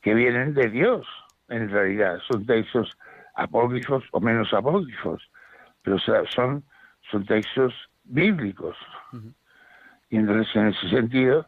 [0.00, 1.06] que vienen de Dios,
[1.50, 2.18] en realidad.
[2.26, 2.96] Son textos
[3.34, 5.30] apócrifos o menos apócrifos,
[5.82, 6.64] pero o sea, son,
[7.10, 7.74] son textos
[8.04, 8.76] bíblicos.
[10.08, 11.46] Y entonces, en ese sentido,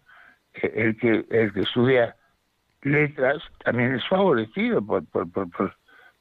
[0.55, 2.15] eh, el que, el que estudia
[2.83, 5.77] letras también es favorecido por, por, por, por,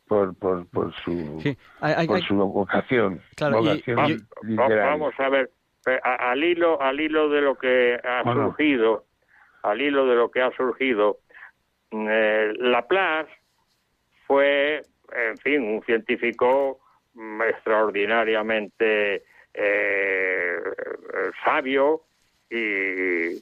[0.08, 3.22] por, por, por su, Sí, hay- hay- por su vocación.
[3.36, 4.86] Claro, y- vocación Va- literaria.
[4.86, 5.52] vamos a ver,
[5.88, 8.48] eh, a- al hilo, al hilo de lo que ha Bueno.
[8.50, 9.06] surgido,
[9.64, 11.20] al hilo de lo que ha surgido,
[11.92, 13.32] mm, eh, Laplace
[14.32, 14.82] fue,
[15.12, 16.80] en fin, un científico
[17.16, 20.56] mm, extraordinariamente eh,
[21.44, 22.04] sabio
[22.50, 23.40] y eh,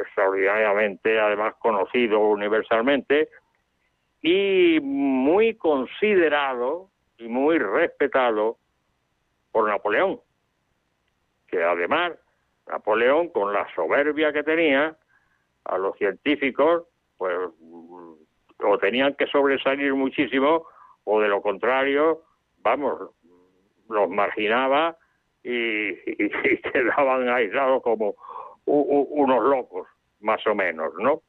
[0.00, 3.28] extraordinariamente, además, conocido universalmente
[4.22, 6.88] y muy considerado
[7.18, 8.56] y muy respetado
[9.52, 10.20] por Napoleón,
[11.48, 12.14] que además
[12.66, 14.96] Napoleón, con la soberbia que tenía,
[15.66, 16.84] a los científicos,
[17.18, 17.36] pues
[18.66, 20.66] o tenían que sobresalir muchísimo,
[21.04, 22.22] o de lo contrario,
[22.58, 23.10] vamos,
[23.88, 24.96] los marginaba
[25.42, 28.14] y, y- quedaban aislados como
[28.64, 29.88] u- unos locos,
[30.20, 31.20] más o menos, ¿no?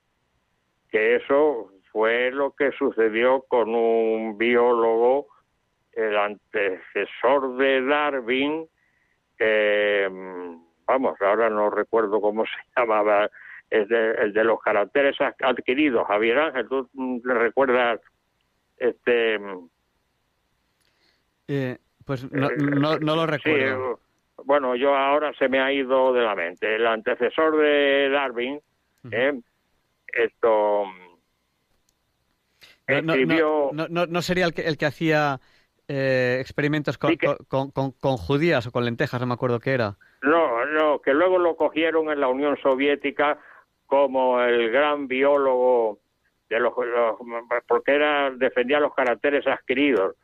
[0.90, 5.28] Que eso fue lo que sucedió con un biólogo,
[5.94, 8.68] el antecesor de Darwin,
[9.40, 10.10] eh,
[10.86, 13.30] vamos, ahora no recuerdo cómo se llamaba,
[13.70, 16.08] es de- el de los caracteres ad- adquiridos.
[16.08, 18.00] Javier Ángel, ¿tú mm, le recuerdas
[18.78, 19.40] este?
[21.48, 23.94] eh, pues no, no, no lo recuerdo.
[23.94, 23.96] eh,
[24.46, 26.76] bueno, yo ahora se me ha ido de la mente.
[26.76, 28.60] El antecesor de Darwin,
[29.12, 29.40] eh,
[30.14, 30.84] esto
[32.88, 33.72] No, escribió...
[33.74, 35.40] no sería el que, el que hacía
[35.90, 37.16] eh, experimentos con,
[37.48, 39.98] con, con- con judías o con lentejas, no me acuerdo qué era.
[40.22, 43.40] No, no, que luego lo cogieron en la Unión Soviética
[43.88, 46.00] como el gran biólogo
[46.50, 46.74] de los,
[47.68, 50.16] porque era defendía los caracteres adquiridos.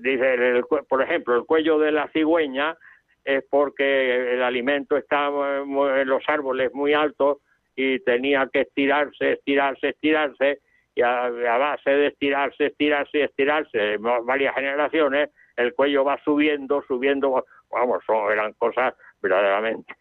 [0.00, 2.76] Dice, el cue- por ejemplo, el cuello de la cigüeña
[3.24, 7.38] es porque el alimento está en los árboles muy altos
[7.74, 10.58] y tenía que estirarse, estirarse, estirarse
[10.94, 16.82] y a, a base de estirarse, estirarse estirarse va- varias generaciones, el cuello va subiendo,
[16.86, 19.94] subiendo, vamos, son, eran cosas verdaderamente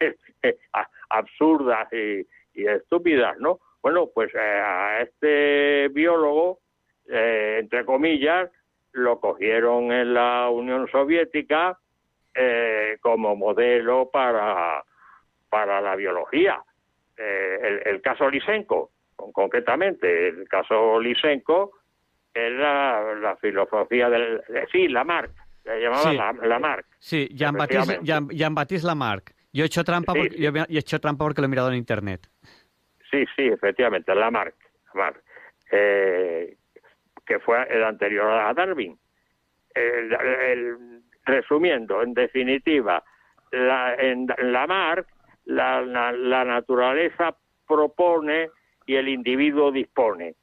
[1.10, 3.60] absurdas y, y estúpidas, ¿no?
[3.82, 6.60] Bueno, pues eh, a este biólogo,
[7.10, 8.50] eh, entre comillas,
[8.94, 11.78] lo cogieron en la Unión Soviética
[12.34, 14.84] eh, como modelo para,
[15.50, 16.62] para la biología.
[17.18, 21.72] Eh, el, el caso Lysenko, con- concretamente, el caso Lysenko
[22.34, 24.42] era la filosofía del...
[24.50, 25.32] eh, sí, Lamarck,
[25.66, 26.18] le llamaban Sí.
[26.18, 26.86] la, Lamarck.
[27.00, 28.00] Sí, Jean-Baptiste.
[28.02, 29.32] Jean, Jean-Baptiste Lamarck.
[29.54, 31.76] Yo he hecho trampa Sí, porque, yo he- hecho trampa porque lo he mirado en
[31.78, 32.28] internet.
[33.12, 34.56] Sí, sí, efectivamente, Lamarck,
[34.94, 35.24] Lamarck
[35.72, 36.58] eh,
[37.26, 38.98] que fue el anterior a Darwin.
[39.74, 43.04] El- el- resumiendo, en definitiva,
[43.52, 45.08] la, en Lamarck
[45.46, 47.36] la, la, la naturaleza
[47.68, 48.50] propone
[48.86, 50.36] y el individuo dispone.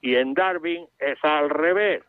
[0.00, 2.02] Y en Darwin es al revés.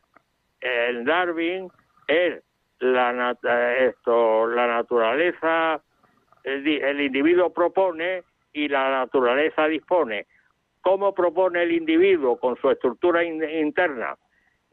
[0.62, 1.70] En Darwin
[2.08, 2.42] es
[2.80, 5.82] la, eh, esto, la naturaleza,
[6.46, 8.24] el, di- el individuo propone
[8.54, 10.26] y la naturaleza dispone.
[10.82, 14.16] ¿Cómo propone el individuo con su estructura in- interna?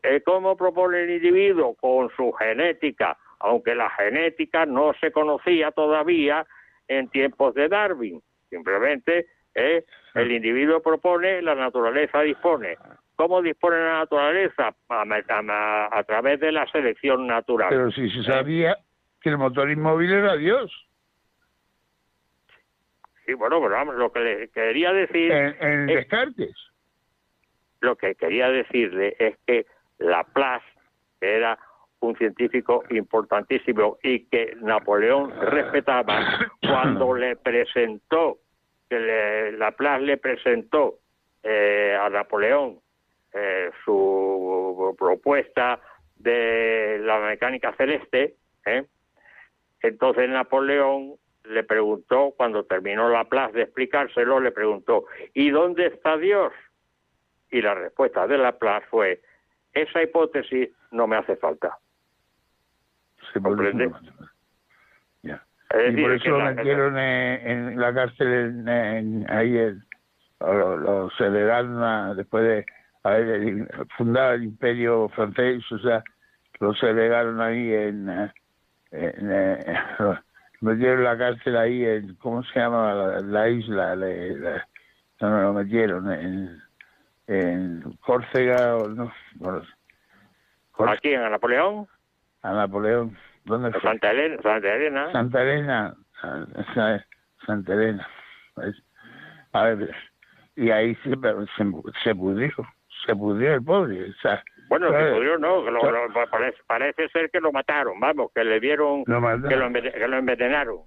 [0.02, 3.16] Eh, ¿Cómo propone el individuo con su genética?
[3.40, 6.46] Aunque la genética no se conocía todavía
[6.88, 8.20] en tiempos de Darwin.
[8.50, 9.84] Simplemente eh,
[10.14, 12.76] el individuo propone, la naturaleza dispone.
[13.16, 14.74] ¿Cómo dispone la naturaleza?
[14.88, 17.68] A, a- a través de la selección natural.
[17.70, 18.76] Pero si se sabía
[19.20, 20.70] que el motor inmóvil era Dios.
[23.26, 25.30] Sí, bueno, pero vamos, lo que le quería decir...
[25.30, 26.54] En, en es- Descartes.
[27.80, 29.66] lo que quería decirle es que
[29.98, 30.66] Laplace
[31.20, 31.58] era
[32.00, 38.38] un científico importantísimo y que Napoleón respetaba cuando le presentó,
[38.90, 40.98] que le- Laplace le presentó
[41.44, 42.80] eh, a Napoleón
[43.32, 45.80] eh, su propuesta
[46.16, 48.34] de la mecánica celeste,
[48.66, 48.84] ¿eh?
[49.80, 55.04] entonces Napoleón le preguntó, cuando terminó Laplace de explicárselo, le preguntó,
[55.34, 56.52] ¿y dónde está Dios?
[57.50, 59.20] Y la respuesta de Laplace fue,
[59.72, 61.76] esa hipótesis no me hace falta.
[63.32, 63.90] Puede ¿Comprende?
[65.22, 65.44] Ya.
[65.70, 69.84] Es y por eso lo la- metieron en, en la cárcel en, en- ahí en-
[70.40, 71.10] lo,
[71.82, 72.66] a- después de
[73.04, 76.02] haber fundado el imperio francés o sea
[76.60, 78.08] lo segregaron ahí en,
[78.90, 79.30] en,
[80.62, 84.66] metieron la cárcel ahí en cómo se llama la, la isla la-
[85.20, 86.60] no, no, lo metieron en,
[87.26, 89.62] en Córcega o no bueno,
[90.88, 91.86] Aquí en Napoleón,
[92.42, 93.80] a Napoleón ¿dónde fue?
[93.82, 95.96] Santa Elena, Santa Elena,
[97.46, 98.08] Santa Elena.
[99.52, 99.94] A ver,
[100.56, 101.64] y ahí se, se,
[102.02, 102.52] se pudrió,
[103.06, 104.10] se pudrió el pobre.
[104.10, 104.42] O sea,
[104.80, 108.30] bueno, se claro, pudrió, no, que lo- lo- parece, parece ser que lo mataron, vamos,
[108.34, 109.48] que le dieron, Lo mataron.
[109.72, 110.78] que lo, que lo envenenaron.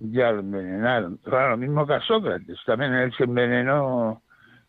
[0.00, 1.16] ya lo envenenaron.
[1.18, 4.22] Claro, lo mismo que a Sócrates, también él se envenenó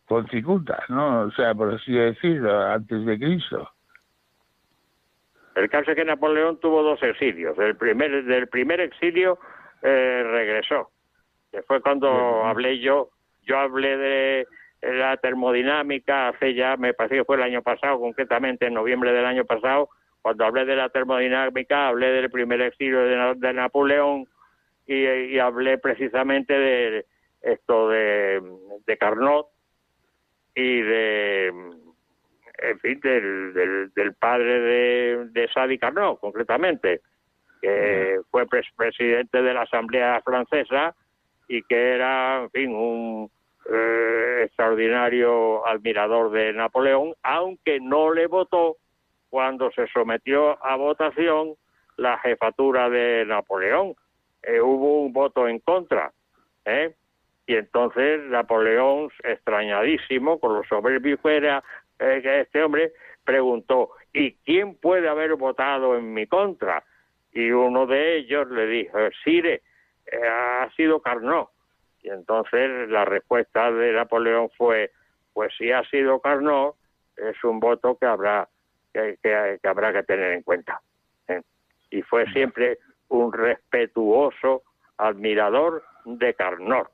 [0.06, 1.22] con cicuta, ¿no?
[1.24, 3.70] O sea, por así decirlo, antes de Cristo.
[5.56, 7.58] El caso es que Napoleón tuvo dos exilios.
[7.60, 9.40] El primer, del primer exilio
[9.82, 10.90] eh, regresó.
[11.52, 13.10] Que fue cuando hablé yo,
[13.44, 14.48] yo hablé de
[14.82, 19.26] la termodinámica hace ya, me parece que fue el año pasado, concretamente en noviembre del
[19.26, 19.90] año pasado,
[20.22, 24.26] cuando hablé de la termodinámica, hablé del primer exilio de, de Napoleón
[24.86, 27.06] y, y hablé precisamente de
[27.42, 28.42] esto de,
[28.86, 29.48] de Carnot
[30.56, 37.02] y de, en fin, del, del, del padre de, de Sadi Carnot, concretamente,
[37.62, 40.96] que fue pres- presidente de la Asamblea Francesa
[41.48, 43.32] y que era, en fin, un
[43.72, 48.78] eh, extraordinario admirador de Napoleón, aunque no le votó
[49.30, 51.56] cuando se sometió a votación
[51.98, 53.96] la jefatura de Napoleón.
[54.44, 56.12] Eh, hubo un voto en contra,
[56.66, 56.96] ¿eh?
[57.46, 62.94] Y entonces Napoleón, extrañadísimo, con lo soberbio eh, que este hombre,
[63.24, 66.84] preguntó, ¿y quién puede haber votado en mi contra?
[67.32, 69.62] Y uno de ellos le dijo, Sire,
[70.06, 71.50] eh, ha sido Carnot.
[72.02, 74.92] Y entonces la respuesta de Napoleón fue,
[75.34, 76.76] pues si ha sido Carnot,
[77.18, 78.48] es un voto que habrá
[78.94, 80.82] que, que- que habrá que tener en cuenta.
[81.28, 81.42] ¿eh?
[81.92, 84.64] Y fue siempre un respetuoso
[84.98, 86.90] admirador de Carnot,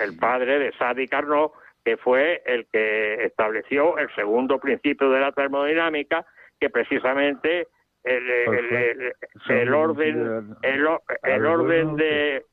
[0.00, 1.52] el padre de Sadi Carnot,
[1.84, 6.26] que fue el que estableció el segundo principio de la termodinámica,
[6.60, 7.66] que precisamente
[8.04, 9.12] el, el- el-
[9.48, 12.44] el orden el, o- el orden de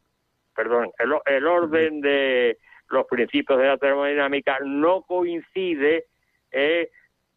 [0.55, 2.57] perdón el, el orden de
[2.89, 6.05] los principios de la termodinámica no coincide
[6.51, 6.89] eh,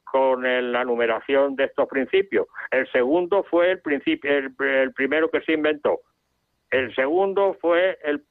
[0.04, 2.46] con el- la numeración de estos principios.
[2.70, 6.00] El segundo fue el principio el, el primero que se inventó.
[6.70, 8.22] El segundo fue el,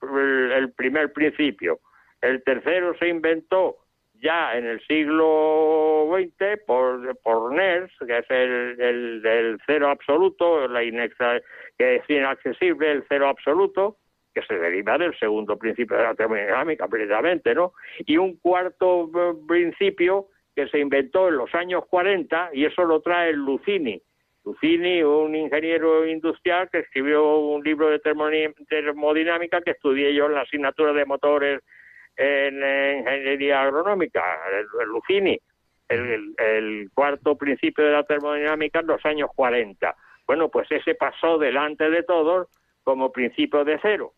[0.54, 1.80] el primer principio.
[2.22, 3.78] El tercero se inventó
[4.14, 11.40] ya en el siglo XX por, por NERS, que es el cero absoluto, la inexa,
[11.78, 13.98] que es inaccesible, el cero absoluto,
[14.40, 17.74] que se deriva del segundo principio de la termodinámica, precisamente, ¿no?
[18.06, 23.02] Y un cuarto eh, principio que se inventó en los años 40, y eso lo
[23.02, 24.00] trae Lucini.
[24.46, 30.42] Lucini, un ingeniero industrial que escribió un libro de termodinámica que estudié yo en la
[30.42, 31.62] asignatura de motores
[32.16, 32.56] en,
[33.00, 34.24] ingeniería agronómica,
[34.88, 35.38] Lucini,
[35.90, 39.96] el- el cuarto principio de la termodinámica en los años 40.
[40.26, 42.48] Bueno, pues ese pasó delante de todos
[42.84, 44.14] como principio de cero.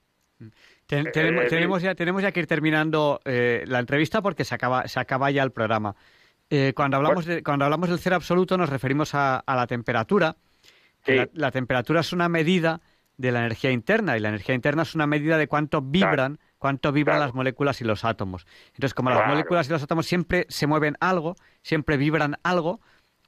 [0.86, 1.08] Ten-
[1.46, 5.00] Eh, tenemos ya, tenemos ya que ir terminando eh, la entrevista porque se acaba, se
[5.00, 5.96] acaba ya el programa.
[6.50, 10.36] Eh, cuando, hablamos de- cuando hablamos del cero absoluto nos referimos a, a la temperatura.
[11.16, 12.82] La, la temperatura es una medida
[13.18, 16.92] de la energía interna y la energía interna es una medida de cuánto vibran, cuánto
[16.92, 18.48] vibran las moléculas y los átomos.
[18.68, 22.80] Entonces, como las moléculas y los átomos siempre se mueven algo, siempre vibran algo,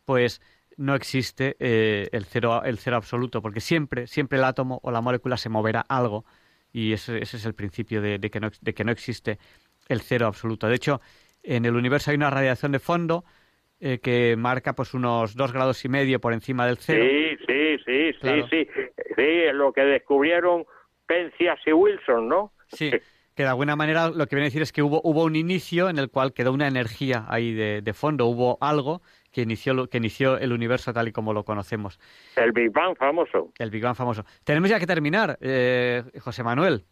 [0.06, 0.42] pues
[0.78, 5.02] no existe eh, el cero el cero absoluto, porque siempre siempre el átomo o la
[5.02, 6.26] molécula se moverá algo
[6.74, 9.40] y ese, ese es el principio de, de que no, de que no existe
[9.88, 10.68] el cero absoluto.
[10.68, 11.02] De hecho,
[11.44, 13.26] en el universo hay una radiación de fondo
[13.80, 17.04] eh, que marca pues unos dos grados y medio por encima del cero.
[17.04, 18.48] Sí, sí, sí, sí, Claro.
[18.50, 18.68] sí.
[19.16, 20.66] Sí, lo que descubrieron
[21.08, 22.54] Penzias y Wilson, ¿no?
[22.72, 22.92] Sí,
[23.36, 25.90] que de alguna manera lo que viene a decir es que hubo, hubo un inicio
[25.90, 29.02] en el cual quedó una energía ahí de, de fondo, hubo algo
[29.32, 32.00] que inició, lo- que inició el universo tal y como lo conocemos,
[32.36, 33.52] El Big Bang famoso.
[33.60, 34.26] el Big Bang famoso.
[34.44, 36.84] Tenemos ya que terminar, eh, José Manuel.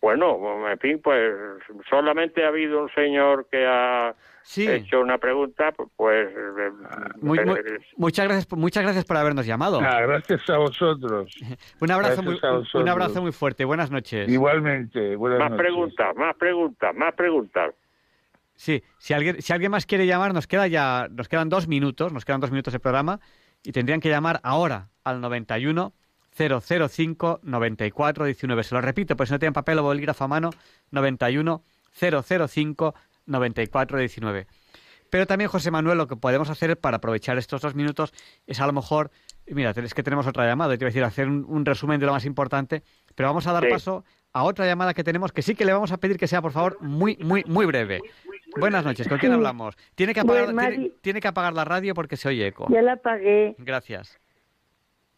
[0.00, 1.32] Bueno, en fin, pues
[1.88, 4.12] solamente ha habido un señor que ha
[4.42, 4.68] Sí.
[4.68, 6.28] hecho una pregunta, pues...
[6.28, 6.70] eh,
[7.20, 9.78] Muy- muy- eh, muchas, gracias, por- muchas gracias por habernos llamado.
[9.80, 11.32] Ah, gracias a vosotros.
[11.80, 13.64] Un abrazo, muy, a un- abrazo muy fuerte.
[13.64, 14.28] Buenas noches.
[14.28, 15.62] Igualmente, buenas más noches.
[15.66, 17.72] preguntas, más preguntas, más preguntas.
[18.54, 22.12] Sí, si alguien, si alguien más quiere llamar, nos queda ya, nos quedan dos minutos,
[22.12, 23.18] nos quedan dos minutos de programa
[23.62, 25.94] y tendrían que llamar ahora al 91
[26.36, 28.62] 005 94 19.
[28.64, 30.50] Se lo repito, pues si no tienen papel o bolígrafo a mano,
[30.90, 31.62] 91
[31.98, 32.94] 005
[33.26, 34.46] 94 19.
[35.10, 38.14] Pero también, José Manuel, lo que podemos hacer para aprovechar estos dos minutos
[38.46, 39.10] es a lo mejor,
[39.46, 42.06] mira, es que tenemos otra llamada, te iba a decir, hacer un, un resumen de
[42.06, 42.82] lo más importante,
[43.14, 43.70] pero vamos a dar Sí.
[43.70, 46.40] paso a otra llamada que tenemos, que sí que le vamos a pedir que sea,
[46.42, 48.00] por favor, muy, muy, muy breve.
[48.58, 49.36] Buenas noches, ¿con quién Sí.
[49.36, 49.76] hablamos?
[49.94, 52.66] Tiene que apagar, Bueno, tiene, Mari- tiene que apagar la radio porque se oye eco.
[52.70, 53.54] Ya la pagué.
[53.58, 54.18] Gracias.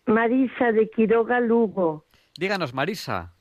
[0.07, 2.05] Marisa de Quiroga Lugo.
[2.39, 3.33] Díganos, Marisa.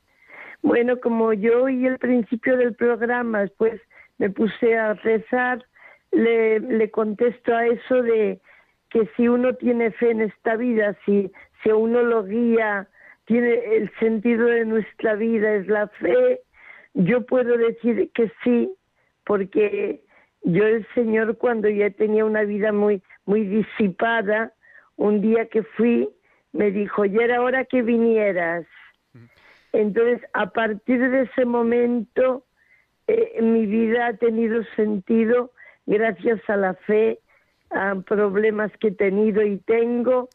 [0.62, 3.82] Bueno, como yo oí el principio del programa, después
[4.18, 5.66] me puse a rezar,
[6.12, 8.40] le, le contesto a eso de
[8.90, 11.32] que si uno tiene fe en esta vida, si,
[11.64, 12.88] si uno lo guía,
[13.26, 16.42] tiene el sentido de nuestra vida es la fe,
[16.94, 18.70] yo puedo decir que sí,
[19.26, 20.04] porque
[20.44, 24.54] yo el Señor cuando ya tenía una vida muy, muy disipada,
[24.98, 26.10] un día que fui,
[26.52, 28.66] me dijo, ya era hora que vinieras.
[29.72, 32.46] Entonces, a partir de ese momento,
[33.08, 35.52] eh, mi vida ha tenido sentido
[35.88, 37.20] gracias a la fe,
[37.72, 40.30] a problemas que he tenido y tengo,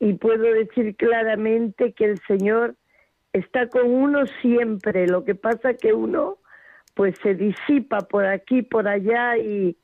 [0.00, 2.74] y puedo decir claramente que el Señor
[3.32, 5.06] está con uno siempre.
[5.06, 6.38] Lo que pasa que uno,
[6.94, 9.76] pues, se disipa por aquí, por allá y,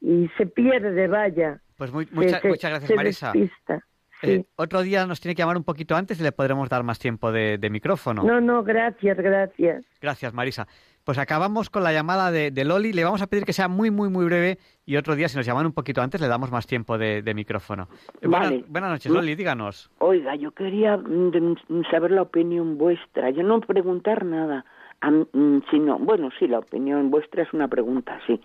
[0.00, 1.60] y se pierde, vaya.
[1.76, 3.32] Pues muy, mucha- se- muchas gracias, Marisa.
[3.32, 3.84] despista.
[4.22, 6.98] Eh, otro día nos tiene que llamar un poquito antes y le podremos dar más
[6.98, 8.22] tiempo de, de micrófono.
[8.22, 9.84] No, no, gracias, gracias.
[10.00, 10.66] Gracias, Marisa.
[11.04, 12.92] Pues acabamos con la llamada de, de Loli.
[12.94, 15.44] Le vamos a pedir que sea muy, muy, muy breve y otro día, si nos
[15.44, 17.88] llaman un poquito antes, le damos más tiempo de, de micrófono.
[18.22, 19.90] Eh, buena- buenas noches, No- Loli, díganos.
[19.98, 21.30] Oiga, yo quería mm,
[21.68, 23.28] mm, saber la opinión vuestra.
[23.30, 24.64] Yo no preguntar nada,
[25.02, 28.40] mm, sino, bueno, sí, la opinión vuestra es una pregunta, sí.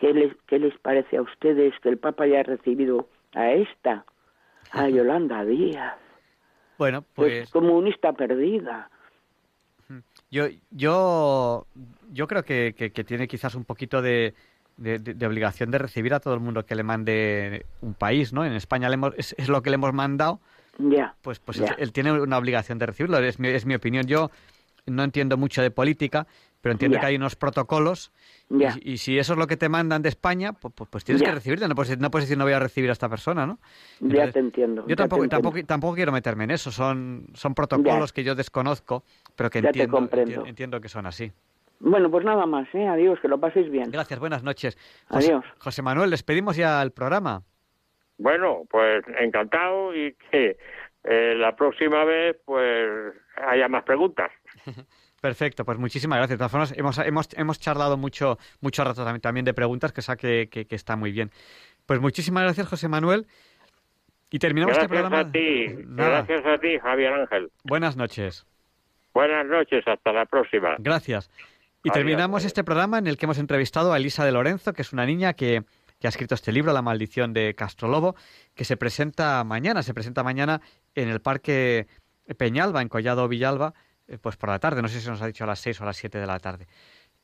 [0.00, 4.04] ¿Qué les, ¿Qué les parece a ustedes que el Papa haya recibido a esta,
[4.72, 5.94] a Yolanda Díaz?
[6.76, 8.90] Bueno, Pues pues comunista perdida.
[10.30, 11.66] Yo, yo,
[12.12, 14.34] yo creo que, que- que tiene quizás un poquito de,
[14.76, 18.32] de- de- de obligación de recibir a todo el mundo que le mande un país,
[18.32, 18.44] ¿no?
[18.44, 20.40] En España le hemos- es, es lo que le hemos mandado,
[21.22, 23.18] pues, pues él, él tiene una obligación de recibirlo.
[23.18, 24.06] Es mi, es mi opinión.
[24.06, 24.30] Yo
[24.86, 26.26] no entiendo mucho de política,
[26.60, 27.00] pero entiendo Ya.
[27.00, 28.12] que hay unos protocolos
[28.48, 28.74] Ya.
[28.82, 31.20] y, y si eso es lo que te mandan de España, pues, pues, pues tienes
[31.22, 31.28] Ya.
[31.28, 31.68] que recibirlo.
[31.68, 33.58] No puedes, no puedes decir no voy a recibir a esta persona, ¿no?
[34.00, 34.84] ya te entiendo.
[34.86, 35.42] Yo tampoco, entiendo.
[35.50, 36.70] tampoco, tampoco quiero meterme en eso.
[36.70, 39.04] Son, son protocolos que yo desconozco,
[39.36, 40.44] pero que Ya te entiendo, comprendo.
[40.44, 41.32] enti- entiendo que son así.
[41.82, 42.86] Bueno, pues nada más, ¿eh?
[42.86, 43.90] Adiós, que lo paséis bien.
[43.90, 44.76] Gracias, buenas noches.
[45.08, 45.44] José, Adiós.
[45.58, 47.42] José Manuel, despedimos ya el programa.
[48.18, 50.58] Bueno, pues encantado y que
[51.04, 53.14] eh, la próxima vez pues
[53.48, 54.30] haya más preguntas.
[55.20, 56.38] Perfecto, pues muchísimas gracias.
[56.38, 60.02] De todas formas, hemos, hemos, hemos charlado mucho, mucho rato también, también de preguntas, que,
[60.16, 61.30] que, que, que está muy bien.
[61.86, 63.26] Pues muchísimas gracias, José Manuel.
[64.30, 65.28] Y terminamos Gracias este programa.
[65.28, 66.22] a ti, Nada.
[66.22, 67.50] gracias a ti, Javier Ángel.
[67.64, 68.46] Buenas noches.
[69.12, 70.76] Buenas noches, hasta la próxima.
[70.78, 71.28] Gracias.
[71.82, 74.82] Y Adiós, terminamos este programa en el que hemos entrevistado a Elisa de Lorenzo, que
[74.82, 75.64] es una niña que,
[75.98, 78.14] que ha escrito este libro, La maldición de Castrolobo,
[78.54, 80.60] que se presenta mañana, se presenta mañana
[80.94, 81.88] en el Parque
[82.38, 83.74] Peñalba, en Collado Villalba,
[84.18, 85.86] pues por la tarde, no sé si nos ha dicho a las 6 o a
[85.86, 86.66] las 7 de la tarde.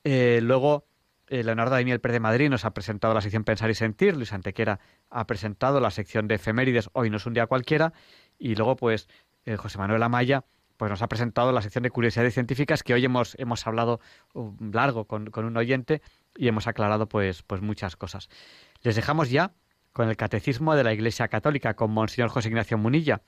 [0.05, 0.87] Eh, luego,
[1.29, 4.33] eh, Leonardo Daimiel Pérez de Madrid nos ha presentado la sección Pensar y Sentir, Luis
[4.33, 4.79] Antequera
[5.11, 7.93] ha presentado la sección de efemérides, Hoy no es un día cualquiera,
[8.39, 9.09] y luego, pues,
[9.45, 10.45] eh, José Manuel Amaya
[10.77, 14.01] pues nos ha presentado la sección de curiosidades científicas que hoy hemos, hemos hablado
[14.35, 16.03] um, largo con, con un oyente
[16.37, 18.29] y hemos aclarado pues, pues muchas cosas.
[18.83, 19.55] Les dejamos ya
[19.93, 23.23] con el Catecismo de la Iglesia Católica con Monseñor José Ignacio Munilla.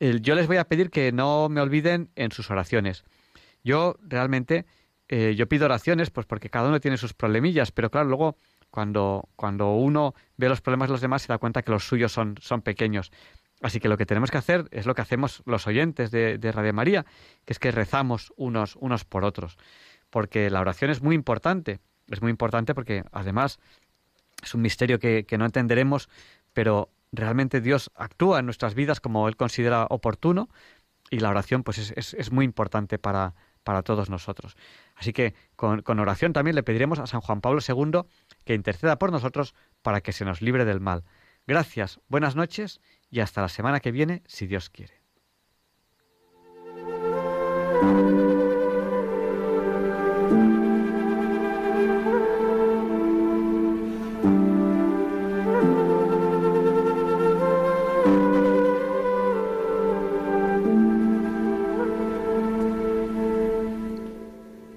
[0.00, 3.04] Yo les voy a pedir que no me olviden en sus oraciones.
[3.64, 4.66] Yo realmente,
[5.08, 8.36] eh, yo pido oraciones, pues porque cada uno tiene sus problemillas, pero claro, luego
[8.70, 12.12] cuando, cuando uno ve los problemas de los demás se da cuenta que los suyos
[12.12, 13.10] son, son pequeños.
[13.60, 16.52] Así que lo que tenemos que hacer es lo que hacemos los oyentes de, de
[16.52, 17.04] Radio María,
[17.44, 19.58] que es que rezamos unos, unos por otros.
[20.10, 21.80] Porque la oración es muy importante.
[22.08, 23.58] Es muy importante porque además
[24.42, 26.08] es un misterio que, que no entenderemos,
[26.52, 30.48] pero realmente Dios actúa en nuestras vidas como Él considera oportuno
[31.10, 34.56] y la oración pues es, es, muy importante para, para, todos nosotros.
[34.94, 38.02] Así que con, con, oración también le pediremos a San Juan Pablo II
[38.44, 41.04] que interceda por nosotros para que se nos libre del mal.
[41.46, 42.80] Gracias, buenas noches
[43.10, 44.98] y hasta la semana que viene, si Dios quiere.